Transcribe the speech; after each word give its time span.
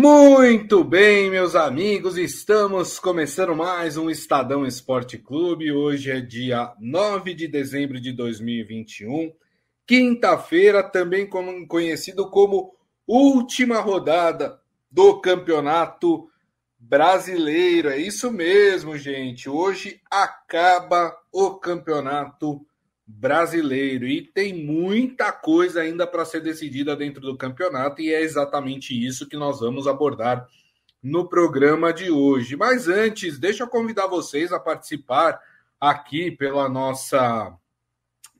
Muito 0.00 0.84
bem, 0.84 1.28
meus 1.28 1.56
amigos, 1.56 2.16
estamos 2.16 3.00
começando 3.00 3.56
mais 3.56 3.96
um 3.96 4.08
Estadão 4.08 4.64
Esporte 4.64 5.18
Clube. 5.18 5.72
Hoje 5.72 6.12
é 6.12 6.20
dia 6.20 6.72
9 6.78 7.34
de 7.34 7.48
dezembro 7.48 8.00
de 8.00 8.12
2021, 8.12 9.32
quinta-feira, 9.84 10.84
também 10.84 11.28
conhecido 11.66 12.30
como 12.30 12.76
última 13.08 13.80
rodada 13.80 14.60
do 14.88 15.20
Campeonato 15.20 16.30
Brasileiro. 16.78 17.88
É 17.88 17.98
isso 17.98 18.30
mesmo, 18.30 18.96
gente. 18.96 19.50
Hoje 19.50 20.00
acaba 20.08 21.12
o 21.32 21.56
Campeonato 21.56 22.64
brasileiro 23.10 24.06
e 24.06 24.20
tem 24.20 24.52
muita 24.52 25.32
coisa 25.32 25.80
ainda 25.80 26.06
para 26.06 26.26
ser 26.26 26.42
decidida 26.42 26.94
dentro 26.94 27.22
do 27.22 27.38
campeonato 27.38 28.02
e 28.02 28.12
é 28.12 28.20
exatamente 28.20 28.92
isso 28.94 29.26
que 29.26 29.36
nós 29.36 29.60
vamos 29.60 29.86
abordar 29.86 30.46
no 31.02 31.26
programa 31.26 31.90
de 31.90 32.10
hoje. 32.10 32.54
Mas 32.54 32.86
antes, 32.86 33.38
deixa 33.38 33.62
eu 33.62 33.68
convidar 33.68 34.06
vocês 34.08 34.52
a 34.52 34.60
participar 34.60 35.40
aqui 35.80 36.30
pela 36.30 36.68
nossa 36.68 37.56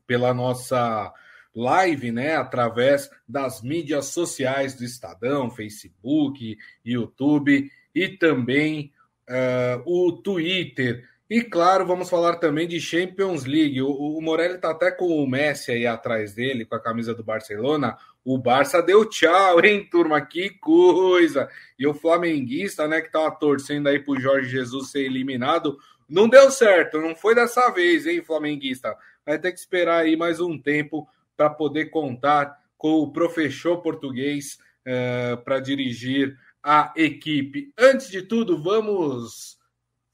pela 0.07 0.33
nossa 0.33 1.13
live, 1.55 2.13
né, 2.13 2.37
através 2.37 3.11
das 3.29 3.63
mídias 3.63 4.07
sociais 4.07 4.75
do 4.75 4.85
Estadão, 4.85 5.51
Facebook, 5.51 6.57
YouTube 6.85 7.71
e 7.95 8.09
também 8.09 8.93
uh, 9.29 9.83
o 9.85 10.13
Twitter. 10.13 11.07
E 11.31 11.43
claro, 11.43 11.87
vamos 11.87 12.09
falar 12.09 12.37
também 12.37 12.67
de 12.67 12.81
Champions 12.81 13.45
League. 13.45 13.83
O, 13.83 13.91
o 13.91 14.23
Morelli 14.23 14.55
está 14.55 14.71
até 14.71 14.91
com 14.91 15.23
o 15.23 15.27
Messi 15.27 15.73
aí 15.73 15.87
atrás 15.87 16.33
dele, 16.33 16.65
com 16.65 16.75
a 16.75 16.81
camisa 16.81 17.15
do 17.15 17.23
Barcelona. 17.23 17.99
O 18.25 18.39
Barça 18.39 18.83
deu 18.83 19.05
tchau, 19.05 19.61
hein, 19.65 19.87
turma? 19.91 20.21
Que 20.23 20.49
coisa! 20.51 21.49
E 21.79 21.87
o 21.87 21.93
flamenguista, 21.93 22.89
né, 22.89 23.03
que 23.03 23.09
estava 23.09 23.31
torcendo 23.31 23.89
aí 23.89 23.99
pro 23.99 24.19
Jorge 24.19 24.49
Jesus 24.49 24.91
ser 24.91 25.01
eliminado, 25.01 25.79
não 26.09 26.27
deu 26.27 26.51
certo, 26.51 26.99
não 26.99 27.15
foi 27.15 27.35
dessa 27.35 27.69
vez, 27.71 28.07
hein, 28.07 28.23
flamenguista? 28.23 28.97
Vai 29.27 29.39
ter 29.39 29.53
que 29.53 29.59
esperar 29.59 30.05
aí 30.05 30.17
mais 30.17 30.41
um 30.41 30.59
tempo 30.59 31.07
para 31.37 31.51
poder 31.51 31.87
contar 31.87 32.59
com 32.79 32.95
o 33.01 33.13
professor 33.13 33.83
português 33.83 34.59
uh, 34.87 35.37
para 35.45 35.61
dirigir 35.61 36.35
a 36.63 36.91
equipe. 36.97 37.71
Antes 37.79 38.11
de 38.11 38.23
tudo, 38.23 38.63
vamos 38.63 39.58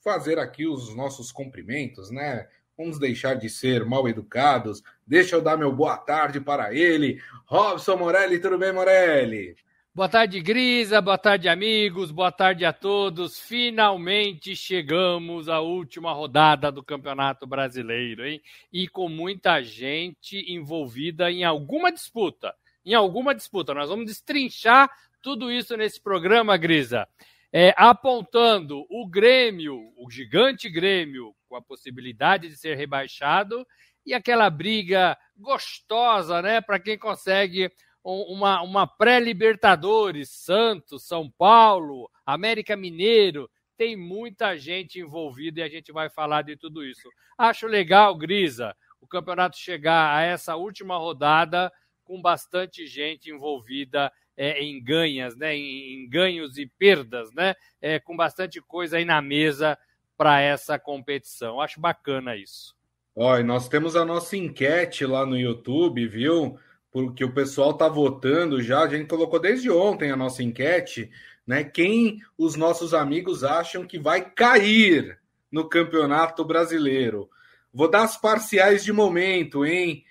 fazer 0.05 0.39
aqui 0.39 0.67
os 0.67 0.95
nossos 0.95 1.33
cumprimentos, 1.33 2.11
né? 2.11 2.47
Vamos 2.77 2.99
deixar 2.99 3.35
de 3.35 3.49
ser 3.49 3.87
mal 3.87 4.07
educados. 4.07 4.83
Deixa 5.07 5.37
eu 5.37 5.41
dar 5.41 5.57
meu 5.57 5.73
boa 5.73 5.97
tarde 5.97 6.41
para 6.41 6.75
ele. 6.75 7.21
Robson 7.47 7.97
Morelli, 7.97 8.39
tudo 8.39 8.59
bem, 8.59 8.73
Morelli? 8.73 9.57
Boa 9.95 10.09
tarde, 10.09 10.41
Grisa. 10.41 11.01
Boa 11.01 11.17
tarde, 11.17 11.49
amigos. 11.49 12.11
Boa 12.11 12.33
tarde 12.33 12.65
a 12.65 12.73
todos. 12.73 13.39
Finalmente 13.41 14.55
chegamos 14.55 15.49
à 15.49 15.61
última 15.61 16.13
rodada 16.13 16.71
do 16.71 16.83
Campeonato 16.83 17.47
Brasileiro, 17.47 18.27
hein? 18.27 18.43
E 18.73 18.89
com 18.89 19.09
muita 19.09 19.63
gente 19.63 20.45
envolvida 20.53 21.31
em 21.31 21.45
alguma 21.45 21.93
disputa. 21.93 22.53
Em 22.85 22.93
alguma 22.93 23.35
disputa. 23.35 23.73
Nós 23.73 23.89
vamos 23.89 24.07
destrinchar 24.07 24.91
tudo 25.23 25.51
isso 25.51 25.77
nesse 25.77 26.01
programa, 26.03 26.57
Grisa 26.57 27.09
é, 27.57 27.73
apontando 27.77 28.85
o 28.91 29.07
Grêmio, 29.09 29.93
o 29.97 30.11
gigante 30.11 30.69
Grêmio, 30.69 31.33
com 31.49 31.55
a 31.55 31.63
possibilidade 31.63 32.49
de 32.49 32.57
ser 32.57 32.77
rebaixado, 32.77 33.65
e 34.05 34.13
aquela 34.13 34.51
briga 34.51 35.17
gostosa, 35.37 36.43
né, 36.43 36.61
para 36.61 36.81
quem 36.81 36.99
consegue 36.99 37.71
uma, 38.03 38.61
uma 38.61 38.89
pré-Libertadores, 38.89 40.31
Santos, 40.31 41.07
São 41.07 41.31
Paulo, 41.31 42.11
América 42.27 42.77
Mineiro, 42.77 43.49
tem 43.77 43.95
muita 43.97 44.59
gente 44.59 44.99
envolvida 44.99 45.61
e 45.61 45.63
a 45.63 45.69
gente 45.69 45.93
vai 45.93 46.11
falar 46.11 46.43
de 46.43 46.57
tudo 46.57 46.85
isso. 46.85 47.09
Acho 47.39 47.69
legal, 47.69 48.17
Grisa, 48.17 48.75
o 49.01 49.07
campeonato 49.07 49.57
chegar 49.57 50.13
a 50.17 50.23
essa 50.23 50.57
última 50.57 50.97
rodada 50.97 51.73
com 52.03 52.21
bastante 52.21 52.85
gente 52.85 53.31
envolvida 53.31 54.13
é, 54.37 54.63
em 54.63 54.83
ganhas, 54.83 55.37
né, 55.37 55.57
em, 55.57 56.09
ganhos 56.09 56.59
e 56.59 56.67
perdas, 56.67 57.33
né, 57.33 57.55
é, 57.81 57.99
com 57.99 58.17
bastante 58.17 58.61
coisa 58.61 58.97
aí 58.97 59.05
na 59.05 59.21
mesa 59.23 59.79
para 60.17 60.41
essa 60.41 60.79
competição. 60.79 61.61
Acho 61.61 61.81
bacana 61.81 62.37
isso. 62.37 62.75
Olha, 63.17 63.45
nós 63.45 63.69
temos 63.69 63.95
a 63.95 64.05
nossa 64.05 64.37
enquete 64.37 65.07
lá 65.07 65.25
no 65.25 65.39
YouTube, 65.39 66.07
viu? 66.09 66.59
Porque 66.91 67.25
o 67.25 67.33
pessoal 67.33 67.71
está 67.71 67.89
votando 67.89 68.61
já. 68.63 68.83
A 68.83 68.89
gente 68.89 69.07
colocou 69.07 69.39
desde 69.39 69.71
ontem 69.71 70.11
a 70.11 70.17
nossa 70.17 70.43
enquete, 70.43 71.11
né? 71.47 71.63
Quem 71.63 72.21
os 72.37 72.57
nossos 72.57 72.93
amigos 72.93 73.45
acham 73.45 73.87
que 73.87 73.99
vai 73.99 74.29
cair 74.31 75.19
no 75.51 75.69
Campeonato 75.69 76.45
Brasileiro? 76.45 77.29
Vou 77.73 77.89
dar 77.89 78.03
as 78.03 78.17
parciais 78.17 78.85
de 78.85 78.93
momento, 78.93 79.65
hein? 79.65 80.05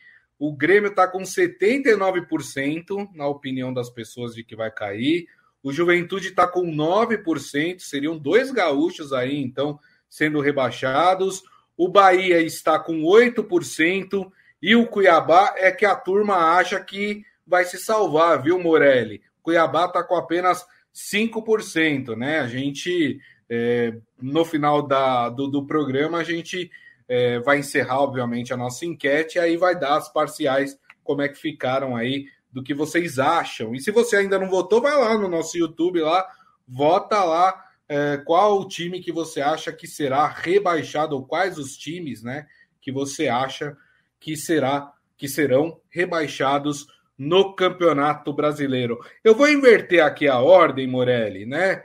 O 0.45 0.51
Grêmio 0.51 0.89
está 0.89 1.07
com 1.07 1.19
79%, 1.19 3.09
na 3.15 3.25
opinião 3.25 3.73
das 3.73 3.89
pessoas, 3.89 4.35
de 4.35 4.43
que 4.43 4.57
vai 4.57 4.69
cair. 4.69 5.25
O 5.63 5.71
Juventude 5.71 6.27
está 6.27 6.45
com 6.45 6.69
9%, 6.69 7.79
seriam 7.79 8.17
dois 8.17 8.51
gaúchos 8.51 9.13
aí, 9.13 9.41
então, 9.41 9.79
sendo 10.09 10.41
rebaixados. 10.41 11.43
O 11.77 11.87
Bahia 11.87 12.41
está 12.41 12.77
com 12.77 13.03
8%. 13.03 14.29
E 14.61 14.75
o 14.75 14.85
Cuiabá 14.85 15.55
é 15.55 15.71
que 15.71 15.85
a 15.85 15.95
turma 15.95 16.35
acha 16.57 16.77
que 16.77 17.23
vai 17.47 17.63
se 17.63 17.77
salvar, 17.77 18.43
viu, 18.43 18.59
Morelli? 18.59 19.21
Cuiabá 19.41 19.85
está 19.85 20.03
com 20.03 20.17
apenas 20.17 20.65
5%, 20.93 22.17
né? 22.17 22.41
A 22.41 22.47
gente, 22.47 23.17
é, 23.49 23.93
no 24.21 24.43
final 24.43 24.85
da, 24.85 25.29
do, 25.29 25.47
do 25.47 25.65
programa, 25.65 26.17
a 26.17 26.23
gente 26.25 26.69
é, 27.13 27.39
vai 27.39 27.59
encerrar, 27.59 27.99
obviamente, 27.99 28.51
a 28.51 28.57
nossa 28.57 28.85
enquete 28.85 29.37
e 29.37 29.39
aí 29.39 29.55
vai 29.55 29.77
dar 29.79 29.97
as 29.97 30.11
parciais, 30.11 30.75
como 31.03 31.21
é 31.21 31.29
que 31.29 31.37
ficaram 31.37 31.95
aí, 31.95 32.25
do 32.51 32.63
que 32.63 32.73
vocês 32.73 33.19
acham. 33.19 33.75
E 33.75 33.79
se 33.79 33.91
você 33.91 34.15
ainda 34.15 34.39
não 34.39 34.49
votou, 34.49 34.81
vai 34.81 34.97
lá 34.97 35.15
no 35.15 35.27
nosso 35.27 35.55
YouTube 35.55 36.01
lá, 36.01 36.27
vota 36.67 37.23
lá 37.23 37.63
é, 37.87 38.17
qual 38.25 38.59
o 38.59 38.67
time 38.67 38.99
que 38.99 39.11
você 39.11 39.41
acha 39.41 39.71
que 39.71 39.85
será 39.85 40.27
rebaixado, 40.27 41.15
ou 41.15 41.23
quais 41.23 41.59
os 41.59 41.77
times, 41.77 42.23
né, 42.23 42.47
que 42.81 42.91
você 42.91 43.27
acha 43.27 43.77
que 44.19 44.35
será 44.35 44.91
que 45.15 45.27
serão 45.27 45.79
rebaixados 45.89 46.87
no 47.15 47.55
Campeonato 47.55 48.33
Brasileiro. 48.33 48.99
Eu 49.23 49.35
vou 49.35 49.47
inverter 49.47 50.03
aqui 50.03 50.27
a 50.27 50.39
ordem, 50.39 50.87
Morelli, 50.87 51.45
né? 51.45 51.83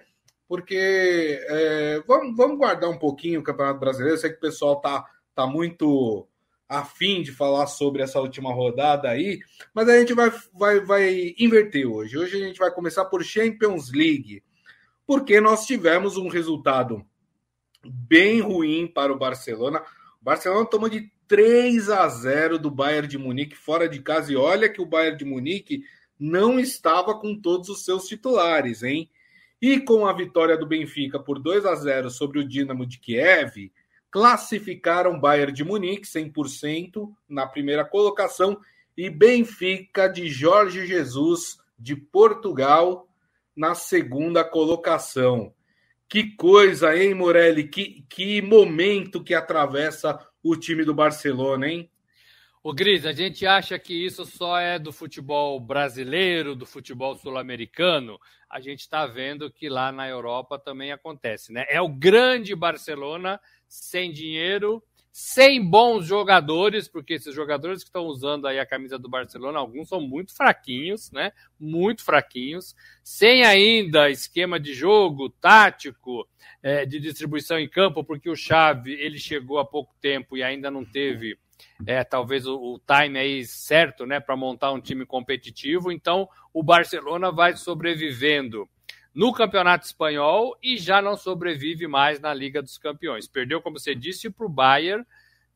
porque 0.49 1.39
é, 1.47 2.03
vamos, 2.07 2.35
vamos 2.35 2.57
guardar 2.57 2.89
um 2.89 2.99
pouquinho 2.99 3.41
o 3.41 3.43
Campeonato 3.43 3.79
Brasileiro. 3.79 4.15
Eu 4.15 4.19
sei 4.19 4.31
que 4.31 4.39
o 4.39 4.41
pessoal 4.41 4.81
tá, 4.81 5.05
tá 5.39 5.47
muito 5.47 6.27
afim 6.69 7.23
de 7.23 7.31
falar 7.31 7.69
sobre 7.69 8.03
essa 8.03 8.21
última 8.21 8.53
rodada 8.53 9.09
aí, 9.09 9.39
mas 9.73 9.89
a 9.89 9.97
gente 9.97 10.13
vai, 10.13 10.33
vai, 10.53 10.81
vai 10.81 11.35
inverter 11.39 11.87
hoje. 11.87 12.19
Hoje 12.19 12.43
a 12.43 12.45
gente 12.45 12.59
vai 12.59 12.73
começar 12.73 13.05
por 13.05 13.23
Champions 13.23 13.93
League, 13.93 14.43
porque 15.07 15.41
nós 15.41 15.65
tivemos 15.65 16.17
um 16.17 16.27
resultado 16.27 17.07
bem 17.85 18.41
ruim 18.41 18.89
para 18.89 19.13
o 19.13 19.19
Barcelona. 19.19 19.81
O 20.21 20.25
Barcelona 20.25 20.67
tomou 20.67 20.89
de 20.89 21.09
3 21.29 21.89
a 21.89 22.09
0 22.09 22.59
do 22.59 22.69
Bayern 22.69 23.07
de 23.07 23.17
Munique 23.17 23.57
fora 23.57 23.89
de 23.89 24.01
casa, 24.01 24.33
e 24.33 24.37
olha 24.37 24.69
que 24.69 24.83
o 24.83 24.87
Bayern 24.87 25.17
de 25.17 25.25
Munique 25.25 25.85
não 26.19 26.59
estava 26.59 27.17
com 27.17 27.41
todos 27.41 27.69
os 27.69 27.85
seus 27.85 28.09
titulares, 28.09 28.83
hein? 28.83 29.09
E 29.63 29.79
com 29.79 30.05
a 30.05 30.13
vitória 30.13 30.57
do 30.57 30.67
Benfica 30.67 31.21
por 31.21 31.39
2 31.39 31.65
a 31.65 31.77
0 31.77 32.11
sobre 32.11 32.41
o 32.41 32.45
Dinamo 32.47 32.85
de 32.85 32.99
Kiev, 32.99 33.71
classificaram 34.11 35.19
Bayern 35.19 35.53
de 35.53 35.65
Munique 35.65 36.07
100% 36.07 37.11
na 37.29 37.47
primeira 37.47 37.85
colocação 37.85 38.59
e 38.97 39.09
Benfica 39.11 40.09
de 40.09 40.29
Jorge 40.29 40.87
Jesus 40.87 41.59
de 41.79 41.95
Portugal 41.95 43.09
na 43.55 43.75
segunda 43.75 44.45
colocação. 44.45 45.53
Que 46.09 46.35
coisa, 46.37 46.97
hein, 46.97 47.15
Morelli? 47.15 47.69
Que, 47.69 48.05
que 48.09 48.41
momento 48.41 49.23
que 49.23 49.35
atravessa 49.35 50.19
o 50.43 50.57
time 50.57 50.85
do 50.85 50.95
Barcelona, 50.95 51.69
hein? 51.69 51.91
O 52.69 52.75
Gris, 52.75 53.07
a 53.07 53.13
gente 53.13 53.47
acha 53.47 53.79
que 53.79 53.95
isso 53.95 54.27
só 54.27 54.59
é 54.59 54.79
do 54.79 54.93
futebol 54.93 55.59
brasileiro, 55.59 56.55
do 56.55 56.67
futebol 56.67 57.17
sul-americano. 57.17 58.21
A 58.47 58.61
gente 58.61 58.81
está 58.81 59.07
vendo 59.07 59.51
que 59.51 59.71
lá 59.71 59.91
na 59.91 60.07
Europa 60.07 60.59
também 60.59 60.93
acontece, 60.93 61.51
né? 61.51 61.65
É 61.71 61.81
o 61.81 61.89
grande 61.89 62.55
Barcelona 62.55 63.41
sem 63.67 64.13
dinheiro, 64.13 64.85
sem 65.11 65.65
bons 65.65 66.05
jogadores, 66.05 66.89
porque 66.89 67.15
esses 67.15 67.35
jogadores 67.35 67.83
que 67.83 67.89
estão 67.89 68.05
usando 68.05 68.47
aí 68.47 68.61
a 68.61 68.67
camisa 68.67 68.99
do 68.99 69.09
Barcelona, 69.09 69.59
alguns 69.59 69.89
são 69.89 70.03
muito 70.03 70.37
fraquinhos, 70.37 71.11
né? 71.11 71.33
Muito 71.59 72.05
fraquinhos, 72.05 72.77
sem 73.03 73.47
ainda 73.47 74.11
esquema 74.11 74.61
de 74.61 74.75
jogo 74.75 75.31
tático, 75.31 76.29
é, 76.63 76.85
de 76.85 77.01
distribuição 77.01 77.59
em 77.59 77.67
campo, 77.67 78.05
porque 78.05 78.29
o 78.29 78.37
Xavi 78.37 78.93
ele 78.93 79.19
chegou 79.19 79.59
há 79.59 79.65
pouco 79.65 79.95
tempo 80.03 80.37
e 80.37 80.43
ainda 80.43 80.71
não 80.71 80.85
teve 80.85 81.39
é, 81.87 82.03
talvez 82.05 82.47
o, 82.47 82.57
o 82.57 82.81
time 82.81 83.19
aí 83.19 83.45
certo 83.45 84.07
né, 84.07 84.21
para 84.21 84.37
montar 84.37 84.73
um 84.73 84.81
time 84.81 85.05
competitivo. 85.05 85.91
Então, 85.93 86.29
o 86.53 86.63
Barcelona 86.63 87.31
vai 87.31 87.57
sobrevivendo 87.57 88.69
no 89.15 89.33
Campeonato 89.33 89.85
Espanhol 89.85 90.57
e 90.63 90.77
já 90.77 91.03
não 91.03 91.17
sobrevive 91.17 91.87
mais 91.87 92.21
na 92.21 92.33
Liga 92.33 92.63
dos 92.63 92.79
Campeões. 92.79 93.27
Perdeu, 93.27 93.61
como 93.61 93.79
você 93.79 93.95
disse, 93.95 94.31
para 94.31 94.47
o 94.47 94.49
Bayern 94.49 95.05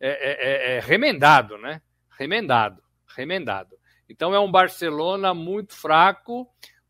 é, 0.00 0.08
é, 0.08 0.74
é, 0.74 0.76
é, 0.76 0.80
remendado, 0.80 1.56
né? 1.58 1.80
Remendado, 2.18 2.82
remendado. 3.06 3.76
Então 4.08 4.34
é 4.34 4.40
um 4.40 4.50
Barcelona 4.50 5.32
muito 5.32 5.74
fraco 5.74 6.48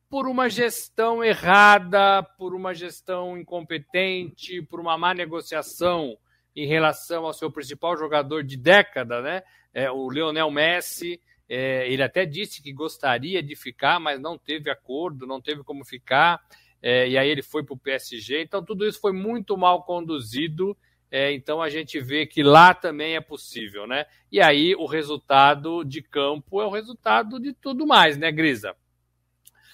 por 0.09 0.27
uma 0.27 0.49
gestão 0.49 1.23
errada, 1.23 2.23
por 2.39 2.55
uma 2.55 2.75
gestão 2.75 3.37
incompetente, 3.37 4.63
por 4.63 4.81
uma 4.81 4.97
má 4.97 5.15
negociação 5.15 6.17
em 6.55 6.67
relação 6.67 7.25
ao 7.25 7.33
seu 7.33 7.51
principal 7.51 7.97
jogador 7.97 8.43
de 8.45 8.57
década, 8.57 9.21
né? 9.21 9.43
É, 9.73 9.91
o 9.91 10.11
Lionel 10.11 10.51
Messi. 10.51 11.21
É, 11.49 11.91
ele 11.91 12.03
até 12.03 12.25
disse 12.25 12.63
que 12.63 12.73
gostaria 12.73 13.43
de 13.43 13.55
ficar, 13.55 14.01
mas 14.01 14.19
não 14.21 14.39
teve 14.39 14.71
acordo, 14.71 15.27
não 15.27 15.41
teve 15.41 15.63
como 15.63 15.85
ficar. 15.85 16.41
É, 16.81 17.09
e 17.09 17.19
aí 17.19 17.29
ele 17.29 17.43
foi 17.43 17.63
para 17.63 17.75
o 17.75 17.79
PSG. 17.79 18.43
Então 18.43 18.65
tudo 18.65 18.87
isso 18.87 19.01
foi 19.01 19.13
muito 19.13 19.57
mal 19.57 19.83
conduzido. 19.85 20.77
É, 21.11 21.31
então 21.33 21.61
a 21.61 21.69
gente 21.69 22.01
vê 22.01 22.25
que 22.27 22.43
lá 22.43 22.73
também 22.73 23.17
é 23.17 23.21
possível, 23.21 23.87
né? 23.87 24.07
E 24.31 24.41
aí 24.41 24.75
o 24.75 24.87
resultado 24.87 25.85
de 25.85 26.01
campo 26.01 26.61
é 26.61 26.67
o 26.67 26.71
resultado 26.71 27.39
de 27.39 27.53
tudo 27.53 27.87
mais, 27.87 28.17
né, 28.17 28.33
Grisa? 28.33 28.75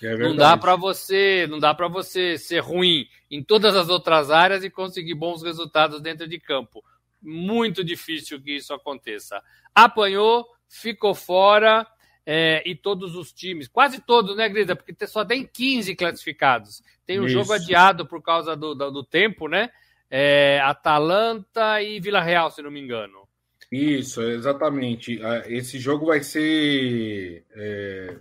É 0.03 0.17
não 0.17 0.37
dá 0.37 0.57
para 0.57 0.77
você, 0.77 1.47
não 1.49 1.59
dá 1.59 1.75
para 1.75 1.89
você 1.89 2.39
ser 2.39 2.61
ruim 2.61 3.09
em 3.31 3.43
todas 3.43 3.75
as 3.75 3.89
outras 3.89 4.31
áreas 4.31 4.63
e 4.65 4.71
conseguir 4.71 5.15
bons 5.15 5.43
resultados 5.43 6.01
dentro 6.01 6.29
de 6.29 6.39
campo. 6.39 6.85
Muito 7.21 7.83
difícil 7.83 8.41
que 8.41 8.57
isso 8.57 8.73
aconteça. 8.73 9.43
Apanhou, 9.75 10.47
ficou 10.69 11.15
fora 11.15 11.87
é, 12.25 12.63
e 12.69 12.75
todos 12.75 13.17
os 13.17 13.33
times, 13.33 13.67
quase 13.67 14.01
todos, 14.01 14.37
né, 14.37 14.49
Grida? 14.49 14.77
Porque 14.77 15.07
só 15.07 15.25
tem 15.25 15.47
15 15.47 15.97
classificados. 15.97 16.83
Tem 17.07 17.19
um 17.19 17.25
isso. 17.25 17.33
jogo 17.33 17.53
adiado 17.55 18.07
por 18.07 18.23
causa 18.23 18.55
do, 18.55 18.75
do, 18.75 18.91
do 18.91 19.03
tempo, 19.03 19.49
né? 19.49 19.71
É, 20.11 20.61
Atalanta 20.63 21.83
e 21.83 21.99
Vila 21.99 22.21
Real, 22.21 22.51
se 22.51 22.63
não 22.63 22.71
me 22.71 22.81
engano. 22.81 23.27
Isso, 23.73 24.23
exatamente. 24.23 25.21
Ah, 25.23 25.43
esse 25.47 25.79
jogo 25.79 26.07
vai 26.07 26.23
ser 26.23 27.45
é, 27.55 28.17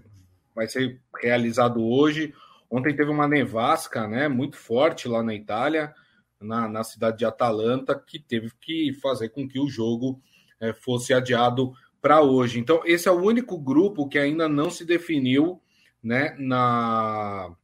vai 0.57 0.67
ser 0.67 0.99
realizado 1.21 1.85
hoje. 1.85 2.33
Ontem 2.67 2.95
teve 2.95 3.11
uma 3.11 3.27
nevasca 3.27 4.07
né, 4.07 4.27
muito 4.27 4.57
forte 4.57 5.07
lá 5.07 5.21
na 5.21 5.35
Itália, 5.35 5.93
na, 6.41 6.67
na 6.67 6.83
cidade 6.83 7.19
de 7.19 7.25
Atalanta, 7.25 7.93
que 7.93 8.17
teve 8.17 8.49
que 8.59 8.91
fazer 8.93 9.29
com 9.29 9.47
que 9.47 9.59
o 9.59 9.69
jogo 9.69 10.19
é, 10.59 10.73
fosse 10.73 11.13
adiado 11.13 11.73
para 12.01 12.23
hoje. 12.23 12.59
Então, 12.59 12.81
esse 12.85 13.07
é 13.07 13.11
o 13.11 13.21
único 13.21 13.55
grupo 13.55 14.09
que 14.09 14.17
ainda 14.17 14.49
não 14.49 14.71
se 14.71 14.83
definiu 14.83 15.61
né, 16.01 16.35
na, 16.39 17.55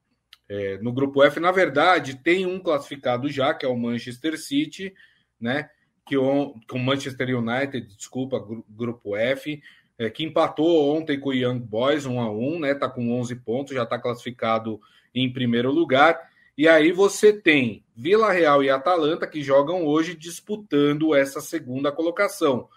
é, 0.48 0.78
no 0.78 0.94
grupo 0.94 1.24
F. 1.24 1.40
Na 1.40 1.52
verdade, 1.52 2.22
tem 2.24 2.46
um 2.46 2.60
classificado 2.60 3.28
já, 3.28 3.56
que 3.56 3.66
é 3.66 3.70
o 3.70 3.76
Manchester 3.76 4.40
City, 4.40 4.94
né? 5.42 5.68
Que 6.06 6.16
o, 6.16 6.54
com 6.70 6.78
Manchester 6.78 7.36
United, 7.36 7.88
desculpa, 7.96 8.46
grupo 8.70 9.16
F, 9.16 9.60
é, 10.04 10.10
que 10.10 10.24
empatou 10.24 10.96
ontem 10.96 11.20
com 11.20 11.30
o 11.30 11.34
Young 11.34 11.60
Boys 11.60 12.06
1 12.06 12.20
a 12.20 12.32
1 12.32 12.60
né? 12.60 12.76
Tá 12.76 12.90
com 12.90 13.20
11 13.20 13.36
pontos, 13.38 13.76
já 13.76 13.84
está 13.84 13.98
classificado 13.98 14.80
em 15.14 15.32
primeiro 15.32 15.72
lugar. 15.72 16.20
E 16.58 16.68
aí 16.68 16.92
você 16.92 17.34
tem 17.34 17.84
Vila 17.96 18.32
Real 18.32 18.64
e 18.64 18.70
Atalanta 18.70 19.26
que 19.26 19.42
jogam 19.42 19.86
hoje 19.86 20.16
disputando 20.16 21.16
essa 21.16 21.42
segunda 21.42 21.92
colocação. 21.92 22.68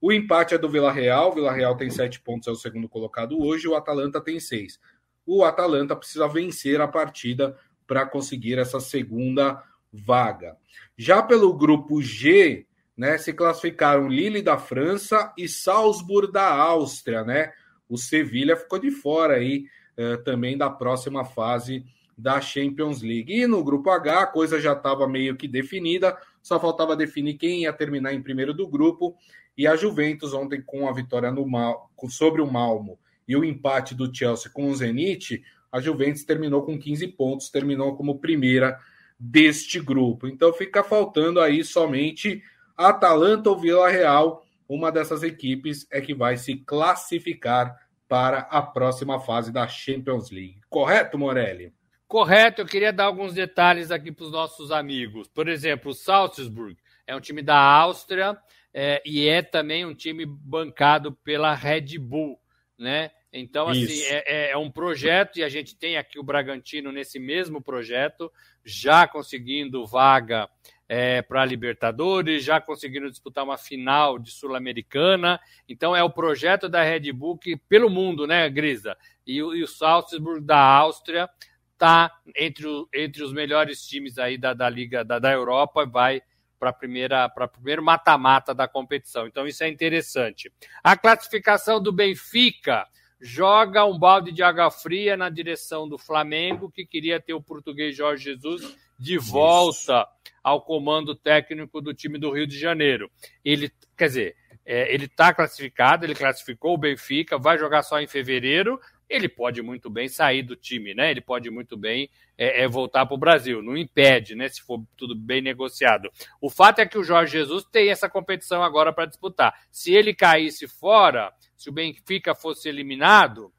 O 0.00 0.12
empate 0.12 0.54
é 0.54 0.58
do 0.58 0.68
Vila 0.68 0.92
Real, 0.92 1.32
Vila 1.32 1.52
Real 1.52 1.76
tem 1.76 1.90
sete 1.90 2.20
pontos, 2.20 2.46
é 2.46 2.50
o 2.50 2.56
segundo 2.56 2.88
colocado 2.88 3.40
hoje, 3.42 3.66
o 3.66 3.74
Atalanta 3.74 4.20
tem 4.20 4.38
seis. 4.38 4.78
O 5.26 5.42
Atalanta 5.42 5.96
precisa 5.96 6.28
vencer 6.28 6.80
a 6.80 6.86
partida 6.86 7.56
para 7.86 8.06
conseguir 8.06 8.58
essa 8.58 8.78
segunda 8.78 9.62
vaga. 9.92 10.56
Já 10.96 11.22
pelo 11.22 11.52
grupo 11.54 12.00
G, 12.02 12.66
né, 12.96 13.18
se 13.18 13.32
classificaram 13.32 14.08
Lille 14.08 14.40
da 14.40 14.56
França 14.56 15.32
e 15.36 15.48
Salzburg 15.48 16.32
da 16.32 16.48
Áustria, 16.48 17.22
né? 17.24 17.52
O 17.88 17.98
Sevilha 17.98 18.56
ficou 18.56 18.78
de 18.78 18.90
fora 18.90 19.34
aí 19.34 19.66
eh, 19.96 20.16
também 20.18 20.56
da 20.56 20.70
próxima 20.70 21.24
fase 21.24 21.84
da 22.16 22.40
Champions 22.40 23.02
League. 23.02 23.32
E 23.32 23.46
no 23.46 23.62
grupo 23.62 23.90
H 23.90 24.20
a 24.20 24.26
coisa 24.26 24.60
já 24.60 24.72
estava 24.72 25.06
meio 25.06 25.36
que 25.36 25.46
definida, 25.46 26.16
só 26.42 26.58
faltava 26.58 26.96
definir 26.96 27.34
quem 27.34 27.62
ia 27.62 27.72
terminar 27.72 28.14
em 28.14 28.22
primeiro 28.22 28.54
do 28.54 28.66
grupo. 28.66 29.14
E 29.56 29.66
a 29.66 29.76
Juventus 29.76 30.32
ontem 30.32 30.60
com 30.60 30.88
a 30.88 30.92
vitória 30.92 31.30
no 31.30 31.46
Mal, 31.46 31.90
sobre 32.08 32.40
o 32.40 32.50
Malmo 32.50 32.98
e 33.28 33.36
o 33.36 33.44
empate 33.44 33.94
do 33.94 34.14
Chelsea 34.14 34.50
com 34.50 34.68
o 34.68 34.74
Zenit, 34.74 35.42
a 35.70 35.80
Juventus 35.80 36.24
terminou 36.24 36.62
com 36.62 36.78
15 36.78 37.08
pontos, 37.08 37.50
terminou 37.50 37.96
como 37.96 38.18
primeira 38.18 38.78
deste 39.18 39.80
grupo. 39.80 40.26
Então 40.26 40.52
fica 40.52 40.82
faltando 40.82 41.40
aí 41.40 41.64
somente 41.64 42.42
Atalanta 42.76 43.50
ou 43.50 43.58
Vila 43.58 43.88
Real, 43.88 44.44
uma 44.68 44.90
dessas 44.92 45.22
equipes 45.22 45.86
é 45.90 46.00
que 46.00 46.14
vai 46.14 46.36
se 46.36 46.56
classificar 46.56 47.76
para 48.08 48.40
a 48.50 48.62
próxima 48.62 49.18
fase 49.20 49.52
da 49.52 49.66
Champions 49.66 50.30
League. 50.30 50.60
Correto, 50.68 51.18
Morelli? 51.18 51.72
Correto, 52.06 52.60
eu 52.60 52.66
queria 52.66 52.92
dar 52.92 53.04
alguns 53.04 53.34
detalhes 53.34 53.90
aqui 53.90 54.12
para 54.12 54.24
os 54.24 54.30
nossos 54.30 54.70
amigos. 54.70 55.26
Por 55.28 55.48
exemplo, 55.48 55.90
o 55.90 55.94
Salzburg 55.94 56.76
é 57.06 57.16
um 57.16 57.20
time 57.20 57.42
da 57.42 57.58
Áustria 57.58 58.38
é, 58.72 59.02
e 59.04 59.26
é 59.26 59.42
também 59.42 59.84
um 59.84 59.94
time 59.94 60.24
bancado 60.24 61.12
pela 61.12 61.54
Red 61.54 61.98
Bull, 61.98 62.38
né? 62.78 63.10
Então, 63.32 63.68
assim, 63.68 64.02
é, 64.04 64.24
é, 64.26 64.50
é, 64.52 64.56
um 64.56 64.70
projeto 64.70 65.38
e 65.38 65.42
a 65.42 65.48
gente 65.48 65.76
tem 65.76 65.96
aqui 65.96 66.18
o 66.18 66.22
Bragantino 66.22 66.90
nesse 66.90 67.18
mesmo 67.18 67.60
projeto, 67.60 68.32
já 68.64 69.06
conseguindo 69.06 69.84
vaga 69.86 70.48
é, 70.88 71.20
para 71.22 71.42
a 71.42 71.44
Libertadores, 71.44 72.44
já 72.44 72.60
conseguindo 72.60 73.10
disputar 73.10 73.44
uma 73.44 73.58
final 73.58 74.18
de 74.18 74.30
Sul-Americana. 74.30 75.40
Então 75.68 75.94
é 75.94 76.02
o 76.02 76.10
projeto 76.10 76.68
da 76.68 76.82
Red 76.82 77.12
Bull 77.12 77.38
que, 77.38 77.56
pelo 77.56 77.90
mundo, 77.90 78.26
né, 78.26 78.48
Grisa? 78.48 78.96
E, 79.26 79.36
e 79.36 79.62
o 79.62 79.66
Salzburg 79.66 80.40
da 80.40 80.58
Áustria 80.58 81.28
está 81.72 82.10
entre, 82.34 82.66
entre 82.94 83.22
os 83.22 83.32
melhores 83.32 83.86
times 83.86 84.18
aí 84.18 84.38
da, 84.38 84.54
da 84.54 84.68
Liga 84.68 85.04
da, 85.04 85.18
da 85.18 85.32
Europa, 85.32 85.84
vai 85.84 86.22
para 86.58 86.72
primeira 86.72 87.28
para 87.28 87.46
primeiro 87.46 87.82
mata-mata 87.82 88.54
da 88.54 88.66
competição. 88.66 89.26
Então 89.26 89.46
isso 89.46 89.62
é 89.62 89.68
interessante. 89.68 90.50
A 90.82 90.96
classificação 90.96 91.82
do 91.82 91.92
Benfica 91.92 92.86
joga 93.20 93.84
um 93.84 93.98
balde 93.98 94.32
de 94.32 94.42
água 94.42 94.70
fria 94.70 95.16
na 95.16 95.28
direção 95.28 95.88
do 95.88 95.98
Flamengo, 95.98 96.70
que 96.70 96.84
queria 96.84 97.20
ter 97.20 97.34
o 97.34 97.42
português 97.42 97.96
Jorge 97.96 98.24
Jesus 98.24 98.76
de 98.98 99.18
volta 99.18 100.06
ao 100.42 100.62
comando 100.62 101.14
técnico 101.14 101.80
do 101.80 101.92
time 101.92 102.18
do 102.18 102.30
Rio 102.30 102.46
de 102.46 102.58
Janeiro. 102.58 103.10
Ele, 103.44 103.70
quer 103.96 104.06
dizer, 104.06 104.36
é, 104.64 104.92
ele 104.92 105.06
está 105.06 105.32
classificado, 105.32 106.04
ele 106.04 106.14
classificou 106.14 106.74
o 106.74 106.78
Benfica, 106.78 107.38
vai 107.38 107.56
jogar 107.56 107.82
só 107.82 108.00
em 108.00 108.06
fevereiro. 108.06 108.80
Ele 109.08 109.28
pode 109.28 109.62
muito 109.62 109.88
bem 109.88 110.08
sair 110.08 110.42
do 110.42 110.56
time, 110.56 110.92
né? 110.92 111.12
Ele 111.12 111.20
pode 111.20 111.48
muito 111.48 111.76
bem 111.76 112.10
é, 112.36 112.64
é 112.64 112.68
voltar 112.68 113.06
para 113.06 113.14
o 113.14 113.18
Brasil. 113.18 113.62
Não 113.62 113.76
impede, 113.76 114.34
né? 114.34 114.48
Se 114.48 114.60
for 114.60 114.82
tudo 114.96 115.14
bem 115.14 115.40
negociado. 115.40 116.10
O 116.40 116.50
fato 116.50 116.80
é 116.80 116.86
que 116.86 116.98
o 116.98 117.04
Jorge 117.04 117.38
Jesus 117.38 117.64
tem 117.70 117.90
essa 117.90 118.08
competição 118.08 118.64
agora 118.64 118.92
para 118.92 119.06
disputar. 119.06 119.54
Se 119.70 119.94
ele 119.94 120.12
caísse 120.12 120.66
fora, 120.66 121.32
se 121.56 121.68
o 121.68 121.72
Benfica 121.72 122.34
fosse 122.34 122.68
eliminado, 122.68 123.52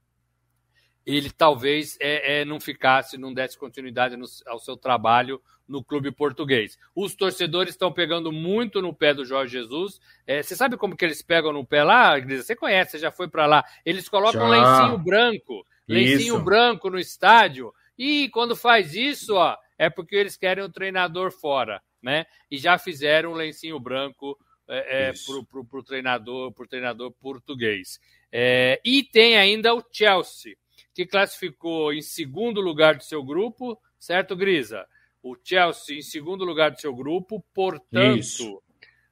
ele 1.06 1.32
talvez 1.32 1.98
é, 2.02 2.42
é, 2.42 2.46
não 2.46 2.60
ficasse, 2.60 3.18
não 3.18 3.34
desse 3.34 3.58
continuidade 3.58 4.18
no, 4.18 4.26
ao 4.46 4.60
seu 4.60 4.76
trabalho 4.76 5.42
no 5.68 5.84
clube 5.84 6.12
português. 6.12 6.78
Os 6.94 7.16
torcedores 7.16 7.74
estão 7.74 7.92
pegando 7.92 8.32
muito 8.32 8.82
no 8.82 8.94
pé 8.94 9.14
do 9.14 9.26
Jorge 9.26 9.54
Jesus. 9.54 10.02
É, 10.26 10.44
você 10.44 10.56
sabe 10.56 10.76
como 10.76 10.96
que 10.96 11.06
eles 11.06 11.22
pegam 11.22 11.54
no 11.54 11.66
pé 11.66 11.84
lá, 11.84 12.18
Grisa? 12.20 12.44
Você 12.44 12.56
conhece, 12.56 12.92
você 12.92 13.00
já 13.00 13.12
foi 13.12 13.30
para 13.30 13.46
lá. 13.46 13.64
Eles 13.86 14.10
colocam 14.10 14.42
já. 14.42 14.48
um 14.48 14.50
lencinho 14.50 14.98
branco, 14.98 15.66
lencinho 15.88 16.36
isso. 16.36 16.44
branco 16.44 16.90
no 16.90 17.00
estádio. 17.00 17.74
E 17.98 18.30
quando 18.30 18.56
faz 18.56 18.94
isso, 18.94 19.36
ó, 19.36 19.58
é 19.78 19.90
porque 19.90 20.16
eles 20.16 20.36
querem 20.36 20.64
o 20.64 20.72
treinador 20.72 21.32
fora, 21.32 21.82
né? 22.02 22.26
E 22.52 22.58
já 22.58 22.78
fizeram 22.78 23.32
um 23.32 23.36
lencinho 23.36 23.80
branco 23.80 24.38
é, 24.68 25.10
é, 25.10 25.14
para 25.14 25.80
o 25.80 25.84
treinador, 25.84 26.52
pro 26.52 26.68
treinador 26.68 27.12
português. 27.12 28.00
É, 28.32 28.82
e 28.84 29.04
tem 29.04 29.38
ainda 29.38 29.74
o 29.74 29.84
Chelsea 29.92 30.56
que 30.94 31.06
classificou 31.06 31.94
em 31.94 32.02
segundo 32.02 32.60
lugar 32.60 32.96
do 32.96 33.04
seu 33.04 33.24
grupo, 33.24 33.80
certo, 34.00 34.36
Grisa? 34.36 34.86
O 35.22 35.36
Chelsea 35.44 35.98
em 35.98 36.02
segundo 36.02 36.44
lugar 36.44 36.72
do 36.72 36.82
seu 36.82 36.94
grupo, 36.96 37.44
portanto, 37.54 38.20
Isso. 38.20 38.64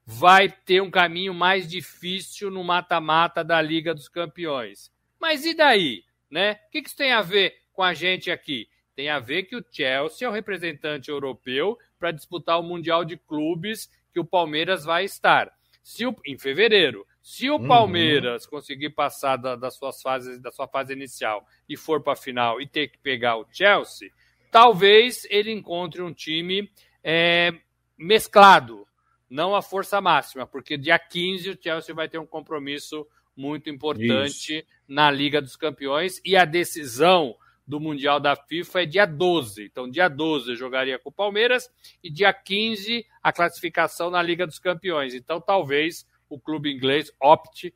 vai 0.03 0.49
ter 0.49 0.81
um 0.81 0.89
caminho 0.89 1.33
mais 1.33 1.67
difícil 1.67 2.49
no 2.49 2.63
mata-mata 2.63 3.43
da 3.43 3.61
Liga 3.61 3.93
dos 3.93 4.07
Campeões. 4.07 4.91
Mas 5.19 5.45
e 5.45 5.53
daí? 5.53 6.03
Né? 6.29 6.53
O 6.67 6.71
que 6.71 6.79
isso 6.79 6.95
tem 6.95 7.11
a 7.11 7.21
ver 7.21 7.55
com 7.71 7.83
a 7.83 7.93
gente 7.93 8.31
aqui? 8.31 8.67
Tem 8.95 9.09
a 9.09 9.19
ver 9.19 9.43
que 9.43 9.55
o 9.55 9.63
Chelsea 9.71 10.25
é 10.25 10.29
o 10.29 10.33
representante 10.33 11.11
europeu 11.11 11.77
para 11.99 12.11
disputar 12.11 12.59
o 12.59 12.63
Mundial 12.63 13.05
de 13.05 13.17
Clubes 13.17 13.89
que 14.15 14.19
o 14.21 14.23
Palmeiras 14.23 14.85
vai 14.85 15.03
estar. 15.03 15.51
Se 15.83 16.07
o, 16.07 16.15
em 16.25 16.37
fevereiro. 16.37 17.05
Se 17.21 17.49
o 17.49 17.57
uhum. 17.57 17.67
Palmeiras 17.67 18.45
conseguir 18.45 18.91
passar 18.91 19.35
da, 19.35 19.57
das 19.57 19.75
suas 19.75 20.01
fases, 20.01 20.39
da 20.39 20.51
sua 20.51 20.69
fase 20.69 20.93
inicial 20.93 21.45
e 21.67 21.75
for 21.75 22.01
para 22.01 22.13
a 22.13 22.15
final 22.15 22.61
e 22.61 22.65
ter 22.65 22.87
que 22.87 22.97
pegar 22.97 23.35
o 23.35 23.45
Chelsea, 23.51 24.09
talvez 24.49 25.27
ele 25.29 25.51
encontre 25.51 26.01
um 26.01 26.13
time 26.13 26.71
é, 27.03 27.51
mesclado, 27.97 28.87
não 29.29 29.53
a 29.53 29.61
força 29.61 29.99
máxima, 29.99 30.47
porque 30.47 30.77
dia 30.77 30.97
15 30.97 31.49
o 31.49 31.57
Chelsea 31.61 31.93
vai 31.93 32.07
ter 32.07 32.19
um 32.19 32.25
compromisso 32.25 33.05
muito 33.35 33.69
importante 33.69 34.59
Isso. 34.59 34.67
na 34.87 35.11
Liga 35.11 35.41
dos 35.41 35.57
Campeões 35.57 36.21
e 36.23 36.37
a 36.37 36.45
decisão 36.45 37.35
do 37.67 37.79
Mundial 37.79 38.19
da 38.19 38.35
FIFA 38.35 38.83
é 38.83 38.85
dia 38.85 39.05
12. 39.05 39.65
Então, 39.65 39.89
dia 39.89 40.07
12 40.07 40.51
eu 40.51 40.55
jogaria 40.55 40.99
com 40.99 41.09
o 41.09 41.13
Palmeiras 41.13 41.69
e 42.03 42.09
dia 42.09 42.31
15 42.31 43.05
a 43.21 43.33
classificação 43.33 44.09
na 44.09 44.21
Liga 44.21 44.45
dos 44.45 44.59
Campeões. 44.59 45.13
Então, 45.13 45.41
talvez 45.41 46.07
o 46.29 46.39
clube 46.39 46.71
inglês 46.71 47.11
opte 47.19 47.73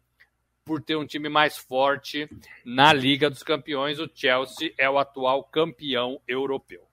por 0.70 0.82
ter 0.82 0.96
um 0.96 1.06
time 1.06 1.30
mais 1.30 1.58
forte 1.58 2.30
na 2.64 2.94
Liga 2.94 3.28
dos 3.28 3.42
Campeões. 3.42 4.00
O 4.00 4.08
Chelsea 4.14 4.72
é 4.78 4.88
o 4.88 5.00
atual 5.00 5.44
campeão 5.44 6.22
europeu. 6.28 6.84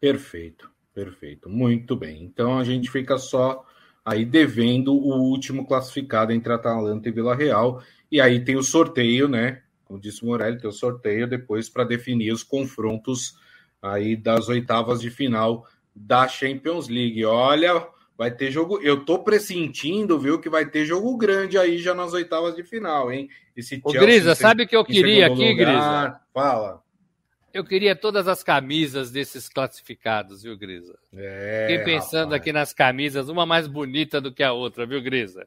Perfeito, 0.00 0.70
perfeito. 0.94 1.48
Muito 1.48 1.94
bem. 1.94 2.22
Então 2.24 2.58
a 2.58 2.64
gente 2.64 2.90
fica 2.90 3.18
só 3.18 3.66
aí 4.04 4.24
devendo 4.24 4.94
o 4.94 5.14
último 5.28 5.66
classificado 5.66 6.32
entre 6.32 6.52
Atalanta 6.52 7.08
e 7.08 7.12
Vila 7.12 7.34
Real. 7.36 7.82
E 8.10 8.20
aí 8.20 8.42
tem 8.44 8.56
o 8.56 8.62
sorteio, 8.62 9.28
né? 9.28 9.61
Como 9.92 10.00
disse 10.00 10.22
o 10.22 10.26
Morelli, 10.26 10.58
tem 10.58 10.70
o 10.70 10.72
sorteio 10.72 11.26
depois 11.26 11.68
para 11.68 11.84
definir 11.84 12.32
os 12.32 12.42
confrontos 12.42 13.36
aí 13.82 14.16
das 14.16 14.48
oitavas 14.48 15.02
de 15.02 15.10
final 15.10 15.68
da 15.94 16.26
Champions 16.26 16.88
League. 16.88 17.22
Olha, 17.26 17.86
vai 18.16 18.30
ter 18.30 18.50
jogo. 18.50 18.80
Eu 18.80 19.04
tô 19.04 19.18
pressentindo, 19.18 20.18
viu, 20.18 20.40
que 20.40 20.48
vai 20.48 20.64
ter 20.64 20.86
jogo 20.86 21.14
grande 21.18 21.58
aí 21.58 21.76
já 21.76 21.92
nas 21.92 22.14
oitavas 22.14 22.56
de 22.56 22.64
final, 22.64 23.12
hein? 23.12 23.28
Esse 23.54 23.78
Ô, 23.84 23.92
Grisa, 23.92 24.34
sabe 24.34 24.62
o 24.62 24.66
que 24.66 24.74
eu 24.74 24.82
queria 24.82 25.26
aqui, 25.26 25.50
lugar. 25.50 26.06
Grisa? 26.06 26.20
Fala. 26.32 26.82
Eu 27.52 27.62
queria 27.62 27.94
todas 27.94 28.26
as 28.26 28.42
camisas 28.42 29.10
desses 29.10 29.46
classificados, 29.46 30.42
viu, 30.42 30.56
Grisa? 30.56 30.98
É, 31.14 31.66
Fiquei 31.68 31.84
pensando 31.84 32.30
rapaz. 32.30 32.40
aqui 32.40 32.50
nas 32.50 32.72
camisas, 32.72 33.28
uma 33.28 33.44
mais 33.44 33.66
bonita 33.66 34.22
do 34.22 34.32
que 34.32 34.42
a 34.42 34.54
outra, 34.54 34.86
viu, 34.86 35.02
Grisa? 35.02 35.46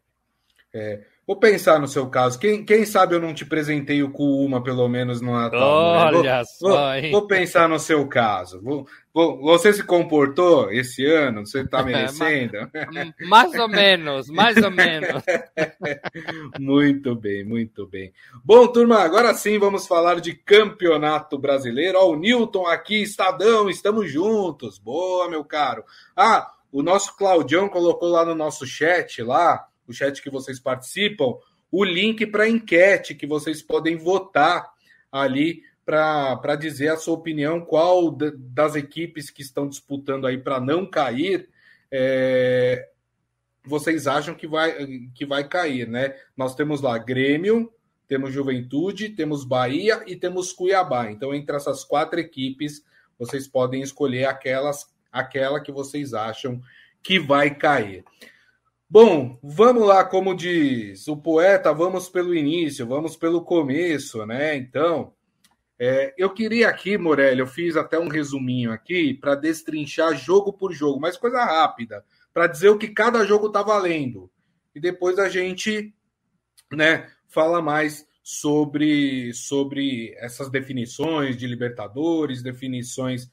É. 0.72 1.04
Vou 1.27 1.36
pensar 1.36 1.79
no 1.79 1.88
seu 1.88 2.08
caso. 2.08 2.38
Quem, 2.38 2.63
quem 2.63 2.86
sabe 2.86 3.15
eu 3.15 3.20
não 3.20 3.34
te 3.34 3.44
presenteio 3.44 4.12
com 4.12 4.46
uma, 4.46 4.62
pelo 4.62 4.88
menos, 4.88 5.22
no 5.22 5.34
Natal. 5.34 5.60
Olha 5.60 6.22
né? 6.22 6.44
vou, 6.62 6.72
só, 6.72 6.96
hein? 6.96 7.12
Vou, 7.12 7.25
pensar 7.25 7.67
no 7.67 7.79
seu 7.79 8.08
caso. 8.08 8.62
Vou, 8.62 8.88
vou, 9.12 9.41
você 9.41 9.74
se 9.74 9.84
comportou 9.84 10.72
esse 10.72 11.03
ano? 11.03 11.44
Você 11.44 11.62
está 11.65 11.82
merecendo? 11.82 12.70
mais 13.27 13.51
ou 13.55 13.67
menos, 13.67 14.29
mais 14.29 14.55
ou 14.58 14.70
menos. 14.70 15.24
muito 16.60 17.15
bem, 17.15 17.44
muito 17.44 17.88
bem. 17.88 18.13
Bom, 18.44 18.67
turma, 18.67 19.00
agora 19.00 19.34
sim 19.34 19.58
vamos 19.58 19.88
falar 19.88 20.22
de 20.22 20.36
campeonato 20.36 21.39
brasileiro. 21.39 21.98
Ó, 21.98 22.12
o 22.12 22.15
Newton 22.15 22.67
aqui, 22.67 23.01
Estadão, 23.01 23.67
estamos 23.67 24.12
juntos. 24.12 24.77
Boa, 24.77 25.27
meu 25.27 25.44
caro. 25.44 25.84
Ah, 26.15 26.51
o 26.72 26.84
nosso 26.84 27.17
Claudião 27.17 27.67
colocou 27.67 28.10
lá 28.10 28.24
no 28.24 28.36
nosso 28.36 28.63
chat 28.67 29.24
lá 29.24 29.65
o 29.88 29.94
chat 29.94 30.22
que 30.22 30.30
vocês 30.30 30.60
participam, 30.60 31.36
o 31.72 31.84
link 31.84 32.25
para 32.27 32.44
a 32.44 32.50
enquete 32.50 33.15
que 33.15 33.27
vocês 33.27 33.62
podem 33.62 33.98
votar 33.98 34.72
ali 35.12 35.63
para 35.86 36.56
dizer 36.56 36.89
a 36.89 36.98
sua 36.98 37.13
opinião, 37.13 37.62
qual 37.62 38.12
das 38.12 38.75
equipes 38.75 39.30
que 39.30 39.44
estão 39.44 39.70
disputando 39.70 40.25
aí 40.25 40.38
para 40.38 40.60
não 40.60 40.89
cair, 40.89 41.48
é, 41.92 42.89
vocês 43.63 44.08
acham 44.08 44.34
que 44.34 44.48
vai, 44.48 44.74
que 45.13 45.25
vai 45.25 45.48
cair, 45.48 45.88
né? 45.88 46.15
Nós 46.36 46.56
temos 46.56 46.82
lá 46.82 46.98
Grêmio, 46.98 47.72
temos 48.08 48.34
Juventude, 48.34 49.10
temos 49.10 49.44
Bahia 49.44 50.04
e 50.08 50.15
temos 50.15 50.51
Cuiabá. 50.51 51.12
Então, 51.12 51.34
entre 51.34 51.56
essas 51.56 51.84
quatro 51.84 52.20
equipes, 52.20 52.84
vocês 53.18 53.48
podem 53.48 53.82
escolher 53.82 54.25
aquelas, 54.25 54.88
aquela 55.12 55.60
que 55.60 55.72
vocês 55.72 56.13
acham 56.13 56.62
que 57.01 57.20
vai 57.20 57.54
cair. 57.54 58.04
Bom, 58.98 59.38
vamos 59.44 59.86
lá, 59.86 60.06
como 60.06 60.34
diz 60.34 61.06
o 61.10 61.18
poeta, 61.18 61.74
vamos 61.74 62.08
pelo 62.08 62.34
início, 62.34 62.88
vamos 62.88 63.18
pelo 63.18 63.44
começo, 63.44 64.25
né? 64.25 64.56
Então, 64.56 65.14
é, 65.78 66.14
eu 66.18 66.30
queria 66.30 66.70
aqui, 66.70 66.98
Morelli, 66.98 67.42
eu 67.42 67.46
fiz 67.46 67.75
até 67.75 68.00
um 68.00 68.08
resuminho 68.08 68.72
aqui 68.72 69.14
para 69.14 69.36
destrinchar 69.36 70.16
jogo 70.16 70.54
por 70.54 70.72
jogo, 70.72 70.98
mas 70.98 71.18
coisa 71.18 71.44
rápida, 71.44 72.06
para 72.34 72.48
dizer 72.48 72.70
o 72.70 72.78
que 72.78 72.88
cada 72.88 73.25
jogo 73.25 73.48
está 73.48 73.62
valendo. 73.62 74.32
E 74.74 74.80
depois 74.80 75.20
a 75.20 75.28
gente, 75.28 75.94
né, 76.72 77.12
fala 77.28 77.62
mais 77.62 78.08
sobre, 78.24 79.34
sobre 79.34 80.16
essas 80.20 80.50
definições 80.50 81.36
de 81.36 81.46
Libertadores, 81.48 82.42
definições 82.42 83.30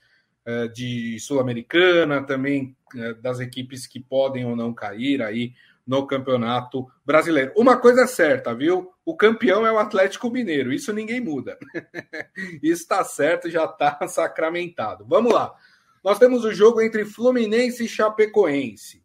de 0.68 1.18
Sul-Americana, 1.20 2.24
também 2.24 2.76
é, 2.96 3.14
das 3.14 3.40
equipes 3.40 3.86
que 3.86 4.00
podem 4.00 4.44
ou 4.44 4.56
não 4.56 4.74
cair 4.74 5.22
aí 5.22 5.52
no 5.86 6.06
Campeonato 6.06 6.86
Brasileiro. 7.04 7.52
Uma 7.56 7.76
coisa 7.76 8.02
é 8.02 8.06
certa, 8.06 8.54
viu? 8.54 8.92
O 9.04 9.16
campeão 9.16 9.66
é 9.66 9.72
o 9.72 9.78
Atlético 9.78 10.30
Mineiro, 10.30 10.72
isso 10.72 10.92
ninguém 10.92 11.20
muda. 11.20 11.58
isso 12.62 12.82
está 12.82 13.04
certo, 13.04 13.50
já 13.50 13.64
está 13.64 13.98
sacramentado. 14.06 15.04
Vamos 15.08 15.32
lá. 15.32 15.52
Nós 16.04 16.18
temos 16.18 16.44
o 16.44 16.52
jogo 16.52 16.80
entre 16.80 17.04
Fluminense 17.04 17.84
e 17.84 17.88
Chapecoense. 17.88 19.02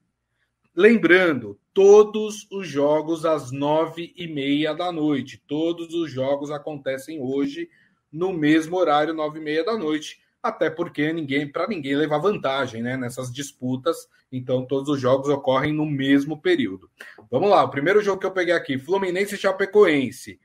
Lembrando, 0.76 1.60
todos 1.74 2.48
os 2.52 2.68
jogos 2.68 3.26
às 3.26 3.52
nove 3.52 4.14
e 4.16 4.28
meia 4.28 4.74
da 4.74 4.92
noite. 4.92 5.42
Todos 5.48 5.94
os 5.94 6.12
jogos 6.12 6.52
acontecem 6.52 7.20
hoje 7.20 7.70
no 8.12 8.32
mesmo 8.32 8.78
horário, 8.78 9.14
nove 9.14 9.40
e 9.40 9.44
meia 9.44 9.64
da 9.64 9.76
noite 9.76 10.20
até 10.42 10.70
porque 10.70 11.12
ninguém, 11.12 11.52
para 11.52 11.68
ninguém 11.68 11.96
levar 11.96 12.20
vantagem 12.20 12.82
né, 12.82 12.96
nessas 12.96 13.32
disputas, 13.32 14.08
então 14.32 14.66
todos 14.66 14.90
os 14.90 15.00
jogos 15.00 15.30
ocorrem 15.30 15.74
no 15.74 15.86
mesmo 15.86 16.42
período. 16.42 16.90
Vamos 17.30 17.50
lá, 17.50 17.64
o 17.64 17.70
primeiro 17.70 18.02
jogo 18.02 18.20
que 18.20 18.26
eu 18.26 18.32
peguei 18.32 18.54
aqui, 18.54 18.78
Fluminense 18.78 19.36
e 19.36 19.38
Chapecoense. 19.38 20.40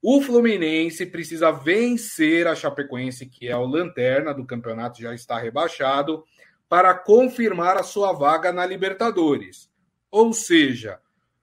O 0.00 0.20
Fluminense 0.22 1.04
precisa 1.06 1.50
vencer 1.50 2.46
a 2.46 2.54
Chapecoense, 2.54 3.26
que 3.26 3.48
é 3.48 3.56
o 3.56 3.66
lanterna 3.66 4.32
do 4.32 4.46
campeonato, 4.46 5.02
já 5.02 5.12
está 5.12 5.38
rebaixado, 5.38 6.24
para 6.68 6.94
confirmar 6.94 7.76
a 7.76 7.82
sua 7.82 8.12
vaga 8.12 8.52
na 8.52 8.64
Libertadores. 8.64 9.68
Ou 10.10 10.32
seja, 10.32 11.00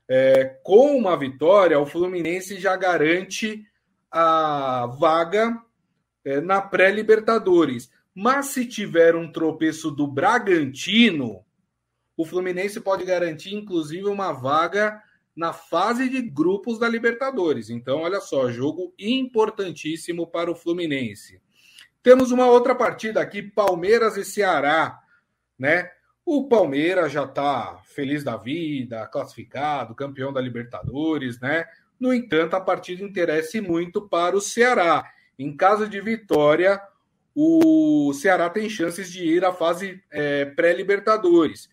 é, 0.08 0.58
com 0.64 0.96
uma 0.96 1.18
vitória, 1.18 1.80
o 1.80 1.86
Fluminense 1.86 2.60
já 2.60 2.76
garante 2.76 3.66
a 4.10 4.86
vaga 5.00 5.62
é, 6.26 6.42
na 6.42 6.60
pré-Libertadores. 6.60 7.90
Mas 8.14 8.48
se 8.48 8.66
tiver 8.66 9.16
um 9.16 9.32
tropeço 9.32 9.92
do 9.92 10.08
Bragantino, 10.08 11.46
o 12.18 12.26
Fluminense 12.26 12.82
pode 12.82 13.06
garantir, 13.06 13.54
inclusive, 13.54 14.08
uma 14.08 14.32
vaga 14.32 15.02
na 15.36 15.52
fase 15.52 16.10
de 16.10 16.22
grupos 16.22 16.80
da 16.80 16.88
Libertadores. 16.88 17.70
Então, 17.70 18.00
olha 18.00 18.22
só, 18.22 18.50
jogo 18.50 18.94
importantíssimo 18.98 20.26
para 20.26 20.50
o 20.50 20.56
Fluminense. 20.56 21.42
Temos 22.02 22.32
uma 22.32 22.48
outra 22.48 22.74
partida 22.74 23.20
aqui, 23.20 23.42
Palmeiras 23.42 24.16
e 24.16 24.24
Ceará, 24.24 25.00
né? 25.60 25.92
O 26.26 26.48
Palmeiras 26.48 27.12
já 27.12 27.24
está 27.24 27.82
feliz 27.84 28.24
da 28.24 28.38
vida, 28.38 29.06
classificado, 29.08 29.94
campeão 29.94 30.32
da 30.32 30.40
Libertadores, 30.40 31.40
né? 31.40 31.66
No 32.00 32.14
entanto, 32.14 32.56
a 32.56 32.62
partida 32.62 33.04
interessa 33.04 33.62
muito 33.62 34.08
para 34.08 34.36
o 34.36 34.42
Ceará. 34.42 35.04
Em 35.38 35.56
caso 35.56 35.88
de 35.88 36.00
vitória, 36.02 36.82
o 37.34 38.14
Ceará 38.14 38.50
tem 38.50 38.70
chances 38.70 39.12
de 39.12 39.24
ir 39.26 39.44
à 39.44 39.52
fase 39.52 40.02
é, 40.12 40.46
pré-Libertadores. 40.46 41.70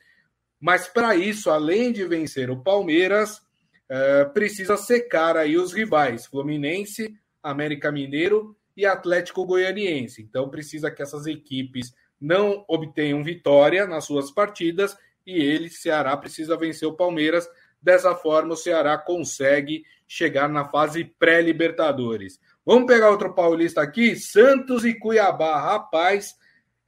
Mas 0.60 0.88
para 0.88 1.14
isso, 1.16 1.50
além 1.50 1.92
de 1.92 2.04
vencer 2.04 2.50
o 2.50 2.62
Palmeiras, 2.62 3.40
é, 3.88 4.24
precisa 4.26 4.76
secar 4.76 5.36
aí 5.36 5.56
os 5.56 5.72
rivais: 5.72 6.26
Fluminense, 6.26 7.14
América 7.42 7.92
Mineiro 7.92 8.56
e 8.76 8.86
Atlético 8.86 9.44
Goianiense. 9.44 10.22
Então 10.22 10.48
precisa 10.48 10.90
que 10.90 11.02
essas 11.02 11.26
equipes 11.26 11.92
não 12.20 12.64
obtenham 12.68 13.22
vitória 13.22 13.86
nas 13.86 14.04
suas 14.04 14.30
partidas 14.30 14.96
e 15.26 15.40
ele, 15.40 15.68
Ceará, 15.68 16.16
precisa 16.16 16.56
vencer 16.56 16.88
o 16.88 16.96
Palmeiras. 16.96 17.48
Dessa 17.80 18.14
forma, 18.14 18.54
o 18.54 18.56
Ceará 18.56 18.96
consegue 18.96 19.84
chegar 20.06 20.48
na 20.48 20.64
fase 20.64 21.04
pré-Libertadores. 21.04 22.40
Vamos 22.64 22.86
pegar 22.86 23.10
outro 23.10 23.34
paulista 23.34 23.82
aqui, 23.82 24.14
Santos 24.14 24.84
e 24.84 24.94
Cuiabá. 24.94 25.60
Rapaz, 25.60 26.36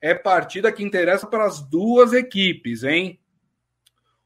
é 0.00 0.14
partida 0.14 0.71
que 0.71 0.85
interessa 0.85 1.26
para 1.26 1.45
as 1.45 1.61
duas 1.61 2.12
equipes, 2.12 2.85
hein? 2.85 3.19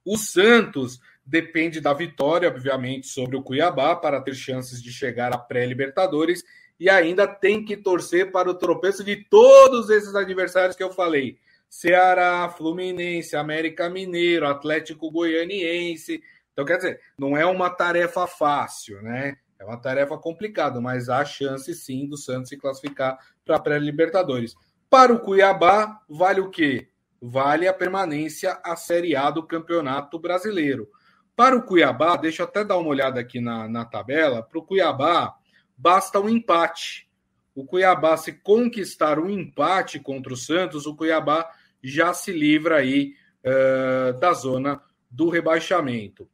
O 0.05 0.17
Santos 0.17 1.01
depende 1.25 1.81
da 1.81 1.93
vitória, 1.93 2.49
obviamente, 2.49 3.07
sobre 3.07 3.37
o 3.37 3.43
Cuiabá 3.43 3.95
para 3.97 4.21
ter 4.21 4.35
chances 4.35 4.83
de 4.83 4.93
chegar 4.93 5.33
à 5.35 5.39
pré-Libertadores 5.39 6.43
e 6.81 6.89
ainda 6.89 7.27
tem 7.27 7.65
que 7.65 7.77
torcer 7.77 8.31
para 8.31 8.51
o 8.51 8.55
tropeço 8.55 9.03
de 9.03 9.17
todos 9.17 9.91
esses 9.91 10.15
adversários 10.15 10.77
que 10.77 10.83
eu 10.83 10.93
falei. 10.93 11.39
Ceará, 11.69 12.49
Fluminense, 12.49 13.37
América 13.37 13.91
Mineiro, 13.91 14.47
Atlético 14.47 15.11
Goianiense. 15.11 16.23
Então, 16.53 16.65
quer 16.65 16.77
dizer, 16.77 17.01
não 17.19 17.37
é 17.37 17.45
uma 17.45 17.69
tarefa 17.69 18.27
fácil, 18.27 19.03
né? 19.03 19.37
É 19.59 19.65
uma 19.65 19.77
tarefa 19.77 20.17
complicada, 20.17 20.81
mas 20.81 21.09
há 21.09 21.25
chance 21.25 21.75
sim 21.75 22.09
do 22.09 22.17
Santos 22.17 22.49
se 22.49 22.57
classificar 22.57 23.19
para 23.45 23.57
a 23.57 23.61
pré-Libertadores. 23.61 24.55
Para 24.89 25.13
o 25.13 25.19
Cuiabá, 25.19 26.01
vale 26.09 26.41
o 26.41 26.51
quê? 26.51 26.89
Vale 27.21 27.67
a 27.67 27.75
permanência 27.75 28.61
à 28.65 28.77
Série 28.77 29.17
A 29.17 29.31
do 29.31 29.43
Campeonato 29.43 30.19
Brasileiro. 30.19 30.89
Para 31.35 31.57
o 31.57 31.63
Cuiabá, 31.63 32.17
deixa 32.17 32.43
eu 32.43 32.47
até 32.47 32.65
dar 32.65 32.79
uma 32.79 32.89
olhada 32.89 33.21
aqui 33.21 33.41
na, 33.41 33.69
na 33.69 33.85
tabela. 33.85 34.43
Para 34.43 34.59
o 34.59 34.63
Cuiabá, 34.63 35.35
basta 35.77 36.21
um 36.21 36.29
empate. 36.29 37.09
O 37.55 37.65
Cuiabá, 37.65 38.17
se 38.17 38.33
conquistar 38.33 39.19
um 39.19 39.29
empate 39.29 39.99
contra 39.99 40.33
o 40.33 40.37
Santos, 40.37 40.87
o 40.87 40.95
Cuiabá 40.95 41.51
já 41.83 42.15
se 42.15 42.33
livra 42.33 42.77
aí 42.77 43.15
uh, 43.45 44.19
da 44.19 44.33
zona 44.33 44.81
do 45.11 45.29
rebaixamento. 45.29 46.29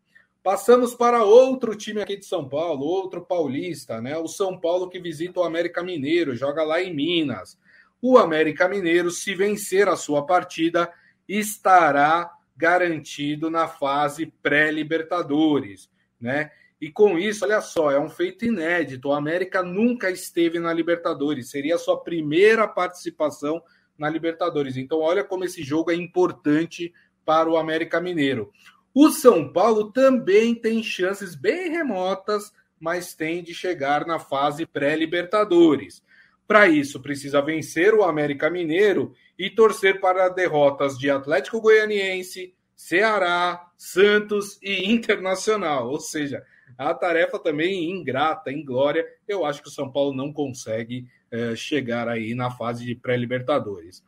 Passamos 0.45 0.95
para 0.95 1.25
outro 1.25 1.75
time 1.75 2.03
aqui 2.03 2.19
de 2.19 2.27
São 2.27 2.47
Paulo, 2.47 2.85
outro 2.85 3.23
paulista, 3.25 3.99
né? 3.99 4.19
O 4.19 4.29
São 4.29 4.61
Paulo 4.61 4.91
que 4.91 5.01
visita 5.01 5.41
o 5.41 5.43
América 5.43 5.83
Mineiro, 5.83 6.37
joga 6.37 6.63
lá 6.63 6.83
em 6.83 6.95
Minas. 6.95 7.59
O 8.03 8.19
América 8.19 8.69
Mineiro, 8.69 9.11
se 9.11 9.35
vencer 9.35 9.89
a 9.89 9.97
sua 9.97 10.27
partida, 10.27 10.93
estará 11.27 12.31
garantido 12.55 13.49
na 13.49 13.67
fase 13.67 14.27
pré-Libertadores, 14.43 15.89
né? 16.21 16.51
E 16.79 16.91
com 16.91 17.19
isso, 17.19 17.47
olha 17.47 17.63
só, 17.63 17.91
é 17.91 17.99
um 17.99 18.11
feito 18.11 18.45
inédito. 18.45 19.09
O 19.09 19.15
América 19.15 19.63
nunca 19.63 20.11
esteve 20.11 20.59
na 20.59 20.75
Libertadores, 20.75 21.49
seria 21.49 21.77
a 21.77 21.79
sua 21.79 22.03
primeira 22.03 22.69
participação 22.69 23.63
na 23.97 24.11
Libertadores. 24.11 24.77
Então, 24.77 25.01
olha 25.01 25.25
como 25.25 25.45
esse 25.45 25.63
jogo 25.63 25.91
é 25.91 25.95
importante 25.95 26.93
para 27.25 27.49
o 27.49 27.57
América 27.57 27.99
Mineiro. 27.99 28.53
O 28.95 29.11
São 29.11 29.53
Paulo 29.53 29.91
também 29.91 30.55
tem 30.55 30.81
chances 30.81 31.35
bem 31.35 31.69
remotas, 31.69 32.53
mas 32.79 33.13
tem 33.13 33.43
de 33.43 33.53
chegar 33.53 34.07
na 34.07 34.21
fase 34.21 34.65
pré-Libertadores. 34.65 36.01
Para 36.47 36.69
isso, 36.69 37.03
precisa 37.03 37.43
vencer 37.43 37.93
o 37.93 38.05
América 38.05 38.49
Mineiro 38.49 39.13
e 39.37 39.51
torcer 39.51 40.01
para 40.01 40.29
derrotas 40.29 40.97
de 40.97 41.11
Atlético 41.11 41.61
Goianiense, 41.61 42.55
Ceará, 42.77 43.69
Santos 43.77 44.61
e 44.63 44.93
Internacional. 44.93 45.89
Ou 45.89 45.99
seja, 45.99 46.45
a 46.79 46.95
tarefa 46.95 47.39
também 47.39 47.91
ingrata, 47.91 48.53
inglória. 48.53 49.05
Eu 49.27 49.45
acho 49.45 49.61
que 49.61 49.69
o 49.69 49.73
São 49.73 49.91
Paulo 49.91 50.15
não 50.15 50.33
consegue 50.33 51.09
é, 51.33 51.57
chegar 51.57 52.09
aí 52.09 52.33
na 52.33 52.51
fase 52.51 52.85
de 52.85 52.95
pré-Libertadores. 52.95 54.05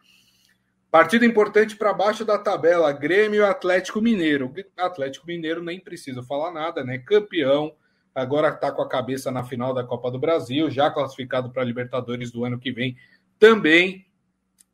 Partida 0.96 1.26
importante 1.26 1.76
para 1.76 1.92
baixo 1.92 2.24
da 2.24 2.38
tabela, 2.38 2.90
Grêmio 2.90 3.44
Atlético 3.44 4.00
Mineiro. 4.00 4.50
Atlético 4.74 5.26
Mineiro 5.26 5.62
nem 5.62 5.78
precisa 5.78 6.22
falar 6.22 6.50
nada, 6.50 6.82
né? 6.82 6.96
Campeão, 6.96 7.76
agora 8.14 8.48
está 8.48 8.72
com 8.72 8.80
a 8.80 8.88
cabeça 8.88 9.30
na 9.30 9.44
final 9.44 9.74
da 9.74 9.84
Copa 9.84 10.10
do 10.10 10.18
Brasil, 10.18 10.70
já 10.70 10.90
classificado 10.90 11.50
para 11.50 11.62
Libertadores 11.62 12.32
do 12.32 12.46
ano 12.46 12.58
que 12.58 12.72
vem 12.72 12.96
também. 13.38 14.06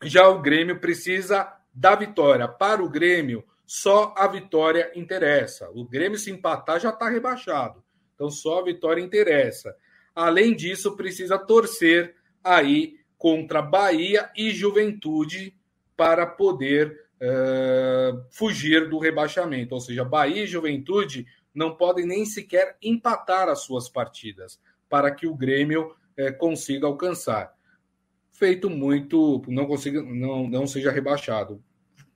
Já 0.04 0.28
o 0.28 0.40
Grêmio 0.40 0.78
precisa 0.78 1.56
da 1.74 1.96
vitória. 1.96 2.46
Para 2.46 2.84
o 2.84 2.88
Grêmio, 2.88 3.42
só 3.66 4.14
a 4.16 4.28
vitória 4.28 4.92
interessa. 4.94 5.70
O 5.74 5.84
Grêmio, 5.84 6.20
se 6.20 6.30
empatar, 6.30 6.78
já 6.78 6.90
está 6.90 7.08
rebaixado. 7.08 7.82
Então, 8.14 8.30
só 8.30 8.60
a 8.60 8.64
vitória 8.64 9.02
interessa. 9.02 9.74
Além 10.14 10.54
disso, 10.54 10.94
precisa 10.94 11.36
torcer 11.36 12.14
aí 12.44 13.00
contra 13.18 13.60
Bahia 13.60 14.30
e 14.36 14.52
Juventude 14.52 15.60
para 15.96 16.26
poder 16.26 16.98
uh, 17.20 18.24
fugir 18.30 18.88
do 18.88 18.98
rebaixamento. 18.98 19.74
Ou 19.74 19.80
seja, 19.80 20.04
Bahia 20.04 20.44
e 20.44 20.46
Juventude 20.46 21.26
não 21.54 21.76
podem 21.76 22.06
nem 22.06 22.24
sequer 22.24 22.76
empatar 22.82 23.48
as 23.48 23.60
suas 23.60 23.88
partidas 23.88 24.60
para 24.88 25.10
que 25.10 25.26
o 25.26 25.34
Grêmio 25.34 25.94
uh, 26.18 26.36
consiga 26.38 26.86
alcançar. 26.86 27.52
Feito 28.32 28.68
muito, 28.68 29.42
não 29.46 29.66
consiga, 29.66 30.02
não, 30.02 30.48
não 30.48 30.66
seja 30.66 30.90
rebaixado. 30.90 31.62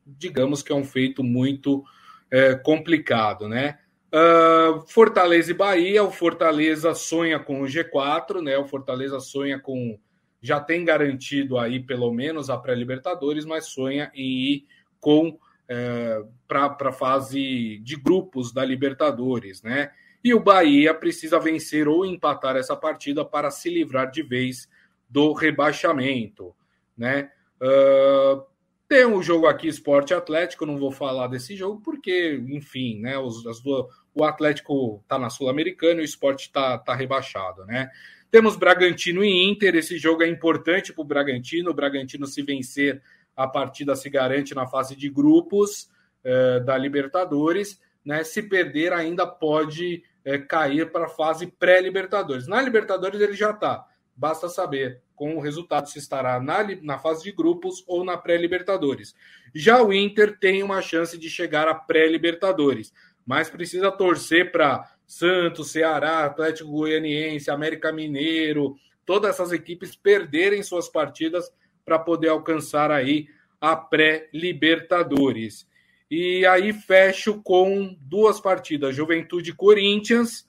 Digamos 0.04 0.62
que 0.62 0.72
é 0.72 0.74
um 0.74 0.84
feito 0.84 1.22
muito 1.22 1.78
uh, 1.78 2.62
complicado, 2.62 3.48
né? 3.48 3.78
Uh, 4.12 4.80
Fortaleza 4.88 5.50
e 5.50 5.54
Bahia, 5.54 6.02
o 6.02 6.10
Fortaleza 6.10 6.94
sonha 6.94 7.38
com 7.38 7.60
o 7.60 7.66
G4, 7.66 8.40
né? 8.40 8.56
O 8.56 8.66
Fortaleza 8.66 9.20
sonha 9.20 9.58
com 9.58 9.98
já 10.46 10.60
tem 10.60 10.84
garantido 10.84 11.58
aí 11.58 11.80
pelo 11.80 12.12
menos 12.12 12.48
a 12.48 12.56
pré-Libertadores, 12.56 13.44
mas 13.44 13.66
sonha 13.66 14.10
em 14.14 14.52
ir 14.52 14.66
com 15.00 15.38
é, 15.68 16.22
para 16.46 16.76
a 16.80 16.92
fase 16.92 17.78
de 17.78 17.96
grupos 17.96 18.52
da 18.52 18.64
Libertadores, 18.64 19.62
né? 19.62 19.90
E 20.22 20.32
o 20.32 20.40
Bahia 20.40 20.94
precisa 20.94 21.38
vencer 21.38 21.88
ou 21.88 22.04
empatar 22.04 22.56
essa 22.56 22.76
partida 22.76 23.24
para 23.24 23.50
se 23.50 23.68
livrar 23.68 24.10
de 24.10 24.22
vez 24.22 24.68
do 25.08 25.32
rebaixamento, 25.32 26.54
né? 26.96 27.30
Uh, 27.60 28.42
tem 28.88 29.04
um 29.06 29.22
jogo 29.22 29.46
aqui, 29.46 29.66
Esporte 29.66 30.14
Atlético, 30.14 30.66
não 30.66 30.78
vou 30.78 30.92
falar 30.92 31.26
desse 31.26 31.56
jogo, 31.56 31.80
porque, 31.80 32.40
enfim, 32.48 33.00
né? 33.00 33.18
Os, 33.18 33.46
as 33.46 33.60
duas, 33.60 33.86
o 34.14 34.24
Atlético 34.24 35.00
está 35.02 35.18
na 35.18 35.30
Sul-Americana 35.30 36.00
e 36.00 36.02
o 36.02 36.04
esporte 36.04 36.42
está 36.46 36.78
tá 36.78 36.94
rebaixado, 36.94 37.64
né? 37.64 37.90
Temos 38.30 38.56
Bragantino 38.56 39.24
e 39.24 39.44
Inter. 39.44 39.76
Esse 39.76 39.98
jogo 39.98 40.22
é 40.22 40.28
importante 40.28 40.92
para 40.92 41.02
o 41.02 41.04
Bragantino. 41.04 41.70
O 41.70 41.74
Bragantino, 41.74 42.26
se 42.26 42.42
vencer, 42.42 43.02
a 43.36 43.46
partida 43.46 43.94
se 43.94 44.08
garante 44.10 44.54
na 44.54 44.66
fase 44.66 44.96
de 44.96 45.08
grupos 45.08 45.88
eh, 46.24 46.60
da 46.60 46.76
Libertadores. 46.76 47.80
Né? 48.04 48.24
Se 48.24 48.42
perder, 48.42 48.92
ainda 48.92 49.26
pode 49.26 50.02
eh, 50.24 50.38
cair 50.38 50.90
para 50.90 51.06
a 51.06 51.08
fase 51.08 51.46
pré-Libertadores. 51.46 52.48
Na 52.48 52.60
Libertadores, 52.60 53.20
ele 53.20 53.34
já 53.34 53.50
está. 53.50 53.86
Basta 54.14 54.48
saber 54.48 55.02
com 55.14 55.36
o 55.36 55.40
resultado 55.40 55.88
se 55.88 55.98
estará 55.98 56.38
na, 56.40 56.62
na 56.82 56.98
fase 56.98 57.24
de 57.24 57.32
grupos 57.32 57.82
ou 57.86 58.04
na 58.04 58.16
pré-Libertadores. 58.16 59.14
Já 59.54 59.82
o 59.82 59.92
Inter 59.92 60.38
tem 60.38 60.62
uma 60.62 60.82
chance 60.82 61.18
de 61.18 61.30
chegar 61.30 61.66
à 61.66 61.74
pré-Libertadores, 61.74 62.92
mas 63.24 63.50
precisa 63.50 63.90
torcer 63.90 64.52
para 64.52 64.95
Santos, 65.06 65.70
Ceará, 65.70 66.24
Atlético 66.24 66.70
Goianiense, 66.70 67.50
América 67.50 67.92
Mineiro, 67.92 68.76
todas 69.04 69.30
essas 69.30 69.52
equipes 69.52 69.94
perderem 69.94 70.62
suas 70.62 70.88
partidas 70.88 71.52
para 71.84 71.98
poder 71.98 72.28
alcançar 72.28 72.90
aí 72.90 73.28
a 73.60 73.76
pré-Libertadores. 73.76 75.66
E 76.10 76.44
aí 76.46 76.72
fecho 76.72 77.40
com 77.42 77.96
duas 78.00 78.40
partidas: 78.40 78.94
Juventude 78.94 79.52
Corinthians. 79.52 80.46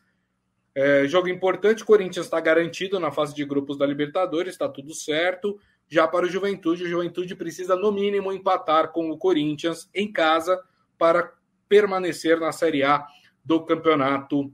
É, 0.76 1.08
jogo 1.08 1.28
importante, 1.28 1.84
Corinthians 1.84 2.28
está 2.28 2.40
garantido 2.40 3.00
na 3.00 3.12
fase 3.12 3.34
de 3.34 3.44
grupos 3.44 3.78
da 3.78 3.86
Libertadores, 3.86 4.54
está 4.54 4.70
tudo 4.70 4.94
certo. 4.94 5.60
Já 5.90 6.08
para 6.08 6.26
o 6.26 6.30
Juventude, 6.30 6.84
o 6.84 6.88
Juventude 6.88 7.34
precisa, 7.34 7.76
no 7.76 7.92
mínimo, 7.92 8.32
empatar 8.32 8.92
com 8.92 9.10
o 9.10 9.18
Corinthians 9.18 9.90
em 9.94 10.12
casa 10.12 10.62
para 10.98 11.34
permanecer 11.68 12.40
na 12.40 12.52
Série 12.52 12.84
A 12.84 13.08
do 13.48 13.62
campeonato 13.62 14.54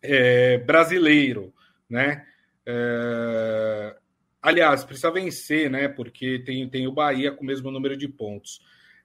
é, 0.00 0.58
brasileiro, 0.58 1.52
né? 1.90 2.24
É, 2.64 3.96
aliás, 4.40 4.84
precisa 4.84 5.10
vencer, 5.10 5.68
né? 5.68 5.88
Porque 5.88 6.38
tem, 6.38 6.68
tem 6.68 6.86
o 6.86 6.92
Bahia 6.92 7.32
com 7.32 7.42
o 7.42 7.46
mesmo 7.46 7.72
número 7.72 7.96
de 7.96 8.06
pontos. 8.06 8.60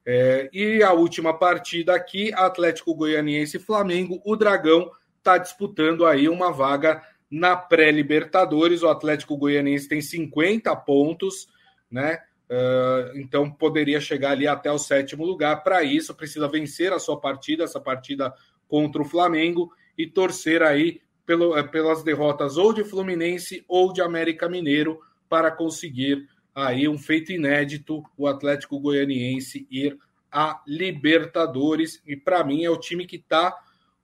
É, 0.05 0.47
e 0.53 0.83
a 0.83 0.93
última 0.93 1.37
partida 1.37 1.95
aqui, 1.95 2.31
Atlético 2.35 2.93
Goianiense 2.93 3.57
e 3.57 3.59
Flamengo, 3.59 4.21
o 4.23 4.35
Dragão 4.35 4.91
está 5.17 5.39
disputando 5.39 6.05
aí 6.05 6.29
uma 6.29 6.51
vaga 6.51 7.01
na 7.31 7.57
pré-Libertadores. 7.57 8.83
O 8.83 8.89
Atlético 8.89 9.35
Goianiense 9.35 9.89
tem 9.89 10.01
50 10.01 10.75
pontos, 10.75 11.47
né? 11.89 12.19
Uh, 12.49 13.17
então 13.19 13.49
poderia 13.49 14.01
chegar 14.01 14.31
ali 14.31 14.47
até 14.47 14.71
o 14.71 14.79
sétimo 14.79 15.25
lugar. 15.25 15.63
Para 15.63 15.83
isso, 15.83 16.15
precisa 16.15 16.47
vencer 16.47 16.93
a 16.93 16.99
sua 16.99 17.19
partida, 17.19 17.63
essa 17.63 17.79
partida 17.79 18.33
contra 18.69 19.01
o 19.01 19.05
Flamengo 19.05 19.73
e 19.97 20.07
torcer 20.07 20.63
aí 20.63 21.01
pelo, 21.25 21.57
eh, 21.57 21.63
pelas 21.63 22.03
derrotas 22.03 22.55
ou 22.55 22.71
de 22.71 22.85
Fluminense 22.85 23.65
ou 23.67 23.91
de 23.91 24.01
América 24.01 24.47
Mineiro 24.47 25.01
para 25.27 25.51
conseguir 25.51 26.29
aí 26.55 26.87
um 26.87 26.97
feito 26.97 27.31
inédito, 27.31 28.03
o 28.17 28.27
Atlético 28.27 28.79
Goianiense 28.79 29.67
ir 29.69 29.97
a 30.31 30.61
Libertadores. 30.65 32.01
E 32.05 32.15
para 32.15 32.43
mim 32.43 32.63
é 32.63 32.69
o 32.69 32.79
time 32.79 33.05
que 33.05 33.17
está 33.17 33.55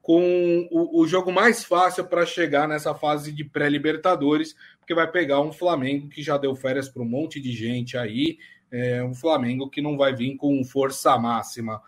com 0.01 0.67
o, 0.69 1.01
o, 1.01 1.07
jogo 1.07 1.31
mais 1.31 1.63
fácil 1.63 2.05
para 2.05 2.27
chegar 2.27 2.67
nessa 2.67 2.93
fase 2.93 3.31
de 3.31 3.43
pré-Libertadores, 3.43 4.55
porque 4.77 4.93
vai 4.93 5.09
pegar 5.09 5.41
um 5.41 5.51
Flamengo 5.51 6.09
que 6.09 6.21
já 6.21 6.37
deu 6.37 6.55
férias 6.55 6.87
para 6.87 7.01
um 7.01 7.09
monte 7.09 7.41
de 7.41 7.51
gente 7.51 7.97
aí, 7.97 8.37
é, 8.71 9.03
um 9.03 9.15
Flamengo 9.15 9.67
que 9.67 9.81
não 9.81 9.97
vai 9.97 10.13
vir 10.13 10.35
com 10.35 10.63
força 10.63 11.17
máxima. 11.17 11.81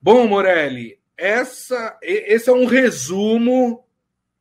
Bom, 0.00 0.26
Morelli, 0.26 0.98
essa, 1.16 1.98
esse 2.02 2.48
é 2.48 2.52
um 2.52 2.66
resumo 2.66 3.84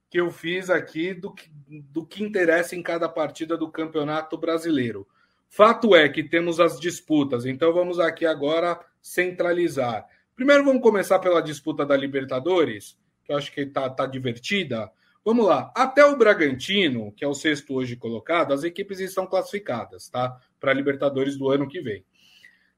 que 0.09 0.19
eu 0.19 0.29
fiz 0.29 0.69
aqui 0.69 1.13
do 1.13 1.33
que, 1.33 1.49
do 1.69 2.05
que 2.05 2.23
interessa 2.23 2.75
em 2.75 2.83
cada 2.83 3.07
partida 3.07 3.57
do 3.57 3.71
Campeonato 3.71 4.37
Brasileiro. 4.37 5.07
Fato 5.47 5.95
é 5.95 6.07
que 6.09 6.23
temos 6.23 6.59
as 6.59 6.79
disputas, 6.79 7.45
então 7.45 7.73
vamos 7.73 7.99
aqui 7.99 8.25
agora 8.25 8.79
centralizar. 9.01 10.05
Primeiro 10.35 10.65
vamos 10.65 10.81
começar 10.81 11.19
pela 11.19 11.41
disputa 11.41 11.85
da 11.85 11.95
Libertadores, 11.95 12.97
que 13.23 13.31
eu 13.31 13.37
acho 13.37 13.51
que 13.51 13.61
está 13.61 13.89
tá 13.89 14.05
divertida. 14.05 14.91
Vamos 15.23 15.45
lá. 15.45 15.71
Até 15.75 16.03
o 16.03 16.17
Bragantino, 16.17 17.11
que 17.11 17.23
é 17.23 17.27
o 17.27 17.33
sexto 17.33 17.75
hoje 17.75 17.95
colocado, 17.95 18.53
as 18.53 18.63
equipes 18.63 18.99
estão 18.99 19.27
classificadas, 19.27 20.09
tá? 20.09 20.37
Para 20.59 20.71
a 20.71 20.73
Libertadores 20.73 21.37
do 21.37 21.49
ano 21.49 21.67
que 21.67 21.79
vem. 21.79 22.03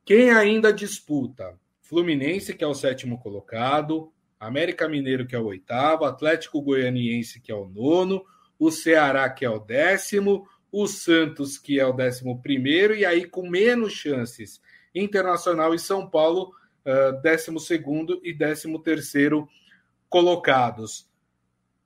Quem 0.03 0.29
ainda 0.32 0.73
disputa? 0.73 1.58
Fluminense, 1.93 2.56
que 2.56 2.63
é 2.63 2.67
o 2.67 2.73
sétimo 2.73 3.19
colocado, 3.19 4.12
América 4.39 4.89
Mineiro, 4.89 5.27
que 5.27 5.36
é 5.36 5.39
o 5.39 5.45
oitavo, 5.45 6.06
Atlético 6.06 6.60
Goianiense, 6.60 7.39
que 7.39 7.51
é 7.51 7.56
o 7.56 7.67
nono, 7.67 8.25
o 8.58 8.71
Ceará, 8.71 9.29
que 9.29 9.45
é 9.45 9.49
o 9.49 9.60
décimo, 9.60 10.47
o 10.71 10.88
Santos, 10.88 11.60
que 11.60 11.79
é 11.79 11.86
o 11.86 11.93
décimo 11.93 12.41
primeiro, 12.41 12.95
e 12.95 13.06
aí 13.06 13.25
com 13.25 13.47
menos 13.47 13.93
chances, 13.93 14.60
Internacional 14.95 15.75
e 15.75 15.79
São 15.79 16.10
Paulo, 16.10 16.51
uh, 16.84 17.21
décimo 17.21 17.60
segundo 17.60 18.19
e 18.23 18.34
décimo 18.34 18.79
terceiro 18.79 19.47
colocados. 20.10 21.08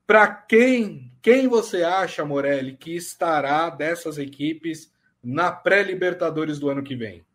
Para 0.05 0.25
quem, 0.27 1.11
quem 1.21 1.49
você 1.49 1.83
acha, 1.83 2.23
Morelli, 2.23 2.77
que 2.77 2.95
estará 2.95 3.69
dessas 3.69 4.17
equipes 4.17 4.89
na 5.21 5.51
pré-Libertadores 5.51 6.59
do 6.59 6.69
ano 6.69 6.81
que 6.81 6.95
vem? 6.95 7.26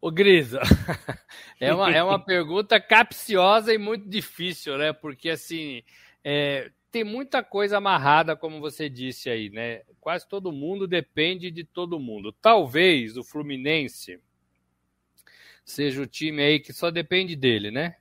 Ô, 0.00 0.10
Grisa, 0.10 0.60
é 1.60 1.72
uma, 1.72 1.90
é 1.90 2.02
uma 2.02 2.18
pergunta 2.24 2.80
capciosa 2.80 3.72
e 3.72 3.78
muito 3.78 4.08
difícil, 4.08 4.76
né? 4.76 4.92
Porque, 4.92 5.30
assim, 5.30 5.82
é, 6.22 6.70
tem 6.90 7.04
muita 7.04 7.42
coisa 7.42 7.78
amarrada, 7.78 8.36
como 8.36 8.60
você 8.60 8.88
disse 8.88 9.28
aí, 9.28 9.50
né? 9.50 9.82
Quase 10.00 10.28
todo 10.28 10.52
mundo 10.52 10.86
depende 10.86 11.50
de 11.50 11.64
todo 11.64 12.00
mundo. 12.00 12.32
Talvez 12.32 13.16
o 13.16 13.24
Fluminense 13.24 14.20
seja 15.64 16.00
o 16.00 16.06
time 16.06 16.42
aí 16.42 16.60
que 16.60 16.72
só 16.72 16.90
depende 16.90 17.34
dele, 17.34 17.70
né? 17.70 17.96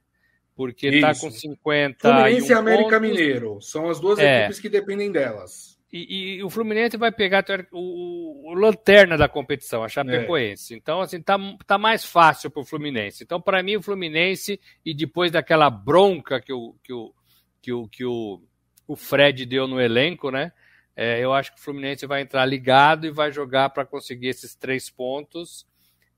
Porque 0.55 0.87
Isso. 0.87 1.01
tá 1.01 1.13
com 1.13 1.29
50. 1.29 1.99
Fluminense 1.99 2.51
e 2.51 2.53
América 2.53 2.99
pontos. 2.99 3.01
Mineiro 3.01 3.61
são 3.61 3.89
as 3.89 3.99
duas 3.99 4.19
é. 4.19 4.39
equipes 4.39 4.59
que 4.59 4.69
dependem 4.69 5.11
delas. 5.11 5.74
E, 5.97 6.39
e, 6.39 6.43
o 6.43 6.49
Fluminense 6.49 6.97
vai 6.97 7.09
pegar 7.09 7.45
o, 7.71 7.79
o, 7.79 8.51
o 8.51 8.53
lanterna 8.53 9.17
da 9.17 9.29
competição, 9.29 9.81
a 9.81 9.87
Chapecoense. 9.87 10.73
É. 10.73 10.77
Então, 10.77 10.99
assim, 10.99 11.21
tá, 11.21 11.37
tá 11.65 11.77
mais 11.77 12.03
fácil 12.03 12.51
para 12.51 12.61
o 12.61 12.65
Fluminense. 12.65 13.23
Então, 13.23 13.39
para 13.39 13.63
mim, 13.63 13.77
o 13.77 13.81
Fluminense, 13.81 14.59
e 14.85 14.93
depois 14.93 15.31
daquela 15.31 15.69
bronca 15.69 16.41
que 16.41 16.51
o, 16.51 16.75
que 16.83 16.91
o, 16.91 17.13
que 17.61 17.71
o, 17.71 17.87
que 17.87 18.03
o, 18.03 18.43
o 18.85 18.95
Fred 18.97 19.45
deu 19.45 19.69
no 19.69 19.79
elenco, 19.79 20.29
né? 20.29 20.51
É, 20.97 21.23
eu 21.23 21.33
acho 21.33 21.53
que 21.55 21.61
o 21.61 21.63
Fluminense 21.63 22.05
vai 22.05 22.21
entrar 22.21 22.45
ligado 22.45 23.07
e 23.07 23.11
vai 23.11 23.31
jogar 23.31 23.69
para 23.69 23.85
conseguir 23.85 24.27
esses 24.27 24.53
três 24.53 24.89
pontos 24.89 25.65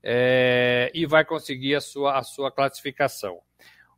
é, 0.02 0.90
e 0.92 1.06
vai 1.06 1.24
conseguir 1.24 1.76
a 1.76 1.80
sua, 1.80 2.18
a 2.18 2.24
sua 2.24 2.50
classificação. 2.50 3.38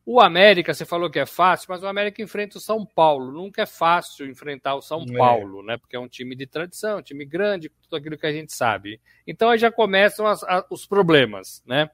O 0.04 0.20
América, 0.20 0.72
você 0.72 0.84
falou 0.84 1.10
que 1.10 1.18
é 1.18 1.26
fácil, 1.26 1.66
mas 1.68 1.82
o 1.82 1.86
América 1.86 2.22
enfrenta 2.22 2.58
o 2.58 2.60
São 2.60 2.84
Paulo. 2.84 3.30
Nunca 3.30 3.62
é 3.62 3.66
fácil 3.66 4.26
enfrentar 4.26 4.74
o 4.74 4.82
São 4.82 5.02
é. 5.02 5.16
Paulo, 5.16 5.62
né? 5.62 5.76
Porque 5.76 5.94
é 5.94 6.00
um 6.00 6.08
time 6.08 6.34
de 6.34 6.46
tradição, 6.46 6.98
um 6.98 7.02
time 7.02 7.24
grande, 7.24 7.70
tudo 7.82 7.96
aquilo 7.96 8.18
que 8.18 8.26
a 8.26 8.32
gente 8.32 8.52
sabe. 8.52 9.00
Então 9.26 9.50
aí 9.50 9.58
já 9.58 9.70
começam 9.70 10.26
as, 10.26 10.42
a, 10.44 10.64
os 10.70 10.86
problemas, 10.86 11.62
né? 11.66 11.90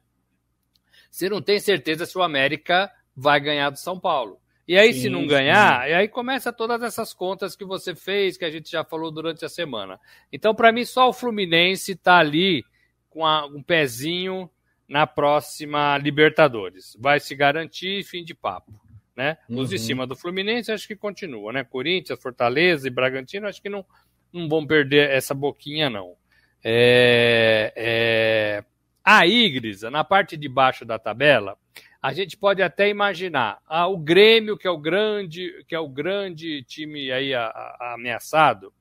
Você 1.11 1.29
não 1.29 1.43
tem 1.43 1.59
certeza 1.59 2.07
se 2.07 2.17
o 2.17 2.23
América 2.23 2.91
vai 3.15 3.41
ganhar 3.41 3.71
do 3.71 3.79
São 3.79 3.99
Paulo. 3.99 4.39
E 4.69 4.77
aí, 4.77 4.93
sim, 4.93 5.03
se 5.03 5.09
não 5.09 5.27
ganhar, 5.27 5.87
sim. 5.87 5.95
aí 5.95 6.09
começa 6.09 6.53
todas 6.53 6.83
essas 6.83 7.15
contas 7.15 7.55
que 7.55 7.65
você 7.65 7.95
fez, 7.95 8.37
que 8.37 8.45
a 8.45 8.51
gente 8.51 8.71
já 8.71 8.85
falou 8.85 9.13
durante 9.13 9.45
a 9.45 9.49
semana. 9.49 9.99
Então, 10.33 10.55
para 10.55 10.73
mim, 10.73 10.85
só 10.85 11.09
o 11.09 11.13
Fluminense 11.13 11.93
está 11.93 12.19
ali 12.19 12.65
com 13.09 13.25
a, 13.25 13.47
um 13.47 13.63
pezinho 13.63 14.51
na 14.89 15.07
próxima 15.07 15.99
Libertadores. 15.99 16.97
Vai 17.01 17.21
se 17.21 17.35
garantir 17.35 18.05
fim 18.05 18.25
de 18.25 18.35
papo. 18.35 18.73
Né? 19.17 19.39
Os 19.49 19.71
de 19.71 19.77
uhum. 19.77 19.83
cima 19.83 20.07
do 20.07 20.15
Fluminense 20.15 20.71
acho 20.71 20.87
que 20.87 20.95
continua, 20.95 21.51
né? 21.51 21.65
Corinthians, 21.65 22.21
Fortaleza 22.21 22.87
e 22.87 22.91
Bragantino 22.91 23.49
acho 23.49 23.63
que 23.63 23.69
não, 23.71 23.83
não 24.31 24.47
vão 24.47 24.67
perder 24.67 25.09
essa 25.11 25.33
boquinha, 25.33 25.89
não. 25.89 26.15
É, 26.63 27.73
é... 27.75 28.65
Aí, 29.03 29.49
Grisa, 29.49 29.91
na 29.91 30.05
parte 30.05 30.37
de 30.37 30.49
baixo 30.49 30.85
da 30.85 30.99
tabela, 30.99 31.57
a 32.03 32.13
gente 32.13 32.37
pode 32.37 32.63
até 32.63 32.89
imaginar 32.89 33.59
ah, 33.67 33.87
o 33.89 33.97
Grêmio, 33.97 34.57
que 34.57 34.67
é 34.67 34.71
o 34.71 34.79
grande, 34.79 35.65
que 35.67 35.75
é 35.75 35.81
o 35.81 35.89
grande 35.89 36.63
time 36.65 37.11
aí 37.11 37.33
a, 37.33 37.47
a, 37.47 37.95
ameaçado, 37.95 38.73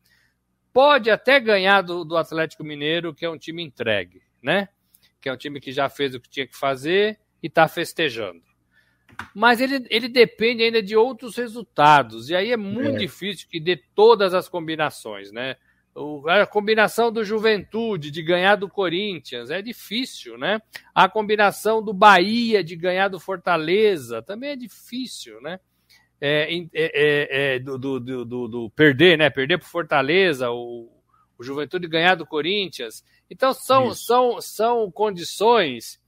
pode 0.73 1.09
até 1.09 1.39
ganhar 1.39 1.81
do, 1.81 2.03
do 2.03 2.17
Atlético 2.17 2.63
Mineiro, 2.63 3.13
que 3.13 3.23
é 3.23 3.29
um 3.29 3.37
time 3.37 3.63
entregue, 3.63 4.21
né? 4.43 4.67
Que 5.25 5.29
é 5.29 5.33
um 5.33 5.37
time 5.37 5.59
que 5.59 5.71
já 5.71 5.89
fez 5.89 6.13
o 6.13 6.19
que 6.19 6.29
tinha 6.29 6.45
que 6.45 6.55
fazer 6.55 7.17
e 7.41 7.47
está 7.47 7.67
festejando. 7.67 8.43
Mas 9.33 9.59
ele, 9.59 9.83
ele 9.89 10.07
depende 10.07 10.61
ainda 10.61 10.83
de 10.83 10.95
outros 10.95 11.35
resultados, 11.35 12.29
e 12.29 12.35
aí 12.35 12.51
é 12.51 12.57
muito 12.57 12.97
é. 12.97 12.99
difícil 12.99 13.47
que 13.49 13.59
dê 13.59 13.75
todas 13.95 14.35
as 14.35 14.47
combinações, 14.47 15.31
né? 15.31 15.55
O, 15.95 16.29
a 16.29 16.45
combinação 16.45 17.11
do 17.11 17.23
Juventude 17.23 18.11
de 18.11 18.21
ganhar 18.21 18.55
do 18.55 18.69
Corinthians 18.69 19.49
é 19.49 19.63
difícil, 19.63 20.37
né? 20.37 20.61
A 20.93 21.09
combinação 21.09 21.81
do 21.81 21.91
Bahia 21.91 22.63
de 22.63 22.75
ganhar 22.75 23.07
do 23.07 23.19
Fortaleza 23.19 24.21
também 24.21 24.51
é 24.51 24.55
difícil, 24.55 25.41
né? 25.41 25.59
É, 26.21 26.53
é, 26.53 26.69
é, 26.75 27.55
é 27.55 27.59
do, 27.59 27.79
do, 27.79 27.99
do, 27.99 28.47
do, 28.47 28.69
perder, 28.75 29.17
né? 29.17 29.31
Perder 29.31 29.57
para 29.57 29.67
Fortaleza, 29.67 30.51
o, 30.51 30.94
o 31.37 31.43
Juventude 31.43 31.87
ganhar 31.87 32.15
do 32.15 32.25
Corinthians. 32.25 33.03
Então 33.29 33.53
são, 33.53 33.93
são, 33.93 34.41
são 34.41 34.91
condições 34.91 35.99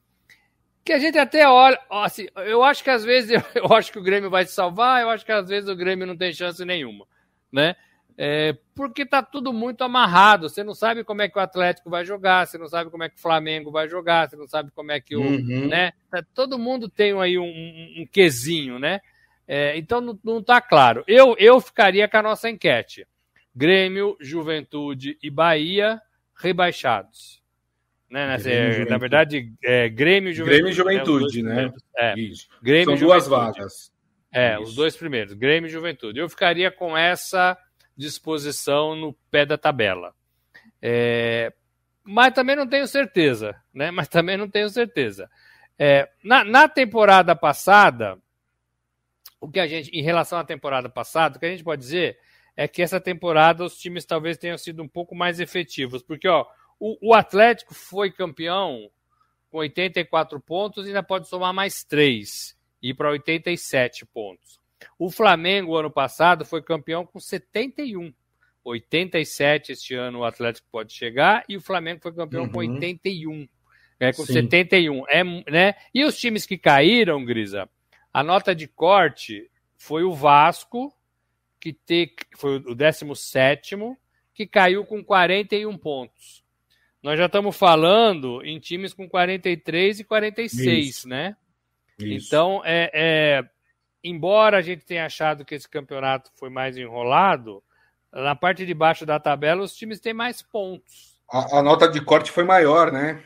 que 0.84 0.94
a 0.94 1.00
gente 1.00 1.18
até 1.18 1.48
olha. 1.48 1.80
Assim, 1.90 2.28
eu 2.38 2.64
acho 2.64 2.84
que 2.84 2.90
às 2.90 3.04
vezes 3.04 3.32
eu, 3.32 3.42
eu, 3.64 3.74
acho 3.76 3.92
que 3.92 4.00
o 4.00 4.04
Grêmio 4.04 4.30
vai 4.30 4.46
se 4.46 4.54
salvar, 4.54 5.02
eu 5.02 5.10
acho 5.10 5.26
que 5.26 5.32
às 5.32 5.50
vezes 5.50 5.70
o 5.70 5.76
Grêmio 5.76 6.08
não 6.08 6.16
tem 6.16 6.34
chance 6.34 6.64
nenhuma, 6.64 7.06
né? 7.52 7.76
É, 8.20 8.58
porque 8.74 9.06
tá 9.06 9.22
tudo 9.22 9.54
muito 9.54 9.84
amarrado. 9.84 10.50
Você 10.50 10.64
não 10.64 10.74
sabe 10.74 11.04
como 11.04 11.22
é 11.22 11.30
que 11.30 11.38
o 11.38 11.42
Atlético 11.42 11.90
vai 11.90 12.04
jogar, 12.04 12.48
você 12.48 12.58
não 12.58 12.68
sabe 12.68 12.90
como 12.90 13.04
é 13.04 13.10
que 13.10 13.18
o 13.18 13.22
Flamengo 13.22 13.70
vai 13.70 13.88
jogar, 13.88 14.28
você 14.28 14.36
não 14.36 14.48
sabe 14.48 14.72
como 14.72 14.92
é 14.92 15.00
que 15.00 15.16
o. 15.16 15.22
Uhum. 15.22 15.68
Né? 15.68 15.92
Tá, 16.10 16.26
todo 16.34 16.58
mundo 16.58 16.90
tem 16.90 17.20
aí 17.20 17.38
um, 17.38 17.44
um, 17.44 18.02
um 18.02 18.08
quesinho, 18.08 18.80
né? 18.80 19.02
É, 19.48 19.78
então 19.78 20.02
não, 20.02 20.20
não 20.24 20.42
tá 20.42 20.60
claro. 20.60 21.04
Eu, 21.08 21.36
eu 21.38 21.62
ficaria 21.62 22.08
com 22.08 22.18
a 22.18 22.24
nossa 22.24 22.50
enquete. 22.50 23.08
Grêmio, 23.58 24.16
Juventude 24.22 25.18
e 25.24 25.32
Bahia 25.32 26.00
rebaixados. 26.36 27.42
Né? 28.08 28.38
É, 28.46 28.86
na 28.86 29.00
verdade, 29.00 29.52
é, 29.64 29.90
Grêmio 29.90 30.30
e 30.30 30.34
Juventude. 30.34 30.62
Grêmio 30.62 30.72
e 30.72 30.76
Juventude, 30.76 31.42
né? 31.42 31.66
né? 31.66 31.74
É. 31.98 32.14
Grêmio 32.62 32.96
São 32.96 33.08
duas 33.08 33.28
vagas. 33.28 33.92
É, 34.32 34.54
Isso. 34.54 34.62
os 34.62 34.76
dois 34.76 34.96
primeiros, 34.96 35.34
Grêmio 35.34 35.68
e 35.68 35.72
Juventude. 35.72 36.20
Eu 36.20 36.30
ficaria 36.30 36.70
com 36.70 36.96
essa 36.96 37.58
disposição 37.98 38.96
no 38.96 39.12
pé 39.32 39.44
da 39.44 39.58
tabela. 39.58 40.14
É, 40.80 41.52
mas 42.04 42.36
também 42.36 42.56
não 42.56 42.68
tenho 42.68 42.86
certeza, 42.86 43.56
né? 43.74 43.90
Mas 43.92 44.08
também 44.08 44.38
não 44.38 44.48
tenho 44.48 44.70
certeza. 44.70 45.28
É, 45.80 46.08
na, 46.24 46.44
na 46.44 46.70
temporada 46.70 47.36
passada, 47.36 48.20
o 49.42 49.50
que 49.50 49.60
a 49.60 49.66
gente, 49.66 49.90
em 49.90 50.04
relação 50.04 50.38
à 50.38 50.44
temporada 50.44 50.88
passada, 50.88 51.38
o 51.38 51.40
que 51.40 51.46
a 51.48 51.50
gente 51.50 51.64
pode 51.64 51.82
dizer 51.82 52.20
é 52.58 52.68
que 52.68 52.82
essa 52.82 53.00
temporada 53.00 53.64
os 53.64 53.78
times 53.78 54.04
talvez 54.04 54.36
tenham 54.36 54.58
sido 54.58 54.82
um 54.82 54.88
pouco 54.88 55.16
mais 55.16 55.40
efetivos, 55.40 56.02
porque 56.02 56.28
ó, 56.28 56.44
o, 56.80 57.10
o 57.10 57.14
Atlético 57.14 57.76
foi 57.76 58.12
campeão 58.12 58.90
com 59.52 59.60
84 59.60 60.42
pontos 60.42 60.86
e 60.86 60.88
ainda 60.88 61.04
pode 61.04 61.30
somar 61.30 61.54
mais 61.54 61.84
3 61.84 62.58
e 62.82 62.90
ir 62.90 62.94
para 62.96 63.12
87 63.12 64.08
pontos. 64.08 64.60
O 64.98 65.12
Flamengo, 65.12 65.78
ano 65.78 65.92
passado, 65.92 66.44
foi 66.44 66.62
campeão 66.64 67.06
com 67.06 67.20
71. 67.20 68.12
87 68.64 69.72
este 69.72 69.94
ano 69.96 70.20
o 70.20 70.26
Atlético 70.26 70.68
pode 70.70 70.92
chegar 70.92 71.46
e 71.48 71.56
o 71.56 71.62
Flamengo 71.62 72.02
foi 72.02 72.14
campeão 72.14 72.44
uhum. 72.44 72.52
com 72.52 72.60
81. 72.60 73.48
É, 74.00 74.12
com 74.12 74.26
Sim. 74.26 74.34
71. 74.34 75.08
É, 75.08 75.24
né? 75.24 75.76
E 75.94 76.04
os 76.04 76.18
times 76.18 76.46
que 76.46 76.58
caíram, 76.58 77.24
Grisa, 77.24 77.70
a 78.12 78.24
nota 78.24 78.54
de 78.54 78.68
corte 78.68 79.50
foi 79.78 80.04
o 80.04 80.14
Vasco, 80.14 80.94
que 81.68 81.74
te, 81.74 82.16
foi 82.38 82.58
o 82.58 82.76
17, 82.76 83.76
que 84.34 84.46
caiu 84.46 84.86
com 84.86 85.04
41 85.04 85.78
pontos. 85.78 86.44
Nós 87.02 87.18
já 87.18 87.26
estamos 87.26 87.56
falando 87.56 88.44
em 88.44 88.60
times 88.60 88.94
com 88.94 89.08
43 89.08 90.00
e 90.00 90.04
46, 90.04 90.88
Isso. 90.88 91.08
né? 91.08 91.36
Isso. 92.00 92.28
Então, 92.28 92.62
é, 92.64 92.92
é, 92.94 93.50
embora 94.04 94.58
a 94.58 94.62
gente 94.62 94.86
tenha 94.86 95.06
achado 95.06 95.44
que 95.44 95.56
esse 95.56 95.68
campeonato 95.68 96.32
foi 96.36 96.50
mais 96.50 96.78
enrolado, 96.78 97.64
na 98.12 98.36
parte 98.36 98.66
de 98.66 98.74
baixo 98.74 99.06
da 99.06 99.20
tabela 99.20 99.64
os 99.64 99.76
times 99.76 100.00
têm 100.00 100.14
mais 100.14 100.42
pontos. 100.42 101.20
A, 101.30 101.60
a 101.60 101.64
nota 101.64 101.88
de 101.88 102.02
corte 102.02 102.32
foi 102.32 102.44
maior, 102.44 102.92
né? 102.92 103.22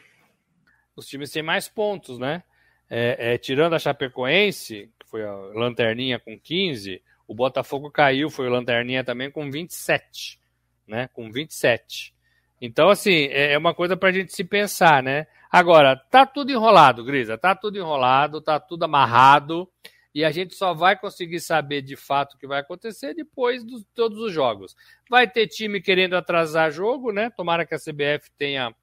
Os 0.95 1.07
times 1.07 1.31
têm 1.31 1.43
mais 1.43 1.69
pontos, 1.69 2.17
né? 2.17 2.43
É, 2.89 3.33
é, 3.33 3.37
tirando 3.37 3.73
a 3.73 3.79
Chapecoense, 3.79 4.91
que 4.99 5.09
foi 5.09 5.23
a 5.23 5.33
lanterninha 5.53 6.19
com 6.19 6.37
15, 6.37 7.01
o 7.31 7.33
Botafogo 7.33 7.89
caiu, 7.89 8.29
foi 8.29 8.47
o 8.47 8.51
Lanterninha 8.51 9.05
também 9.05 9.31
com 9.31 9.49
27, 9.49 10.37
né? 10.85 11.07
Com 11.13 11.31
27. 11.31 12.13
Então, 12.59 12.89
assim, 12.89 13.27
é, 13.29 13.53
é 13.53 13.57
uma 13.57 13.73
coisa 13.73 13.95
para 13.95 14.09
a 14.09 14.11
gente 14.11 14.35
se 14.35 14.43
pensar, 14.43 15.01
né? 15.01 15.27
Agora, 15.49 15.95
tá 15.95 16.25
tudo 16.25 16.51
enrolado, 16.51 17.05
Grisa, 17.05 17.37
tá 17.37 17.55
tudo 17.55 17.77
enrolado, 17.77 18.41
tá 18.41 18.59
tudo 18.59 18.83
amarrado. 18.83 19.65
e 20.13 20.25
a 20.25 20.31
gente 20.31 20.55
só 20.55 20.73
vai 20.73 20.99
conseguir 20.99 21.39
saber 21.39 21.81
de 21.81 21.95
fato 21.95 22.33
o 22.33 22.37
que 22.37 22.45
vai 22.45 22.59
acontecer 22.59 23.13
depois 23.13 23.65
de 23.65 23.81
todos 23.95 24.19
os 24.19 24.33
jogos. 24.33 24.75
Vai 25.09 25.25
ter 25.25 25.47
time 25.47 25.79
querendo 25.79 26.17
atrasar 26.17 26.69
jogo, 26.69 27.13
né? 27.13 27.29
Tomara 27.29 27.65
que 27.65 27.73
a 27.73 27.79
CBF 27.79 28.29
tenha 28.37 28.75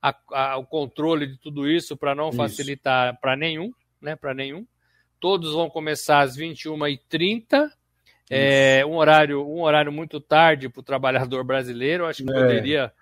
a, 0.00 0.14
a, 0.30 0.56
o 0.58 0.64
controle 0.64 1.26
de 1.26 1.38
tudo 1.38 1.68
isso 1.68 1.96
para 1.96 2.14
não 2.14 2.28
isso. 2.28 2.36
facilitar 2.36 3.18
para 3.20 3.34
nenhum, 3.34 3.72
né? 4.00 4.14
Para 4.14 4.32
nenhum. 4.32 4.64
Todos 5.18 5.54
vão 5.54 5.68
começar 5.68 6.20
às 6.20 6.38
21h30. 6.38 7.68
É, 8.28 8.84
um 8.84 8.96
horário, 8.96 9.46
um 9.46 9.62
horário 9.62 9.92
muito 9.92 10.20
tarde 10.20 10.68
para 10.68 10.80
o 10.80 10.84
trabalhador 10.84 11.44
brasileiro. 11.44 12.06
Acho 12.06 12.24
que 12.24 12.30
é. 12.30 12.34
poderia 12.34 12.92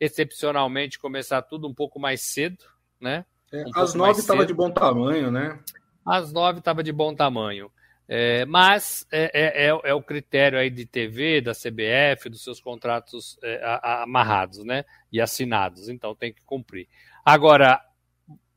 excepcionalmente 0.00 0.98
começar 0.98 1.42
tudo 1.42 1.66
um 1.66 1.74
pouco 1.74 1.98
mais 1.98 2.22
cedo, 2.22 2.64
né? 3.00 3.24
É, 3.52 3.64
um 3.64 3.70
às 3.74 3.94
nove 3.94 4.20
estava 4.20 4.46
de 4.46 4.54
bom 4.54 4.70
tamanho, 4.70 5.30
né? 5.30 5.58
Às 6.04 6.32
nove 6.32 6.60
estava 6.60 6.82
de 6.82 6.92
bom 6.92 7.14
tamanho. 7.14 7.70
É, 8.10 8.46
mas 8.46 9.06
é, 9.12 9.30
é, 9.34 9.66
é, 9.66 9.80
é, 9.84 9.94
o 9.94 10.02
critério 10.02 10.58
aí 10.58 10.70
de 10.70 10.86
TV, 10.86 11.42
da 11.42 11.52
CBF, 11.52 12.30
dos 12.30 12.42
seus 12.42 12.58
contratos 12.58 13.38
amarrados, 13.82 14.64
né? 14.64 14.84
E 15.12 15.20
assinados, 15.20 15.88
então 15.88 16.14
tem 16.14 16.32
que 16.32 16.42
cumprir. 16.44 16.88
Agora, 17.22 17.82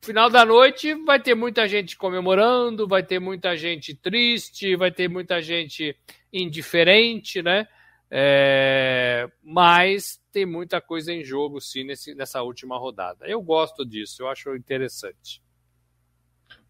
final 0.02 0.28
da 0.28 0.44
noite 0.44 0.94
vai 1.04 1.20
ter 1.20 1.34
muita 1.34 1.66
gente 1.68 1.96
comemorando, 1.96 2.88
vai 2.88 3.02
ter 3.02 3.20
muita 3.20 3.56
gente 3.56 3.94
triste, 3.94 4.74
vai 4.74 4.90
ter 4.90 5.08
muita 5.08 5.40
gente 5.40 5.96
indiferente, 6.32 7.40
né? 7.40 7.68
É, 8.10 9.30
mas 9.42 10.20
tem 10.30 10.44
muita 10.44 10.80
coisa 10.80 11.12
em 11.12 11.24
jogo, 11.24 11.60
sim, 11.60 11.84
nesse, 11.84 12.14
nessa 12.14 12.42
última 12.42 12.76
rodada. 12.76 13.26
Eu 13.26 13.40
gosto 13.40 13.86
disso, 13.86 14.22
eu 14.22 14.28
acho 14.28 14.54
interessante. 14.56 15.42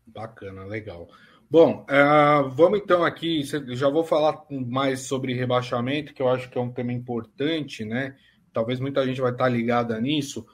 Bacana, 0.06 0.64
legal. 0.64 1.08
Bom, 1.50 1.84
uh, 1.88 2.48
vamos 2.50 2.80
então 2.80 3.04
aqui. 3.04 3.42
Já 3.74 3.88
vou 3.88 4.04
falar 4.04 4.44
mais 4.50 5.00
sobre 5.00 5.34
rebaixamento, 5.34 6.14
que 6.14 6.22
eu 6.22 6.28
acho 6.28 6.48
que 6.48 6.56
é 6.56 6.60
um 6.60 6.72
tema 6.72 6.92
importante, 6.92 7.84
né? 7.84 8.16
Talvez 8.52 8.78
muita 8.78 9.04
gente 9.04 9.20
vai 9.20 9.32
estar 9.32 9.48
ligada 9.48 10.00
nisso, 10.00 10.46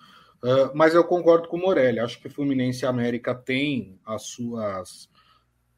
uh, 0.42 0.70
mas 0.74 0.94
eu 0.94 1.04
concordo 1.04 1.48
com 1.48 1.56
o 1.56 1.60
Morelli. 1.60 2.00
Acho 2.00 2.20
que 2.20 2.28
Fluminense 2.28 2.84
e 2.84 2.86
América 2.86 3.34
têm 3.34 3.98
as 4.04 4.22
suas. 4.22 5.08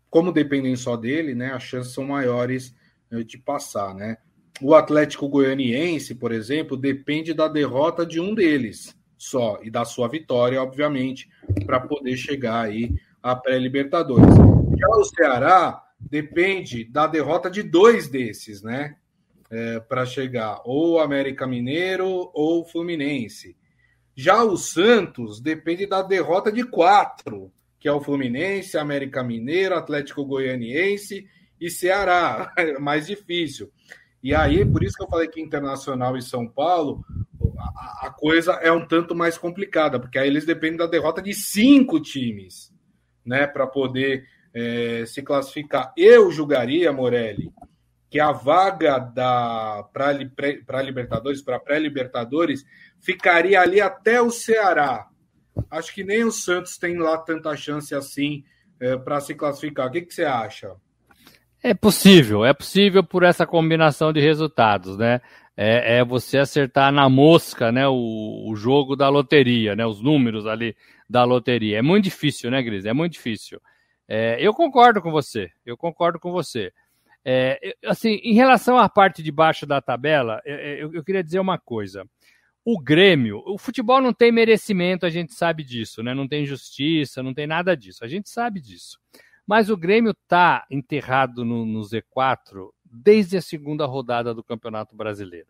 Como 0.09 0.33
dependem 0.33 0.75
só 0.77 0.96
dele, 0.96 1.35
né? 1.35 1.53
As 1.53 1.62
chances 1.62 1.92
são 1.92 2.05
maiores 2.05 2.75
eh, 3.12 3.23
de 3.23 3.38
passar, 3.38 3.94
né? 3.94 4.16
O 4.61 4.75
Atlético 4.75 5.29
Goianiense, 5.29 6.14
por 6.14 6.33
exemplo, 6.33 6.77
depende 6.77 7.33
da 7.33 7.49
derrota 7.49 8.05
de 8.05 8.20
um 8.20 8.35
deles 8.35 8.94
só 9.16 9.59
e 9.62 9.70
da 9.70 9.85
sua 9.85 10.09
vitória, 10.09 10.62
obviamente, 10.62 11.29
para 11.64 11.81
poder 11.81 12.16
chegar 12.16 12.64
aí 12.64 12.94
a 13.23 13.37
pré-Libertadores. 13.37 14.35
Já 14.79 14.88
o 14.88 15.05
Ceará 15.05 15.83
depende 16.01 16.85
da 16.85 17.07
derrota 17.07 17.51
de 17.51 17.62
dois 17.62 18.09
desses, 18.09 18.62
né? 18.62 18.96
É, 19.51 19.81
para 19.81 20.07
chegar 20.07 20.61
ou 20.64 21.01
América 21.01 21.46
Mineiro 21.46 22.31
ou 22.33 22.64
Fluminense. 22.64 23.57
Já 24.20 24.44
o 24.44 24.54
Santos 24.54 25.40
depende 25.40 25.87
da 25.87 26.02
derrota 26.02 26.52
de 26.52 26.62
quatro, 26.62 27.50
que 27.78 27.88
é 27.88 27.92
o 27.92 28.02
Fluminense, 28.02 28.76
América 28.76 29.24
Mineiro, 29.24 29.74
Atlético 29.74 30.26
Goianiense 30.26 31.26
e 31.59 31.70
Ceará. 31.70 32.52
É 32.54 32.76
mais 32.78 33.06
difícil. 33.06 33.72
E 34.22 34.35
aí, 34.35 34.62
por 34.62 34.85
isso 34.85 34.94
que 34.94 35.04
eu 35.04 35.09
falei 35.09 35.26
que 35.26 35.40
Internacional 35.40 36.18
e 36.18 36.22
São 36.22 36.46
Paulo, 36.46 37.02
a, 37.59 38.09
a 38.09 38.11
coisa 38.11 38.52
é 38.56 38.70
um 38.70 38.87
tanto 38.87 39.14
mais 39.14 39.38
complicada, 39.38 39.98
porque 39.98 40.18
aí 40.18 40.28
eles 40.28 40.44
dependem 40.44 40.76
da 40.76 40.87
derrota 40.87 41.22
de 41.22 41.33
cinco 41.33 41.98
times 41.98 42.70
né, 43.24 43.46
para 43.46 43.66
poder 43.66 44.26
é, 44.52 45.04
se 45.06 45.22
classificar. 45.22 45.94
Eu 45.96 46.30
julgaria, 46.30 46.92
Morelli, 46.92 47.50
que 48.11 48.18
a 48.18 48.33
vaga 48.33 48.99
da 48.99 49.88
para 49.92 50.83
Libertadores, 50.83 51.40
para 51.40 51.61
pré-Libertadores, 51.61 52.64
ficaria 52.99 53.61
ali 53.61 53.81
até 53.81 54.20
o 54.20 54.31
Ceará. 54.31 55.07
Acho 55.70 55.94
que 55.94 56.03
nem 56.03 56.25
o 56.25 56.33
Santos 56.33 56.77
tem 56.77 56.99
lá 56.99 57.16
tanta 57.18 57.57
chance 57.57 57.94
assim 57.94 58.42
é, 58.81 58.96
para 58.96 59.20
se 59.20 59.35
classificar. 59.35 59.87
O 59.87 59.90
que, 59.92 60.03
que 60.03 60.12
você 60.12 60.25
acha? 60.25 60.75
É 61.62 61.73
possível, 61.73 62.44
é 62.44 62.53
possível 62.53 63.05
por 63.05 63.23
essa 63.23 63.46
combinação 63.46 64.12
de 64.12 64.20
resultados, 64.20 64.96
né? 64.96 65.20
É, 65.57 65.99
é 65.99 66.05
você 66.05 66.38
acertar 66.38 66.90
na 66.90 67.09
mosca, 67.09 67.70
né? 67.70 67.87
O, 67.87 68.51
o 68.51 68.57
jogo 68.57 68.96
da 68.96 69.09
loteria, 69.09 69.77
né? 69.77 69.87
Os 69.87 70.01
números 70.01 70.46
ali 70.46 70.75
da 71.09 71.23
loteria. 71.23 71.79
É 71.79 71.83
muito 71.83 72.05
difícil, 72.05 72.51
né, 72.51 72.62
Gris? 72.62 72.87
É 72.87 72.92
muito 72.92 73.12
difícil. 73.12 73.61
É, 74.09 74.37
eu 74.44 74.53
concordo 74.55 75.01
com 75.03 75.12
você. 75.12 75.51
Eu 75.64 75.77
concordo 75.77 76.18
com 76.18 76.33
você. 76.33 76.73
É, 77.24 77.74
assim, 77.85 78.20
em 78.22 78.35
relação 78.35 78.78
à 78.78 78.88
parte 78.88 79.22
de 79.22 79.30
baixo 79.30 79.66
da 79.66 79.80
tabela, 79.80 80.40
é, 80.44 80.52
é, 80.52 80.83
eu, 80.83 80.92
eu, 80.94 81.04
queria 81.04 81.22
dizer 81.22 81.38
uma 81.38 81.59
coisa. 81.59 82.04
O 82.64 82.78
Grêmio, 82.80 83.42
o 83.46 83.59
futebol 83.59 84.00
não 84.00 84.12
tem 84.12 84.30
merecimento, 84.33 85.06
a 85.06 85.11
gente 85.11 85.35
sabe 85.35 85.62
disso, 85.62 86.02
né? 86.02 86.14
Não 86.14 86.28
tem 86.28 86.46
justiça, 86.46 87.22
não 87.22 87.35
tem 87.35 87.46
nada 87.46 87.76
disso. 87.76 88.04
A 88.04 88.09
gente 88.09 88.28
sabe 88.28 88.61
disso. 88.61 88.98
Mas 89.46 89.68
o 89.68 89.76
Grêmio 89.76 90.12
está 90.12 90.66
enterrado 90.70 91.44
no, 91.44 91.64
no, 91.64 91.80
Z4 91.80 92.68
desde 92.85 93.37
a 93.37 93.42
segunda 93.42 93.87
rodada 93.87 94.33
do 94.35 94.44
Campeonato 94.44 94.94
Brasileiro. 94.94 95.48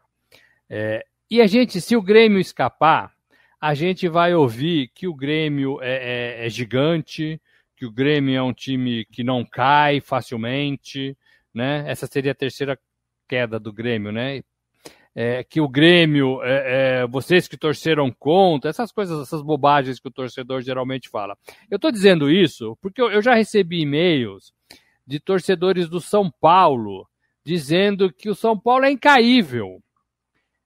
É, 0.68 1.04
e 1.30 1.40
a 1.40 1.46
gente, 1.46 1.80
se 1.80 1.96
o 1.96 2.02
Grêmio 2.02 2.38
escapar, 2.38 3.12
a 3.60 3.74
gente 3.74 4.08
vai 4.08 4.34
ouvir 4.34 4.90
que 4.94 5.06
o 5.06 5.14
Grêmio 5.14 5.82
é, 5.82 6.40
é, 6.40 6.46
é 6.46 6.48
gigante, 6.48 7.40
que 7.76 7.84
o 7.84 7.90
Grêmio 7.90 8.34
é 8.34 8.42
um 8.42 8.54
time 8.54 9.04
que 9.06 9.22
não 9.22 9.44
cai 9.44 10.00
facilmente, 10.00 11.16
né? 11.54 11.84
Essa 11.86 12.06
seria 12.06 12.32
a 12.32 12.34
terceira 12.34 12.78
queda 13.28 13.58
do 13.58 13.72
Grêmio, 13.72 14.12
né? 14.12 14.42
É, 15.14 15.42
que 15.42 15.60
o 15.60 15.68
Grêmio, 15.68 16.40
é, 16.42 17.02
é, 17.02 17.06
vocês 17.06 17.48
que 17.48 17.56
torceram 17.56 18.12
contra, 18.16 18.70
essas 18.70 18.92
coisas, 18.92 19.20
essas 19.20 19.42
bobagens 19.42 19.98
que 19.98 20.08
o 20.08 20.12
torcedor 20.12 20.62
geralmente 20.62 21.08
fala. 21.08 21.36
Eu 21.70 21.76
estou 21.76 21.90
dizendo 21.90 22.30
isso 22.30 22.76
porque 22.80 23.02
eu, 23.02 23.10
eu 23.10 23.20
já 23.20 23.34
recebi 23.34 23.80
e-mails 23.80 24.52
de 25.06 25.18
torcedores 25.18 25.88
do 25.88 26.00
São 26.00 26.30
Paulo 26.40 27.08
dizendo 27.44 28.12
que 28.12 28.30
o 28.30 28.34
São 28.34 28.58
Paulo 28.58 28.84
é 28.84 28.90
incaível. 28.90 29.82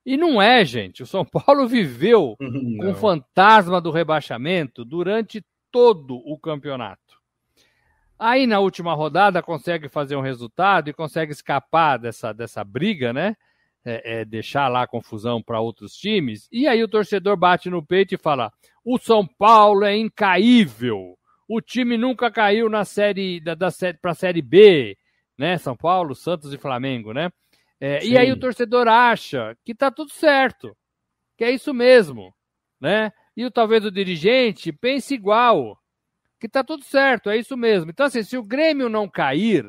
E 0.04 0.16
não 0.16 0.40
é, 0.40 0.64
gente. 0.64 1.02
O 1.02 1.06
São 1.06 1.24
Paulo 1.46 1.66
viveu 1.66 2.36
não. 2.38 2.76
com 2.78 2.90
o 2.90 2.94
fantasma 2.94 3.80
do 3.80 3.90
rebaixamento 3.90 4.84
durante 4.84 5.42
todo 5.70 6.16
o 6.16 6.38
campeonato. 6.38 7.23
Aí 8.18 8.46
na 8.46 8.61
última 8.61 8.94
rodada 8.94 9.42
consegue 9.42 9.88
fazer 9.88 10.16
um 10.16 10.20
resultado 10.20 10.88
e 10.88 10.94
consegue 10.94 11.33
escapar 11.33 11.98
dessa, 11.98 12.33
dessa 12.33 12.62
briga, 12.62 13.12
né? 13.12 13.37
É, 13.85 14.20
é 14.20 14.24
deixar 14.24 14.68
lá 14.68 14.87
confusão 14.87 15.42
para 15.42 15.61
outros 15.61 15.94
times. 15.94 16.48
E 16.50 16.66
aí 16.66 16.83
o 16.83 16.88
torcedor 16.88 17.37
bate 17.37 17.68
no 17.68 17.85
peito 17.85 18.14
e 18.14 18.18
fala: 18.18 18.50
o 18.85 18.98
São 18.98 19.27
Paulo 19.27 19.85
é 19.85 19.96
incaível. 19.96 21.18
O 21.48 21.61
time 21.61 21.98
nunca 21.98 22.31
caiu 22.31 22.70
na 22.70 22.85
série 22.85 23.40
da, 23.40 23.55
da 23.55 23.68
para 24.00 24.12
a 24.12 24.14
série 24.14 24.40
B, 24.40 24.96
né? 25.37 25.59
São 25.59 25.77
Paulo, 25.77 26.14
Santos 26.14 26.53
e 26.53 26.59
Flamengo, 26.59 27.12
né? 27.12 27.31
É, 27.81 28.05
e 28.05 28.16
aí 28.16 28.33
o 28.33 28.38
torcedor 28.38 28.88
acha 28.88 29.55
que 29.64 29.72
está 29.72 29.90
tudo 29.90 30.11
certo, 30.11 30.74
que 31.37 31.44
é 31.44 31.50
isso 31.50 31.74
mesmo, 31.74 32.33
né? 32.81 33.12
E 33.37 33.50
talvez 33.50 33.85
o 33.85 33.90
dirigente 33.90 34.72
pense 34.72 35.12
igual, 35.12 35.77
que 36.44 36.48
está 36.48 36.62
tudo 36.62 36.85
certo, 36.85 37.30
é 37.30 37.38
isso 37.38 37.57
mesmo. 37.57 37.90
Então, 37.90 38.04
assim, 38.04 38.22
se 38.22 38.37
o 38.37 38.42
Grêmio 38.42 38.90
não 38.90 39.09
cair, 39.09 39.64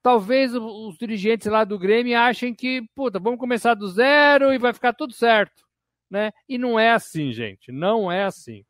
talvez 0.00 0.54
os 0.54 0.96
dirigentes 0.96 1.48
lá 1.48 1.64
do 1.64 1.76
Grêmio 1.76 2.16
achem 2.16 2.54
que, 2.54 2.82
puta, 2.94 3.18
vamos 3.18 3.40
começar 3.40 3.74
do 3.74 3.88
zero 3.88 4.54
e 4.54 4.58
vai 4.58 4.72
ficar 4.72 4.92
tudo 4.92 5.12
certo, 5.12 5.64
né? 6.08 6.30
E 6.48 6.58
não 6.58 6.78
é 6.78 6.92
assim, 6.92 7.32
gente, 7.32 7.72
não 7.72 8.10
é 8.10 8.22
assim, 8.22 8.64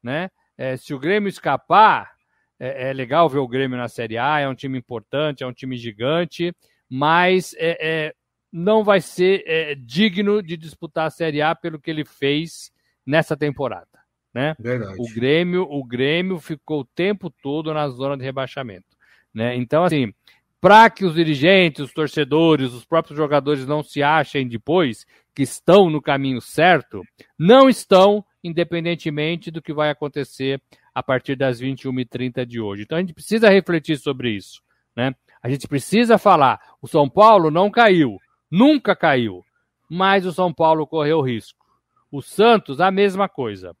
né? 0.00 0.30
É, 0.56 0.76
se 0.76 0.94
o 0.94 0.98
Grêmio 1.00 1.28
escapar, 1.28 2.12
é, 2.56 2.90
é 2.90 2.92
legal 2.92 3.28
ver 3.28 3.38
o 3.38 3.48
Grêmio 3.48 3.76
na 3.76 3.88
Série 3.88 4.16
A, 4.16 4.38
é 4.38 4.48
um 4.48 4.54
time 4.54 4.78
importante, 4.78 5.42
é 5.42 5.46
um 5.46 5.52
time 5.52 5.76
gigante, 5.76 6.54
mas 6.88 7.52
é, 7.58 7.78
é, 7.80 8.14
não 8.52 8.84
vai 8.84 9.00
ser 9.00 9.42
é, 9.44 9.74
digno 9.74 10.40
de 10.40 10.56
disputar 10.56 11.08
a 11.08 11.10
Série 11.10 11.42
A 11.42 11.52
pelo 11.52 11.80
que 11.80 11.90
ele 11.90 12.04
fez 12.04 12.70
nessa 13.04 13.36
temporada. 13.36 13.95
Né? 14.36 14.54
Verdade. 14.58 14.96
O 14.98 15.14
Grêmio, 15.14 15.62
o 15.62 15.82
Grêmio 15.82 16.38
ficou 16.38 16.80
o 16.80 16.84
tempo 16.84 17.32
todo 17.42 17.72
na 17.72 17.88
zona 17.88 18.18
de 18.18 18.22
rebaixamento. 18.22 18.94
Né? 19.32 19.56
Então, 19.56 19.82
assim, 19.82 20.12
para 20.60 20.90
que 20.90 21.06
os 21.06 21.14
dirigentes, 21.14 21.82
os 21.82 21.90
torcedores, 21.94 22.74
os 22.74 22.84
próprios 22.84 23.16
jogadores 23.16 23.66
não 23.66 23.82
se 23.82 24.02
achem 24.02 24.46
depois 24.46 25.06
que 25.34 25.42
estão 25.42 25.88
no 25.88 26.02
caminho 26.02 26.38
certo, 26.42 27.00
não 27.38 27.66
estão, 27.66 28.22
independentemente 28.44 29.50
do 29.50 29.62
que 29.62 29.72
vai 29.72 29.88
acontecer 29.88 30.60
a 30.94 31.02
partir 31.02 31.34
das 31.34 31.58
21h30 31.58 32.44
de 32.44 32.60
hoje. 32.60 32.82
Então 32.82 32.98
a 32.98 33.00
gente 33.00 33.14
precisa 33.14 33.48
refletir 33.48 33.96
sobre 33.96 34.32
isso. 34.32 34.60
Né? 34.94 35.14
A 35.42 35.48
gente 35.48 35.66
precisa 35.66 36.18
falar: 36.18 36.60
o 36.82 36.86
São 36.86 37.08
Paulo 37.08 37.50
não 37.50 37.70
caiu, 37.70 38.18
nunca 38.50 38.94
caiu, 38.94 39.42
mas 39.90 40.26
o 40.26 40.32
São 40.32 40.52
Paulo 40.52 40.86
correu 40.86 41.22
risco. 41.22 41.64
O 42.12 42.20
Santos, 42.20 42.82
a 42.82 42.90
mesma 42.90 43.30
coisa. 43.30 43.74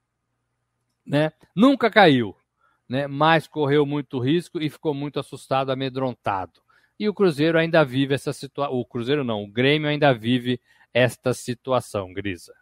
Né? 1.06 1.32
Nunca 1.54 1.90
caiu. 1.90 2.34
né, 2.88 3.06
mas 3.06 3.46
correu 3.46 3.84
muito 3.84 4.18
risco 4.18 4.60
e 4.60 4.70
ficou 4.70 4.94
muito 4.94 5.18
assustado, 5.18 5.70
amedrontado. 5.70 6.60
E 6.98 7.08
o 7.08 7.14
Cruzeiro 7.14 7.58
ainda 7.58 7.84
vive 7.84 8.14
essa 8.14 8.32
situação. 8.32 8.74
O 8.74 8.84
Cruzeiro 8.84 9.24
não, 9.24 9.42
o 9.42 9.50
Grêmio 9.50 9.88
ainda 9.88 10.12
vive 10.14 10.60
esta 10.94 11.34
situação, 11.34 12.12
Grisa. 12.12 12.54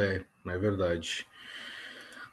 É, 0.00 0.22
é 0.50 0.58
verdade. 0.58 1.26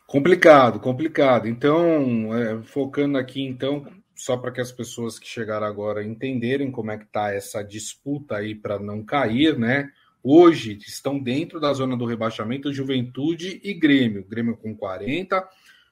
Complicado, 0.07 0.79
complicado. 0.79 1.47
Então, 1.47 2.33
é, 2.37 2.61
focando 2.63 3.17
aqui, 3.17 3.41
então, 3.41 3.85
só 4.15 4.37
para 4.37 4.51
que 4.51 4.61
as 4.61 4.71
pessoas 4.71 5.19
que 5.19 5.27
chegaram 5.27 5.65
agora 5.65 6.03
entenderem 6.03 6.71
como 6.71 6.91
é 6.91 6.97
que 6.97 7.05
está 7.05 7.33
essa 7.33 7.63
disputa 7.63 8.37
aí 8.37 8.55
para 8.55 8.79
não 8.79 9.03
cair, 9.03 9.57
né? 9.57 9.91
Hoje 10.25 10.77
estão 10.87 11.19
dentro 11.19 11.59
da 11.59 11.73
zona 11.73 11.97
do 11.97 12.05
rebaixamento 12.05 12.71
Juventude 12.71 13.59
e 13.61 13.73
Grêmio. 13.73 14.23
Grêmio 14.25 14.55
com 14.55 14.73
40, 14.73 15.45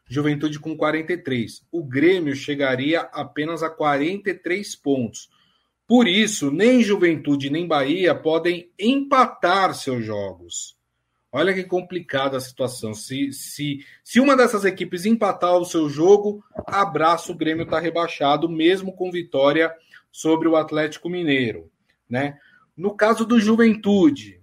Juventude 0.07 0.57
com 0.57 0.77
43. 0.77 1.67
O 1.69 1.83
Grêmio 1.83 2.33
chegaria 2.33 3.01
apenas 3.01 3.61
a 3.61 3.69
43 3.69 4.73
pontos. 4.77 5.29
Por 5.85 6.07
isso, 6.07 6.49
nem 6.49 6.81
Juventude 6.81 7.49
nem 7.49 7.67
Bahia 7.67 8.15
podem 8.15 8.71
empatar 8.79 9.73
seus 9.73 10.05
jogos. 10.05 10.77
Olha 11.29 11.53
que 11.53 11.65
complicada 11.65 12.37
a 12.37 12.41
situação. 12.41 12.93
Se, 12.93 13.33
se, 13.33 13.85
se 14.01 14.21
uma 14.21 14.37
dessas 14.37 14.63
equipes 14.63 15.05
empatar 15.05 15.57
o 15.57 15.65
seu 15.65 15.89
jogo, 15.89 16.41
abraço, 16.65 17.33
o 17.33 17.37
Grêmio 17.37 17.63
está 17.63 17.79
rebaixado, 17.79 18.47
mesmo 18.47 18.93
com 18.93 19.11
vitória 19.11 19.73
sobre 20.09 20.47
o 20.47 20.55
Atlético 20.55 21.09
Mineiro. 21.09 21.69
Né? 22.09 22.37
No 22.81 22.95
caso 22.95 23.27
do 23.27 23.39
Juventude, 23.39 24.41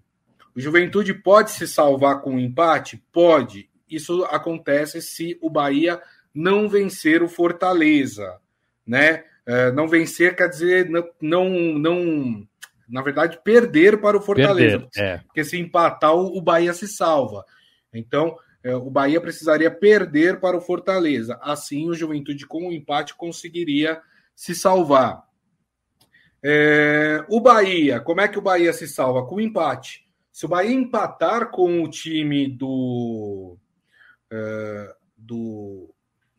o 0.54 0.60
Juventude 0.60 1.12
pode 1.12 1.50
se 1.50 1.66
salvar 1.66 2.20
com 2.20 2.36
um 2.36 2.38
empate? 2.38 3.02
Pode. 3.10 3.68
Isso 3.90 4.22
acontece 4.26 5.02
se 5.02 5.36
o 5.42 5.50
Bahia 5.50 6.00
não 6.32 6.68
vencer 6.68 7.20
o 7.20 7.28
Fortaleza. 7.28 8.38
Né? 8.86 9.24
É, 9.44 9.72
não 9.72 9.88
vencer 9.88 10.36
quer 10.36 10.48
dizer 10.48 10.88
não, 11.20 11.50
não, 11.50 12.46
na 12.88 13.02
verdade, 13.02 13.40
perder 13.42 14.00
para 14.00 14.16
o 14.16 14.22
Fortaleza. 14.22 14.86
Perder, 14.92 15.02
é. 15.02 15.18
Porque 15.18 15.42
se 15.42 15.58
empatar, 15.58 16.14
o 16.14 16.40
Bahia 16.40 16.72
se 16.72 16.86
salva. 16.86 17.44
Então, 17.92 18.36
é, 18.62 18.72
o 18.72 18.88
Bahia 18.88 19.20
precisaria 19.20 19.68
perder 19.68 20.38
para 20.38 20.56
o 20.56 20.60
Fortaleza. 20.60 21.36
Assim, 21.42 21.90
o 21.90 21.94
Juventude, 21.94 22.46
com 22.46 22.68
o 22.68 22.72
empate, 22.72 23.16
conseguiria 23.16 24.00
se 24.32 24.54
salvar. 24.54 25.27
É, 26.42 27.24
o 27.28 27.40
Bahia, 27.40 28.00
como 28.00 28.20
é 28.20 28.28
que 28.28 28.38
o 28.38 28.42
Bahia 28.42 28.72
se 28.72 28.86
salva? 28.86 29.26
Com 29.26 29.40
empate. 29.40 30.06
Se 30.32 30.46
o 30.46 30.48
Bahia 30.48 30.72
empatar 30.72 31.50
com 31.50 31.82
o 31.82 31.90
time 31.90 32.48
do. 32.48 33.56
É, 34.30 34.94
do 35.16 35.92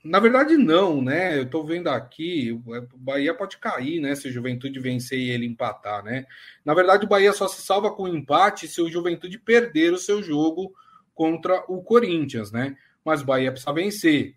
na 0.03 0.19
verdade, 0.19 0.55
não, 0.55 1.01
né? 1.01 1.37
Eu 1.37 1.49
tô 1.49 1.63
vendo 1.63 1.89
aqui, 1.89 2.51
o 2.51 2.97
Bahia 2.97 3.33
pode 3.33 3.57
cair, 3.57 3.99
né? 3.99 4.15
Se 4.15 4.29
o 4.29 4.31
Juventude 4.31 4.79
vencer 4.79 5.19
e 5.19 5.29
ele 5.29 5.45
empatar, 5.45 6.03
né? 6.03 6.25
Na 6.63 6.73
verdade, 6.73 7.05
o 7.05 7.09
Bahia 7.09 7.33
só 7.33 7.47
se 7.47 7.61
salva 7.61 7.91
com 7.91 8.07
empate 8.07 8.67
se 8.67 8.81
o 8.81 8.89
Juventude 8.89 9.37
perder 9.37 9.91
o 9.91 9.97
seu 9.97 10.23
jogo 10.23 10.73
contra 11.13 11.65
o 11.67 11.83
Corinthians, 11.83 12.51
né? 12.51 12.77
Mas 13.03 13.21
o 13.21 13.25
Bahia 13.25 13.51
precisa 13.51 13.73
vencer. 13.73 14.35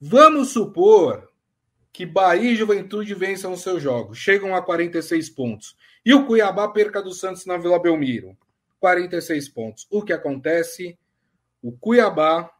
Vamos 0.00 0.50
supor 0.50 1.31
que 1.92 2.06
Bahia 2.06 2.52
e 2.52 2.56
Juventude 2.56 3.14
vençam 3.14 3.52
os 3.52 3.60
seus 3.60 3.82
jogos, 3.82 4.18
chegam 4.18 4.54
a 4.54 4.62
46 4.62 5.28
pontos. 5.30 5.76
E 6.04 6.14
o 6.14 6.26
Cuiabá 6.26 6.68
perca 6.68 7.02
do 7.02 7.12
Santos 7.12 7.44
na 7.46 7.56
Vila 7.56 7.78
Belmiro. 7.78 8.36
46 8.80 9.48
pontos. 9.50 9.86
O 9.90 10.02
que 10.02 10.12
acontece? 10.12 10.98
O 11.62 11.70
Cuiabá 11.70 12.50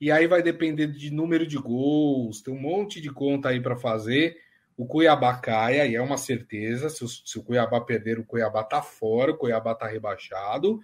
e 0.00 0.10
aí 0.10 0.26
vai 0.26 0.42
depender 0.42 0.86
de 0.86 1.10
número 1.12 1.46
de 1.46 1.58
gols, 1.58 2.40
tem 2.40 2.54
um 2.54 2.60
monte 2.60 3.02
de 3.02 3.10
conta 3.10 3.50
aí 3.50 3.60
para 3.60 3.76
fazer. 3.76 4.34
O 4.74 4.86
Cuiabá 4.86 5.36
cai, 5.36 5.78
aí 5.78 5.94
é 5.94 6.00
uma 6.00 6.16
certeza. 6.16 6.88
Se 6.88 7.04
o, 7.04 7.08
se 7.08 7.38
o 7.38 7.42
Cuiabá 7.42 7.82
perder, 7.82 8.18
o 8.18 8.24
Cuiabá 8.24 8.64
tá 8.64 8.80
fora, 8.80 9.32
o 9.32 9.36
Cuiabá 9.36 9.74
tá 9.74 9.86
rebaixado. 9.86 10.80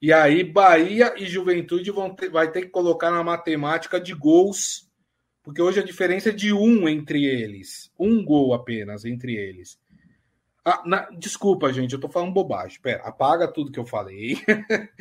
E 0.00 0.12
aí 0.12 0.44
Bahia 0.44 1.12
e 1.18 1.26
Juventude 1.26 1.90
vão 1.90 2.14
ter, 2.14 2.30
vai 2.30 2.50
ter 2.52 2.62
que 2.62 2.68
colocar 2.68 3.10
na 3.10 3.24
matemática 3.24 4.00
de 4.00 4.14
gols, 4.14 4.88
porque 5.42 5.62
hoje 5.62 5.80
a 5.80 5.84
diferença 5.84 6.30
é 6.30 6.32
de 6.32 6.52
um 6.52 6.88
entre 6.88 7.24
eles, 7.24 7.90
um 7.98 8.24
gol 8.24 8.52
apenas 8.54 9.04
entre 9.04 9.34
eles. 9.34 9.78
Ah, 10.64 10.82
na, 10.84 11.08
desculpa, 11.18 11.72
gente, 11.72 11.94
eu 11.94 12.00
tô 12.00 12.08
falando 12.08 12.32
bobagem. 12.32 12.78
Pera, 12.82 13.02
apaga 13.04 13.48
tudo 13.48 13.72
que 13.72 13.78
eu 13.78 13.86
falei. 13.86 14.38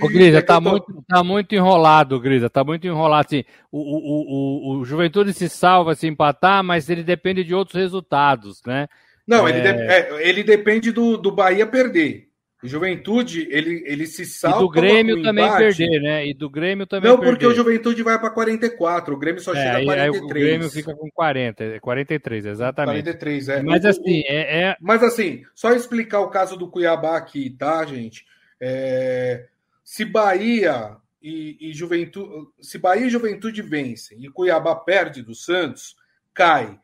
Ô, 0.02 0.08
Grisa, 0.08 0.38
é 0.38 0.42
tá, 0.42 0.56
tô... 0.56 0.70
muito, 0.70 1.04
tá 1.08 1.24
muito 1.24 1.54
enrolado, 1.54 2.20
Grisa, 2.20 2.50
tá 2.50 2.64
muito 2.64 2.88
enrolado. 2.88 3.28
Assim, 3.28 3.44
o, 3.70 3.80
o, 3.80 4.78
o, 4.78 4.80
o 4.80 4.86
Juventude 4.86 5.34
se 5.34 5.50
salva 5.50 5.96
se 5.96 6.08
empatar, 6.08 6.64
mas 6.64 6.90
ele 6.90 7.04
depende 7.04 7.44
de 7.44 7.54
outros 7.54 7.76
resultados, 7.76 8.62
né? 8.66 8.88
Não, 9.28 9.48
é... 9.48 9.52
ele, 9.52 9.62
de, 9.62 9.68
é, 9.68 10.30
ele 10.30 10.44
depende 10.44 10.92
do, 10.92 11.18
do 11.18 11.32
Bahia 11.32 11.68
perder. 11.68 12.29
Juventude, 12.62 13.48
ele, 13.50 13.84
ele 13.86 14.06
se 14.06 14.26
salva. 14.26 14.58
E 14.58 14.62
do 14.62 14.70
Grêmio 14.70 15.24
também 15.24 15.46
empate. 15.46 15.78
perder, 15.78 16.02
né? 16.02 16.28
E 16.28 16.34
do 16.34 16.50
Grêmio 16.50 16.86
também 16.86 17.10
Não, 17.10 17.18
porque 17.18 17.46
perder. 17.46 17.48
o 17.48 17.56
Juventude 17.56 18.04
vai 18.04 18.20
para 18.20 18.30
44, 18.30 19.14
o 19.14 19.18
Grêmio 19.18 19.42
só 19.42 19.54
é, 19.54 19.56
chega 19.56 19.78
a 19.78 19.86
43. 19.86 20.24
o 20.24 20.28
Grêmio 20.28 20.70
fica 20.70 20.94
com 20.94 21.10
40, 21.10 21.80
43, 21.80 22.46
exatamente. 22.46 23.04
43, 23.04 23.50
é. 23.50 23.64
Mas 23.64 23.86
assim, 23.86 24.24
é, 24.26 24.62
é, 24.62 24.78
Mas 24.82 25.02
assim, 25.02 25.44
só 25.56 25.74
explicar 25.74 26.20
o 26.20 26.30
caso 26.30 26.58
do 26.58 26.70
Cuiabá 26.70 27.16
aqui, 27.16 27.50
tá, 27.50 27.86
gente? 27.86 28.26
É... 28.60 29.46
Se 29.84 30.04
Bahia 30.04 30.98
e, 31.22 31.58
e 31.62 31.74
Juventude. 31.74 32.50
Se 32.60 32.78
Bahia 32.78 33.08
e 33.08 33.10
Juventude 33.10 33.62
vencem 33.62 34.24
e 34.24 34.30
Cuiabá 34.30 34.76
perde 34.76 35.22
do 35.22 35.34
Santos, 35.34 35.96
cai 36.34 36.78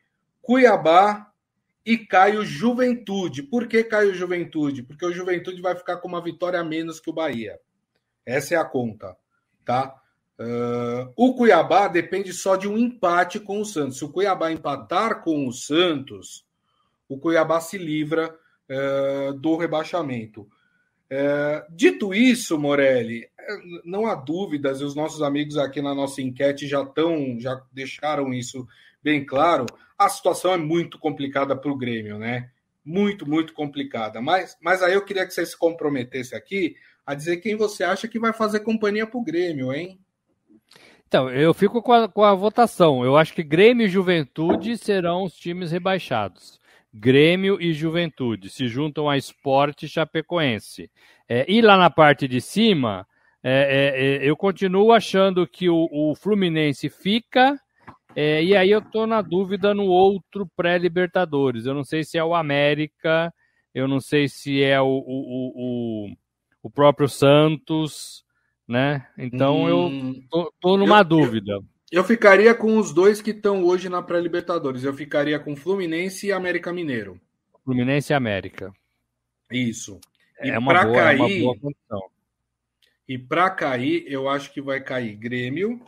Cuiabá, 0.45 1.31
e 1.85 1.97
cai 1.97 2.35
o 2.35 2.43
Juventude. 2.43 3.43
Por 3.43 3.67
que 3.67 3.83
cai 3.83 4.07
o 4.07 4.13
Juventude? 4.13 4.81
Porque 4.81 5.05
o 5.05 5.13
Juventude 5.13 5.61
vai 5.61 5.75
ficar 5.75 5.97
com 5.97 6.07
uma 6.07 6.21
vitória 6.21 6.59
a 6.59 6.63
menos 6.63 6.99
que 6.99 7.09
o 7.09 7.13
Bahia. 7.13 7.59
Essa 8.25 8.55
é 8.55 8.57
a 8.57 8.65
conta, 8.65 9.15
tá? 9.63 9.95
Uh, 10.37 11.13
o 11.15 11.35
Cuiabá 11.35 11.87
depende 11.87 12.33
só 12.33 12.55
de 12.55 12.67
um 12.67 12.77
empate 12.77 13.39
com 13.39 13.61
o 13.61 13.65
Santos. 13.65 13.99
Se 13.99 14.05
o 14.05 14.11
Cuiabá 14.11 14.51
empatar 14.51 15.21
com 15.23 15.47
o 15.47 15.53
Santos, 15.53 16.45
o 17.07 17.19
Cuiabá 17.19 17.61
se 17.61 17.77
livra 17.77 18.35
uh, 18.69 19.33
do 19.33 19.55
rebaixamento. 19.55 20.41
Uh, 20.41 21.61
dito 21.69 22.15
isso, 22.15 22.57
Morelli, 22.57 23.29
não 23.85 24.07
há 24.07 24.15
dúvidas, 24.15 24.81
e 24.81 24.83
os 24.83 24.95
nossos 24.95 25.21
amigos 25.21 25.55
aqui 25.55 25.81
na 25.81 25.93
nossa 25.93 26.19
enquete 26.19 26.67
já 26.67 26.81
estão, 26.81 27.39
já 27.39 27.61
deixaram 27.71 28.33
isso 28.33 28.67
bem 29.05 29.23
claro, 29.23 29.67
a 29.95 30.09
situação 30.09 30.51
é 30.51 30.57
muito 30.57 30.97
complicada 30.97 31.55
para 31.55 31.71
o 31.71 31.77
Grêmio, 31.77 32.17
né? 32.17 32.49
Muito, 32.83 33.29
muito 33.29 33.53
complicada. 33.53 34.19
Mas, 34.19 34.57
mas 34.59 34.81
aí 34.81 34.95
eu 34.95 35.05
queria 35.05 35.27
que 35.27 35.31
você 35.31 35.45
se 35.45 35.55
comprometesse 35.55 36.33
aqui 36.33 36.75
a 37.05 37.13
dizer 37.13 37.37
quem 37.37 37.55
você 37.55 37.83
acha 37.83 38.07
que 38.07 38.17
vai 38.17 38.33
fazer 38.33 38.61
companhia 38.61 39.05
para 39.05 39.19
o 39.19 39.23
Grêmio, 39.23 39.71
hein? 39.71 39.99
Então, 41.07 41.29
eu 41.29 41.53
fico 41.53 41.83
com 41.83 41.93
a, 41.93 42.09
com 42.09 42.23
a 42.23 42.33
votação. 42.33 43.05
Eu 43.05 43.15
acho 43.15 43.35
que 43.35 43.43
Grêmio 43.43 43.85
e 43.85 43.89
Juventude 43.89 44.75
serão 44.75 45.23
os 45.23 45.35
times 45.35 45.71
rebaixados. 45.71 46.59
Grêmio 46.91 47.61
e 47.61 47.73
Juventude 47.73 48.49
se 48.49 48.67
juntam 48.67 49.07
a 49.07 49.17
Esporte 49.17 49.87
Chapecoense. 49.87 50.89
É, 51.29 51.45
e 51.47 51.61
lá 51.61 51.77
na 51.77 51.91
parte 51.91 52.27
de 52.27 52.41
cima, 52.41 53.07
é, 53.43 54.23
é, 54.23 54.25
é 54.25 54.29
eu 54.29 54.35
continuo 54.35 54.91
achando 54.91 55.45
que 55.45 55.69
o, 55.69 55.87
o 55.91 56.15
Fluminense 56.15 56.89
fica 56.89 57.59
é, 58.15 58.41
e 58.41 58.55
aí 58.55 58.71
eu 58.71 58.81
tô 58.81 59.05
na 59.05 59.21
dúvida 59.21 59.73
no 59.73 59.85
outro 59.85 60.49
pré-Libertadores. 60.55 61.65
Eu 61.65 61.73
não 61.73 61.83
sei 61.83 62.03
se 62.03 62.17
é 62.17 62.23
o 62.23 62.33
América, 62.33 63.33
eu 63.73 63.87
não 63.87 63.99
sei 63.99 64.29
se 64.29 64.63
é 64.63 64.79
o, 64.79 64.85
o, 64.85 65.51
o, 66.07 66.15
o 66.63 66.69
próprio 66.69 67.09
Santos, 67.09 68.23
né? 68.65 69.05
Então 69.17 69.63
hum, 69.63 69.69
eu 69.69 70.23
tô, 70.29 70.53
tô 70.61 70.77
numa 70.77 70.99
eu, 70.99 71.03
dúvida. 71.03 71.51
Eu, 71.51 71.65
eu, 71.91 72.03
ficaria 72.05 72.55
com 72.55 72.77
os 72.77 72.93
dois 72.93 73.21
que 73.21 73.31
estão 73.31 73.65
hoje 73.65 73.89
na 73.89 74.01
pré-Libertadores. 74.01 74.85
Eu 74.85 74.93
ficaria 74.93 75.37
com 75.37 75.55
Fluminense 75.55 76.27
e 76.27 76.31
América 76.31 76.71
Mineiro. 76.71 77.19
Fluminense 77.65 78.13
e 78.13 78.15
América. 78.15 78.71
Isso. 79.51 79.99
E 80.41 80.51
é, 80.51 80.57
uma 80.57 80.73
boa, 80.73 80.95
cair, 80.95 81.19
é 81.19 81.21
uma 81.21 81.39
boa 81.39 81.59
condição. 81.59 82.09
E 83.07 83.17
para 83.17 83.49
cair, 83.49 84.05
eu 84.07 84.29
acho 84.29 84.53
que 84.53 84.61
vai 84.61 84.79
cair 84.79 85.15
Grêmio 85.15 85.81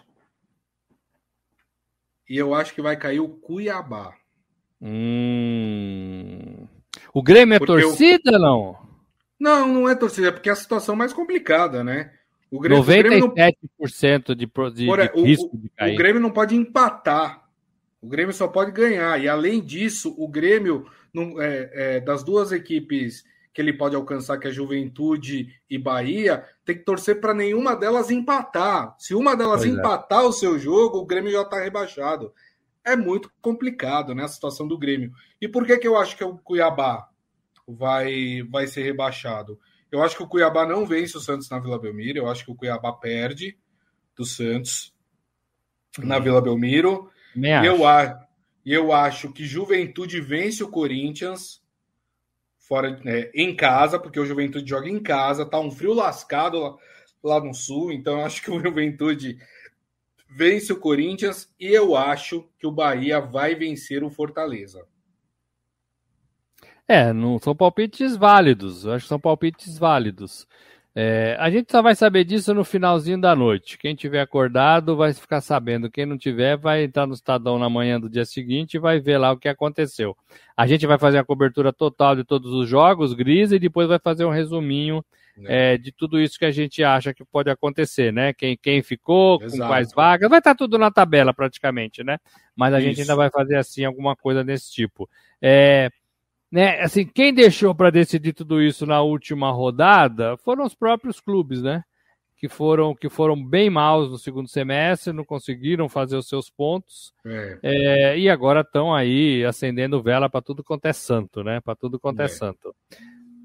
e 2.29 2.37
eu 2.37 2.53
acho 2.53 2.73
que 2.73 2.81
vai 2.81 2.97
cair 2.97 3.19
o 3.19 3.29
Cuiabá. 3.29 4.13
Hum... 4.81 6.67
O 7.13 7.23
Grêmio 7.23 7.55
é 7.55 7.59
porque 7.59 7.81
torcida, 7.81 8.31
eu... 8.31 8.39
não? 8.39 8.77
Não, 9.39 9.67
não 9.67 9.89
é 9.89 9.95
torcida, 9.95 10.27
é 10.27 10.31
porque 10.31 10.49
é 10.49 10.51
a 10.51 10.55
situação 10.55 10.95
mais 10.95 11.13
complicada, 11.13 11.83
né? 11.83 12.11
O 12.49 12.59
Grêmio, 12.59 12.83
97% 12.83 14.35
de, 14.35 14.45
de, 14.45 14.85
de 14.85 14.89
o, 14.89 15.23
risco 15.23 15.57
de 15.57 15.69
cair. 15.69 15.93
O 15.93 15.97
Grêmio 15.97 16.21
não 16.21 16.31
pode 16.31 16.55
empatar. 16.55 17.45
O 18.01 18.07
Grêmio 18.07 18.33
só 18.33 18.47
pode 18.47 18.71
ganhar. 18.71 19.21
E 19.21 19.27
além 19.27 19.61
disso, 19.61 20.15
o 20.17 20.27
Grêmio, 20.27 20.85
não, 21.13 21.41
é, 21.41 21.69
é, 21.73 21.99
das 21.99 22.23
duas 22.23 22.51
equipes 22.51 23.25
que 23.57 23.61
ele 23.61 23.73
pode 23.73 23.95
alcançar, 23.95 24.37
que 24.37 24.47
é 24.47 24.51
Juventude 24.51 25.51
e 25.67 25.79
Bahia, 25.79 26.45
tem 26.63 26.77
que 26.77 26.83
torcer 26.83 27.19
para 27.19 27.33
nenhuma 27.33 27.75
delas 27.75 28.11
empatar. 28.11 28.95
Se 28.99 29.15
uma 29.15 29.35
delas 29.35 29.61
pois 29.61 29.73
é. 29.73 29.79
empatar 29.79 30.21
é. 30.21 30.25
o 30.27 30.31
seu 30.31 30.59
jogo, 30.59 30.99
o 30.99 31.05
Grêmio 31.07 31.31
já 31.31 31.41
está 31.41 31.59
rebaixado. 31.59 32.31
É 32.85 32.95
muito 32.95 33.31
complicado, 33.41 34.13
né, 34.13 34.25
a 34.25 34.27
situação 34.27 34.67
do 34.67 34.77
Grêmio. 34.77 35.11
E 35.41 35.47
por 35.47 35.65
que, 35.65 35.75
que 35.79 35.87
eu 35.87 35.97
acho 35.97 36.15
que 36.15 36.23
o 36.23 36.37
Cuiabá 36.37 37.09
vai, 37.67 38.43
vai 38.43 38.67
ser 38.67 38.83
rebaixado? 38.83 39.59
Eu 39.91 40.03
acho 40.03 40.15
que 40.15 40.21
o 40.21 40.27
Cuiabá 40.27 40.63
não 40.63 40.85
vence 40.85 41.17
o 41.17 41.19
Santos 41.19 41.49
na 41.49 41.57
Vila 41.57 41.79
Belmiro. 41.79 42.19
Eu 42.19 42.29
acho 42.29 42.45
que 42.45 42.51
o 42.51 42.55
Cuiabá 42.55 42.93
perde 42.93 43.57
do 44.15 44.23
Santos 44.23 44.93
na 45.97 46.17
uhum. 46.17 46.23
Vila 46.23 46.41
Belmiro. 46.43 47.09
Eu, 47.65 47.79
eu 48.63 48.93
acho 48.93 49.33
que 49.33 49.47
Juventude 49.47 50.21
vence 50.21 50.63
o 50.63 50.69
Corinthians 50.69 51.59
fora 52.67 52.99
é, 53.05 53.31
em 53.33 53.55
casa, 53.55 53.97
porque 53.97 54.19
o 54.19 54.25
Juventude 54.25 54.69
joga 54.69 54.89
em 54.89 54.99
casa, 54.99 55.45
tá 55.45 55.59
um 55.59 55.71
frio 55.71 55.93
lascado 55.93 56.59
lá, 56.59 56.75
lá 57.23 57.39
no 57.39 57.53
sul, 57.53 57.91
então 57.91 58.19
eu 58.19 58.25
acho 58.25 58.41
que 58.41 58.51
o 58.51 58.59
Juventude 58.59 59.37
vence 60.29 60.73
o 60.73 60.79
Corinthians 60.79 61.49
e 61.59 61.67
eu 61.67 61.95
acho 61.95 62.47
que 62.59 62.67
o 62.67 62.71
Bahia 62.71 63.21
vai 63.21 63.55
vencer 63.55 64.03
o 64.03 64.09
Fortaleza. 64.09 64.85
É, 66.87 67.11
não 67.11 67.37
são 67.37 67.53
palpites 67.53 68.15
válidos. 68.15 68.85
Eu 68.85 68.93
acho 68.93 69.05
que 69.05 69.09
são 69.09 69.19
palpites 69.19 69.77
válidos. 69.77 70.47
É, 70.99 71.37
a 71.39 71.47
gente 71.51 71.71
só 71.71 71.79
vai 71.79 71.93
saber 71.93 72.23
disso 72.23 72.55
no 72.55 72.65
finalzinho 72.65 73.21
da 73.21 73.35
noite. 73.35 73.77
Quem 73.77 73.93
tiver 73.93 74.19
acordado 74.19 74.95
vai 74.95 75.13
ficar 75.13 75.41
sabendo. 75.41 75.91
Quem 75.91 76.07
não 76.07 76.17
tiver 76.17 76.57
vai 76.57 76.85
entrar 76.85 77.05
no 77.05 77.13
Estadão 77.13 77.59
na 77.59 77.69
manhã 77.69 77.99
do 77.99 78.09
dia 78.09 78.25
seguinte 78.25 78.73
e 78.73 78.79
vai 78.79 78.99
ver 78.99 79.19
lá 79.19 79.31
o 79.31 79.37
que 79.37 79.47
aconteceu. 79.47 80.17
A 80.57 80.65
gente 80.65 80.87
vai 80.87 80.97
fazer 80.97 81.19
a 81.19 81.23
cobertura 81.23 81.71
total 81.71 82.15
de 82.15 82.23
todos 82.23 82.51
os 82.51 82.67
jogos, 82.67 83.13
Gris, 83.13 83.51
e 83.51 83.59
depois 83.59 83.87
vai 83.87 83.99
fazer 83.99 84.25
um 84.25 84.31
resuminho 84.31 85.05
é. 85.45 85.73
É, 85.73 85.77
de 85.77 85.91
tudo 85.91 86.19
isso 86.19 86.39
que 86.39 86.45
a 86.45 86.51
gente 86.51 86.83
acha 86.83 87.13
que 87.13 87.23
pode 87.23 87.51
acontecer, 87.51 88.11
né? 88.11 88.33
Quem, 88.33 88.57
quem 88.57 88.81
ficou, 88.81 89.39
Exato. 89.39 89.61
com 89.61 89.67
quais 89.67 89.93
vagas, 89.93 90.27
vai 90.27 90.39
estar 90.39 90.55
tudo 90.55 90.79
na 90.79 90.89
tabela 90.89 91.31
praticamente, 91.31 92.03
né? 92.03 92.17
Mas 92.55 92.73
a 92.73 92.79
isso. 92.79 92.87
gente 92.87 93.01
ainda 93.01 93.15
vai 93.15 93.29
fazer 93.29 93.57
assim 93.57 93.85
alguma 93.85 94.15
coisa 94.15 94.43
desse 94.43 94.71
tipo. 94.71 95.07
É, 95.39 95.91
né, 96.51 96.79
assim, 96.81 97.05
quem 97.05 97.33
deixou 97.33 97.75
para 97.75 97.89
decidir 97.89 98.33
tudo 98.33 98.61
isso 98.61 98.85
na 98.85 99.01
última 99.01 99.51
rodada 99.51 100.37
foram 100.37 100.65
os 100.65 100.73
próprios 100.73 101.19
clubes, 101.19 101.61
né? 101.61 101.83
Que 102.37 102.47
foram, 102.47 102.95
que 102.95 103.09
foram 103.09 103.43
bem 103.43 103.69
maus 103.69 104.11
no 104.11 104.17
segundo 104.17 104.47
semestre, 104.47 105.11
não 105.11 105.25
conseguiram 105.25 105.89
fazer 105.89 106.15
os 106.15 106.27
seus 106.27 106.49
pontos. 106.49 107.11
É. 107.25 107.59
É, 107.63 108.19
e 108.19 108.29
agora 108.29 108.61
estão 108.61 108.93
aí 108.93 109.43
acendendo 109.43 110.01
vela 110.03 110.29
para 110.29 110.41
tudo 110.41 110.63
quanto 110.63 110.85
é 110.85 110.93
santo, 110.93 111.43
né? 111.43 111.59
Para 111.59 111.75
tudo 111.75 111.99
quanto 111.99 112.21
é. 112.21 112.25
é. 112.25 112.27
santo. 112.27 112.73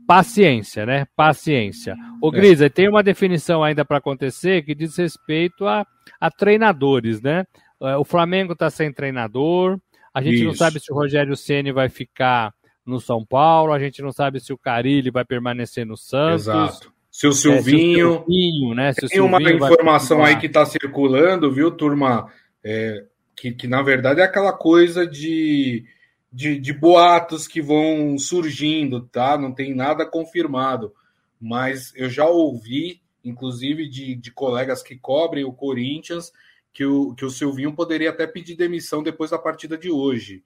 Paciência, 0.06 0.84
né? 0.84 1.06
Paciência. 1.16 1.96
O. 2.20 2.30
Grisa, 2.30 2.68
tem 2.68 2.88
uma 2.88 3.02
definição 3.02 3.64
ainda 3.64 3.84
para 3.84 3.96
acontecer 3.96 4.62
que 4.62 4.74
diz 4.74 4.96
respeito 4.96 5.66
a, 5.66 5.86
a 6.20 6.30
treinadores, 6.30 7.20
né? 7.22 7.46
É, 7.82 7.96
o 7.96 8.04
Flamengo 8.04 8.52
está 8.52 8.68
sem 8.68 8.92
treinador. 8.92 9.78
A 10.14 10.20
gente 10.22 10.36
Isso. 10.36 10.44
não 10.44 10.54
sabe 10.54 10.78
se 10.78 10.92
o 10.92 10.94
Rogério 10.94 11.34
Ceni 11.34 11.72
vai 11.72 11.88
ficar 11.88 12.52
no 12.84 13.00
São 13.00 13.24
Paulo, 13.24 13.72
a 13.72 13.78
gente 13.78 14.02
não 14.02 14.12
sabe 14.12 14.40
se 14.40 14.52
o 14.52 14.58
Carilli 14.58 15.10
vai 15.10 15.24
permanecer 15.24 15.86
no 15.86 15.96
Santos. 15.96 16.42
Exato. 16.48 16.92
Se 17.10 17.26
o 17.26 17.32
Silvinho. 17.32 18.06
É, 18.06 18.12
se 18.12 18.18
o 18.18 18.24
Silvinho 18.24 18.74
né? 18.74 18.92
Se 18.92 19.00
tem 19.00 19.08
Silvinho 19.10 19.56
uma 19.56 19.70
informação 19.70 20.24
aí 20.24 20.38
que 20.38 20.46
está 20.46 20.64
circulando, 20.64 21.52
viu, 21.52 21.70
turma? 21.70 22.32
É, 22.64 23.04
que, 23.36 23.52
que 23.52 23.66
na 23.66 23.82
verdade 23.82 24.20
é 24.20 24.24
aquela 24.24 24.52
coisa 24.52 25.06
de, 25.06 25.84
de, 26.32 26.58
de, 26.58 26.72
boatos 26.72 27.46
que 27.46 27.60
vão 27.60 28.16
surgindo, 28.18 29.00
tá? 29.00 29.36
Não 29.36 29.52
tem 29.52 29.74
nada 29.74 30.06
confirmado. 30.06 30.92
Mas 31.40 31.92
eu 31.96 32.08
já 32.08 32.26
ouvi, 32.26 33.02
inclusive, 33.24 33.88
de, 33.88 34.14
de 34.14 34.30
colegas 34.30 34.82
que 34.82 34.96
cobrem 34.96 35.44
o 35.44 35.52
Corinthians, 35.52 36.32
que 36.72 36.84
o, 36.84 37.14
que 37.14 37.24
o 37.24 37.30
Silvinho 37.30 37.74
poderia 37.74 38.10
até 38.10 38.26
pedir 38.26 38.56
demissão 38.56 39.02
depois 39.02 39.30
da 39.30 39.38
partida 39.38 39.76
de 39.76 39.90
hoje, 39.90 40.42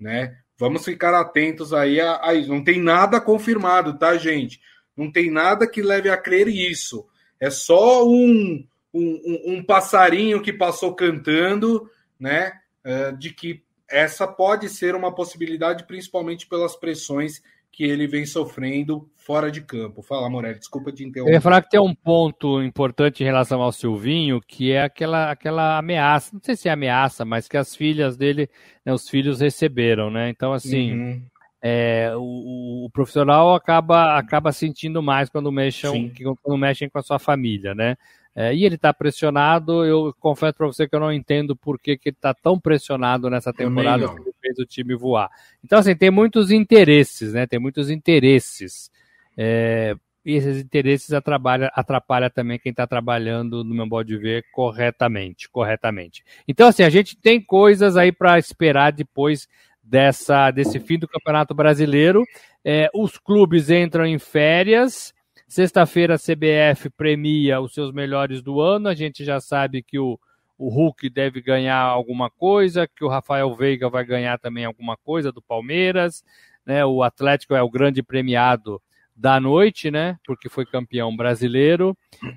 né? 0.00 0.36
Vamos 0.58 0.84
ficar 0.84 1.14
atentos 1.14 1.72
aí 1.72 2.00
a, 2.00 2.16
a. 2.16 2.34
Não 2.34 2.62
tem 2.62 2.82
nada 2.82 3.20
confirmado, 3.20 3.96
tá, 3.96 4.16
gente? 4.16 4.60
Não 4.96 5.10
tem 5.10 5.30
nada 5.30 5.68
que 5.68 5.80
leve 5.80 6.10
a 6.10 6.16
crer 6.16 6.48
isso. 6.48 7.06
É 7.38 7.48
só 7.48 8.04
um, 8.04 8.66
um, 8.92 9.42
um 9.46 9.64
passarinho 9.64 10.42
que 10.42 10.52
passou 10.52 10.94
cantando, 10.94 11.88
né? 12.18 12.52
Uh, 12.84 13.16
de 13.16 13.32
que 13.32 13.62
essa 13.88 14.26
pode 14.26 14.68
ser 14.68 14.96
uma 14.96 15.14
possibilidade, 15.14 15.86
principalmente 15.86 16.46
pelas 16.46 16.74
pressões 16.74 17.40
que 17.78 17.84
ele 17.84 18.08
vem 18.08 18.26
sofrendo 18.26 19.08
fora 19.14 19.52
de 19.52 19.60
campo. 19.60 20.02
Fala, 20.02 20.28
Morelli, 20.28 20.58
desculpa 20.58 20.90
te 20.90 21.04
interromper. 21.04 21.30
Eu 21.30 21.34
ia 21.34 21.40
falar 21.40 21.62
que 21.62 21.70
tem 21.70 21.78
um 21.78 21.94
ponto 21.94 22.60
importante 22.60 23.22
em 23.22 23.26
relação 23.26 23.62
ao 23.62 23.70
Silvinho, 23.70 24.40
que 24.40 24.72
é 24.72 24.82
aquela, 24.82 25.30
aquela 25.30 25.78
ameaça, 25.78 26.34
não 26.34 26.40
sei 26.42 26.56
se 26.56 26.68
é 26.68 26.72
ameaça, 26.72 27.24
mas 27.24 27.46
que 27.46 27.56
as 27.56 27.76
filhas 27.76 28.16
dele, 28.16 28.50
né, 28.84 28.92
os 28.92 29.08
filhos 29.08 29.40
receberam, 29.40 30.10
né? 30.10 30.28
Então, 30.28 30.52
assim, 30.52 30.92
uhum. 30.92 31.22
é, 31.62 32.10
o, 32.16 32.86
o, 32.86 32.90
profissional 32.90 33.54
acaba, 33.54 34.18
acaba 34.18 34.50
sentindo 34.50 35.00
mais 35.00 35.28
quando 35.28 35.52
mexem, 35.52 36.12
quando 36.42 36.58
mexem 36.58 36.88
com 36.88 36.98
a 36.98 37.02
sua 37.02 37.20
família, 37.20 37.76
né? 37.76 37.94
É, 38.34 38.52
e 38.52 38.64
ele 38.64 38.74
está 38.74 38.92
pressionado. 38.92 39.84
Eu 39.84 40.12
confesso 40.18 40.54
para 40.54 40.66
você 40.66 40.88
que 40.88 40.96
eu 40.96 41.00
não 41.00 41.12
entendo 41.12 41.54
por 41.54 41.78
que, 41.78 41.96
que 41.96 42.08
ele 42.08 42.16
está 42.16 42.34
tão 42.34 42.58
pressionado 42.58 43.30
nessa 43.30 43.52
temporada 43.52 44.04
ele 44.04 44.32
fez 44.48 44.58
o 44.58 44.66
time 44.66 44.94
voar. 44.94 45.30
Então, 45.62 45.78
assim, 45.78 45.94
tem 45.94 46.10
muitos 46.10 46.50
interesses, 46.50 47.32
né? 47.32 47.46
Tem 47.46 47.58
muitos 47.58 47.90
interesses. 47.90 48.90
É, 49.36 49.94
e 50.24 50.34
esses 50.34 50.58
interesses 50.58 51.12
atrapalham, 51.12 51.70
atrapalha 51.72 52.30
também 52.30 52.58
quem 52.58 52.70
está 52.70 52.86
trabalhando, 52.86 53.62
no 53.62 53.74
meu 53.74 53.86
modo 53.86 54.06
de 54.06 54.16
ver, 54.16 54.44
corretamente, 54.52 55.48
corretamente. 55.48 56.24
Então, 56.46 56.68
assim, 56.68 56.82
a 56.82 56.90
gente 56.90 57.16
tem 57.16 57.40
coisas 57.40 57.96
aí 57.96 58.12
para 58.12 58.38
esperar 58.38 58.92
depois 58.92 59.48
dessa, 59.82 60.50
desse 60.50 60.80
fim 60.80 60.98
do 60.98 61.08
Campeonato 61.08 61.54
Brasileiro. 61.54 62.24
É, 62.64 62.90
os 62.94 63.18
clubes 63.18 63.70
entram 63.70 64.04
em 64.04 64.18
férias, 64.18 65.14
Sexta-feira 65.48 66.16
a 66.16 66.18
CBF 66.18 66.90
premia 66.90 67.58
os 67.58 67.72
seus 67.72 67.90
melhores 67.90 68.42
do 68.42 68.60
ano. 68.60 68.86
A 68.86 68.94
gente 68.94 69.24
já 69.24 69.40
sabe 69.40 69.82
que 69.82 69.98
o, 69.98 70.20
o 70.58 70.68
Hulk 70.68 71.08
deve 71.08 71.40
ganhar 71.40 71.80
alguma 71.80 72.28
coisa, 72.28 72.88
que 72.88 73.04
o 73.04 73.08
Rafael 73.08 73.54
Veiga 73.54 73.88
vai 73.88 74.04
ganhar 74.04 74.38
também 74.38 74.64
alguma 74.64 74.96
coisa 74.96 75.30
do 75.30 75.40
Palmeiras. 75.40 76.24
Né? 76.66 76.84
O 76.84 77.02
Atlético 77.02 77.54
é 77.54 77.62
o 77.62 77.70
grande 77.70 78.02
premiado 78.02 78.82
da 79.14 79.40
noite, 79.40 79.90
né? 79.90 80.16
Porque 80.24 80.48
foi 80.48 80.64
campeão 80.64 81.16
brasileiro. 81.16 81.96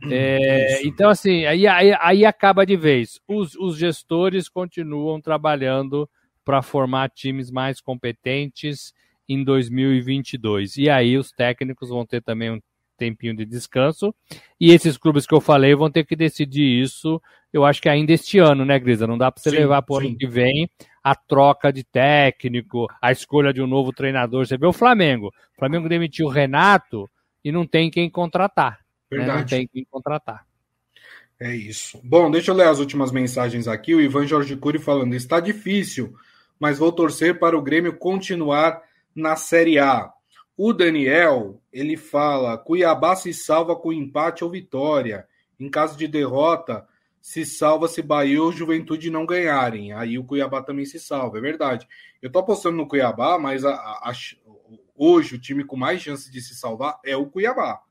É, 0.09 0.85
então, 0.85 1.09
assim, 1.09 1.45
aí, 1.45 1.67
aí, 1.67 1.95
aí, 1.99 2.25
acaba 2.25 2.65
de 2.65 2.75
vez. 2.75 3.19
Os, 3.27 3.55
os 3.55 3.77
gestores 3.77 4.49
continuam 4.49 5.21
trabalhando 5.21 6.09
para 6.43 6.61
formar 6.63 7.09
times 7.09 7.51
mais 7.51 7.79
competentes 7.79 8.93
em 9.29 9.43
2022. 9.43 10.77
E 10.77 10.89
aí 10.89 11.17
os 11.17 11.31
técnicos 11.31 11.89
vão 11.89 12.05
ter 12.05 12.21
também 12.21 12.51
um 12.51 12.59
tempinho 12.97 13.35
de 13.35 13.45
descanso. 13.45 14.13
E 14.59 14.71
esses 14.71 14.97
clubes 14.97 15.25
que 15.25 15.33
eu 15.33 15.41
falei 15.41 15.75
vão 15.75 15.89
ter 15.89 16.05
que 16.05 16.15
decidir 16.15 16.81
isso, 16.81 17.21
eu 17.53 17.65
acho 17.65 17.81
que 17.81 17.89
ainda 17.89 18.13
este 18.13 18.39
ano, 18.39 18.63
né, 18.63 18.79
Grisa? 18.79 19.05
Não 19.05 19.17
dá 19.17 19.31
para 19.31 19.41
você 19.41 19.49
sim, 19.49 19.57
levar 19.57 19.81
para 19.81 19.93
o 19.93 19.97
ano 19.97 20.17
que 20.17 20.27
vem 20.27 20.69
a 21.03 21.15
troca 21.15 21.71
de 21.71 21.83
técnico, 21.83 22.87
a 23.01 23.11
escolha 23.11 23.53
de 23.53 23.61
um 23.61 23.67
novo 23.67 23.91
treinador. 23.91 24.45
Você 24.45 24.57
vê 24.57 24.65
o 24.65 24.73
Flamengo. 24.73 25.27
O 25.27 25.59
Flamengo 25.59 25.89
demitiu 25.89 26.27
o 26.27 26.29
Renato 26.29 27.09
e 27.43 27.51
não 27.51 27.65
tem 27.65 27.89
quem 27.89 28.09
contratar. 28.09 28.79
Né? 29.11 29.25
Não 29.25 29.45
tem 29.45 29.67
quem 29.67 29.85
contratar. 29.89 30.45
É 31.39 31.55
isso. 31.55 31.99
Bom, 32.03 32.29
deixa 32.29 32.51
eu 32.51 32.55
ler 32.55 32.67
as 32.67 32.79
últimas 32.79 33.11
mensagens 33.11 33.67
aqui. 33.67 33.95
O 33.95 34.01
Ivan 34.01 34.27
Jorge 34.27 34.55
Cury 34.55 34.79
falando: 34.79 35.15
está 35.15 35.39
difícil, 35.39 36.13
mas 36.59 36.77
vou 36.77 36.91
torcer 36.91 37.39
para 37.39 37.57
o 37.57 37.61
Grêmio 37.61 37.97
continuar 37.97 38.81
na 39.13 39.35
Série 39.35 39.79
A. 39.79 40.11
O 40.55 40.71
Daniel, 40.71 41.59
ele 41.73 41.97
fala: 41.97 42.57
Cuiabá 42.57 43.15
se 43.15 43.33
salva 43.33 43.75
com 43.75 43.91
empate 43.91 44.43
ou 44.43 44.51
vitória. 44.51 45.25
Em 45.59 45.67
caso 45.67 45.97
de 45.97 46.07
derrota, 46.07 46.87
se 47.21 47.45
salva 47.45 47.87
se 47.87 48.01
Bahia 48.01 48.41
ou 48.41 48.51
Juventude 48.51 49.11
não 49.11 49.25
ganharem. 49.25 49.93
Aí 49.93 50.17
o 50.17 50.23
Cuiabá 50.23 50.61
também 50.61 50.85
se 50.85 50.99
salva, 50.99 51.37
é 51.37 51.41
verdade. 51.41 51.87
Eu 52.21 52.31
tô 52.31 52.39
apostando 52.39 52.77
no 52.77 52.87
Cuiabá, 52.87 53.37
mas 53.37 53.63
a, 53.63 53.73
a, 53.73 54.09
a, 54.09 54.13
hoje 54.95 55.35
o 55.35 55.39
time 55.39 55.63
com 55.63 55.77
mais 55.77 56.01
chance 56.01 56.31
de 56.31 56.41
se 56.41 56.55
salvar 56.55 56.99
é 57.05 57.15
o 57.15 57.27
Cuiabá. 57.27 57.81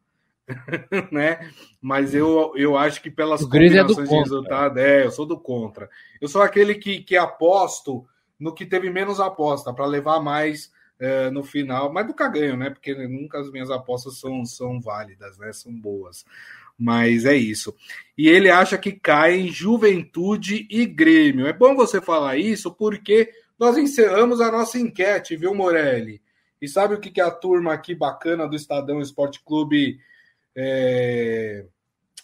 né? 1.12 1.50
Mas 1.80 2.14
eu, 2.14 2.52
eu 2.56 2.76
acho 2.76 3.00
que 3.00 3.10
pelas 3.10 3.40
é 3.40 3.44
combinações 3.44 3.98
é 3.98 4.12
de 4.12 4.18
resultado, 4.18 4.78
é, 4.78 5.06
eu 5.06 5.10
sou 5.10 5.24
do 5.24 5.38
contra. 5.38 5.88
Eu 6.20 6.28
sou 6.28 6.42
aquele 6.42 6.74
que, 6.74 7.02
que 7.02 7.16
aposto 7.16 8.04
no 8.38 8.54
que 8.54 8.64
teve 8.64 8.90
menos 8.90 9.20
aposta, 9.20 9.72
para 9.72 9.84
levar 9.84 10.18
mais 10.18 10.72
é, 10.98 11.30
no 11.30 11.42
final, 11.42 11.92
mas 11.92 12.06
nunca 12.06 12.28
ganho, 12.28 12.56
né? 12.56 12.70
Porque 12.70 12.94
nunca 13.06 13.38
as 13.38 13.50
minhas 13.50 13.70
apostas 13.70 14.18
são, 14.18 14.44
são 14.44 14.80
válidas, 14.80 15.36
né? 15.38 15.52
São 15.52 15.72
boas. 15.72 16.24
Mas 16.80 17.26
é 17.26 17.36
isso. 17.36 17.76
E 18.16 18.26
ele 18.26 18.48
acha 18.48 18.78
que 18.78 18.90
cai 18.90 19.38
em 19.38 19.48
Juventude 19.48 20.66
e 20.70 20.86
Grêmio. 20.86 21.46
É 21.46 21.52
bom 21.52 21.76
você 21.76 22.00
falar 22.00 22.38
isso 22.38 22.72
porque 22.72 23.30
nós 23.58 23.76
encerramos 23.76 24.40
a 24.40 24.50
nossa 24.50 24.78
enquete, 24.78 25.36
viu, 25.36 25.54
Morelli? 25.54 26.22
E 26.60 26.66
sabe 26.66 26.94
o 26.94 27.00
que, 27.00 27.10
que 27.10 27.20
a 27.20 27.30
turma 27.30 27.74
aqui 27.74 27.94
bacana 27.94 28.48
do 28.48 28.56
Estadão 28.56 29.00
Esporte 29.00 29.42
Clube, 29.44 29.98
é... 30.56 31.66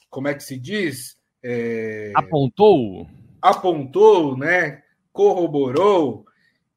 como 0.09 0.29
é 0.29 0.35
que 0.35 0.43
se 0.43 0.59
diz? 0.59 1.19
É... 1.43 2.13
Apontou? 2.15 3.07
Apontou, 3.43 4.39
né? 4.39 4.83
Corroborou 5.13 6.25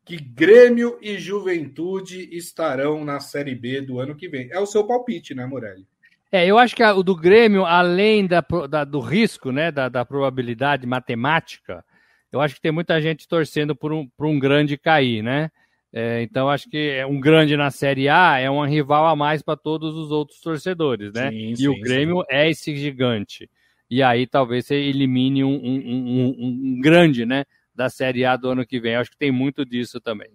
que 0.04 0.18
Grêmio 0.18 0.98
e 1.02 1.18
Juventude 1.18 2.36
estarão 2.36 3.06
na 3.06 3.20
Série 3.20 3.56
B 3.56 3.80
do 3.80 4.00
ano 4.00 4.16
que 4.16 4.28
vem. 4.28 4.50
É 4.52 4.60
o 4.60 4.66
seu 4.66 4.86
palpite, 4.86 5.36
né, 5.36 5.46
Morelli? 5.46 5.88
É, 6.32 6.46
eu 6.46 6.58
acho 6.58 6.76
que 6.76 6.84
a, 6.84 6.94
o 6.94 7.02
do 7.02 7.16
Grêmio, 7.16 7.66
além 7.66 8.28
da, 8.28 8.44
da, 8.70 8.84
do 8.84 9.00
risco, 9.00 9.52
né, 9.52 9.72
da, 9.72 9.90
da, 9.90 10.06
probabilidade 10.06 10.86
matemática, 10.86 11.84
eu 12.32 12.40
acho 12.40 12.56
que 12.56 12.62
tem 12.62 12.72
muita 12.72 13.02
gente 13.02 13.28
torcendo 13.28 13.76
por 13.76 13.92
um, 13.92 14.08
por 14.08 14.28
um 14.28 14.38
grande 14.38 14.78
cair, 14.78 15.24
né? 15.24 15.50
É, 15.92 16.22
então, 16.22 16.48
acho 16.48 16.70
que 16.70 16.78
é 16.78 17.06
um 17.06 17.20
grande 17.20 17.58
na 17.58 17.72
Série 17.72 18.08
A 18.08 18.38
é 18.38 18.50
um 18.50 18.64
rival 18.64 19.08
a 19.08 19.16
mais 19.16 19.42
para 19.42 19.58
todos 19.58 19.96
os 19.96 20.12
outros 20.12 20.40
torcedores, 20.40 21.14
né? 21.14 21.32
Sim, 21.32 21.52
e 21.52 21.58
sim, 21.58 21.68
o 21.68 21.80
Grêmio 21.80 22.18
sim. 22.18 22.26
é 22.30 22.50
esse 22.50 22.76
gigante. 22.76 23.50
E 23.90 24.04
aí 24.04 24.28
talvez 24.28 24.68
você 24.68 24.76
elimine 24.76 25.44
um, 25.44 25.50
um, 25.50 25.80
um, 25.80 26.36
um, 26.38 26.80
grande, 26.80 27.26
né? 27.26 27.44
Da 27.74 27.90
Série 27.90 28.24
A 28.24 28.36
do 28.36 28.50
ano 28.50 28.68
que 28.68 28.80
vem. 28.80 28.94
Eu 28.94 29.00
acho 29.00 29.10
que 29.10 29.18
tem 29.18 29.32
muito 29.32 29.66
disso 29.66 30.00
também. 30.00 30.30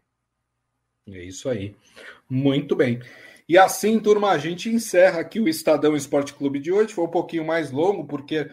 É 1.08 1.22
isso 1.22 1.48
aí. 1.48 1.72
Muito 2.28 2.74
bem. 2.74 2.98
E 3.48 3.58
assim, 3.58 4.00
turma, 4.00 4.30
a 4.30 4.38
gente 4.38 4.70
encerra 4.70 5.20
aqui 5.20 5.38
o 5.38 5.48
Estadão 5.48 5.94
Esporte 5.94 6.32
Clube 6.32 6.58
de 6.58 6.72
hoje. 6.72 6.94
Foi 6.94 7.04
um 7.04 7.10
pouquinho 7.10 7.44
mais 7.44 7.70
longo, 7.70 8.06
porque 8.06 8.48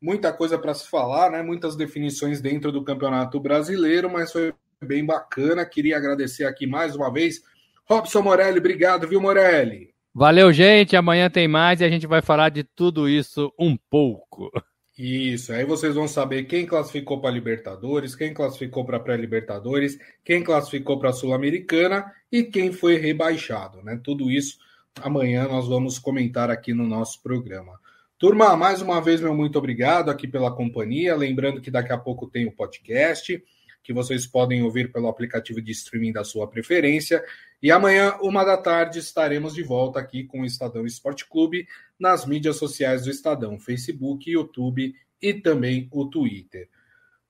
muita 0.00 0.32
coisa 0.32 0.58
para 0.58 0.74
se 0.74 0.88
falar, 0.88 1.30
né? 1.30 1.42
Muitas 1.42 1.76
definições 1.76 2.40
dentro 2.40 2.72
do 2.72 2.82
Campeonato 2.82 3.38
Brasileiro, 3.38 4.10
mas 4.10 4.32
foi 4.32 4.52
bem 4.82 5.06
bacana. 5.06 5.64
Queria 5.64 5.96
agradecer 5.96 6.44
aqui 6.44 6.66
mais 6.66 6.96
uma 6.96 7.12
vez. 7.12 7.40
Robson 7.88 8.22
Morelli, 8.22 8.58
obrigado, 8.58 9.06
viu, 9.06 9.20
Morelli? 9.20 9.92
Valeu, 10.14 10.52
gente. 10.52 10.96
Amanhã 10.96 11.30
tem 11.30 11.46
mais 11.46 11.80
e 11.80 11.84
a 11.84 11.88
gente 11.88 12.06
vai 12.06 12.20
falar 12.20 12.48
de 12.48 12.64
tudo 12.64 13.08
isso 13.08 13.52
um 13.58 13.76
pouco. 13.88 14.50
Isso, 14.96 15.52
aí 15.52 15.64
vocês 15.64 15.94
vão 15.94 16.06
saber 16.06 16.44
quem 16.44 16.66
classificou 16.66 17.18
para 17.18 17.30
Libertadores, 17.30 18.14
quem 18.14 18.34
classificou 18.34 18.84
para 18.84 19.00
pré-Libertadores, 19.00 19.98
quem 20.22 20.44
classificou 20.44 20.98
para 20.98 21.12
Sul-Americana 21.12 22.12
e 22.30 22.44
quem 22.44 22.70
foi 22.72 22.98
rebaixado, 22.98 23.82
né? 23.82 23.98
Tudo 24.04 24.30
isso 24.30 24.58
amanhã 25.00 25.48
nós 25.48 25.66
vamos 25.66 25.98
comentar 25.98 26.50
aqui 26.50 26.74
no 26.74 26.86
nosso 26.86 27.22
programa. 27.22 27.80
Turma, 28.18 28.54
mais 28.56 28.82
uma 28.82 29.00
vez, 29.00 29.20
meu 29.20 29.34
muito 29.34 29.58
obrigado 29.58 30.10
aqui 30.10 30.28
pela 30.28 30.54
companhia. 30.54 31.16
Lembrando 31.16 31.60
que 31.60 31.70
daqui 31.70 31.92
a 31.92 31.98
pouco 31.98 32.28
tem 32.28 32.46
o 32.46 32.52
podcast, 32.52 33.42
que 33.82 33.92
vocês 33.92 34.26
podem 34.26 34.62
ouvir 34.62 34.92
pelo 34.92 35.08
aplicativo 35.08 35.60
de 35.60 35.72
streaming 35.72 36.12
da 36.12 36.24
sua 36.24 36.48
preferência. 36.48 37.24
E 37.62 37.70
amanhã, 37.70 38.16
uma 38.20 38.44
da 38.44 38.56
tarde, 38.56 38.98
estaremos 38.98 39.54
de 39.54 39.62
volta 39.62 39.98
aqui 39.98 40.24
com 40.24 40.40
o 40.40 40.44
Estadão 40.44 40.86
Esporte 40.86 41.26
Clube 41.26 41.66
nas 41.98 42.24
mídias 42.24 42.56
sociais 42.56 43.04
do 43.04 43.10
Estadão, 43.10 43.58
Facebook, 43.58 44.30
YouTube 44.30 44.94
e 45.20 45.34
também 45.34 45.88
o 45.92 46.06
Twitter. 46.06 46.68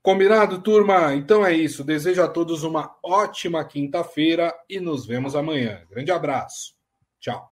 Combinado, 0.03 0.61
turma? 0.61 1.15
Então 1.15 1.47
é 1.47 1.55
isso. 1.55 1.85
Desejo 1.85 2.23
a 2.23 2.29
todos 2.29 2.65
uma 2.65 2.97
ótima 3.03 3.65
quinta-feira 3.65 4.53
e 4.69 4.81
nos 4.81 5.07
vemos 5.07 5.37
amanhã. 5.37 5.83
Grande 5.89 6.11
abraço. 6.11 6.75
Tchau. 7.21 7.49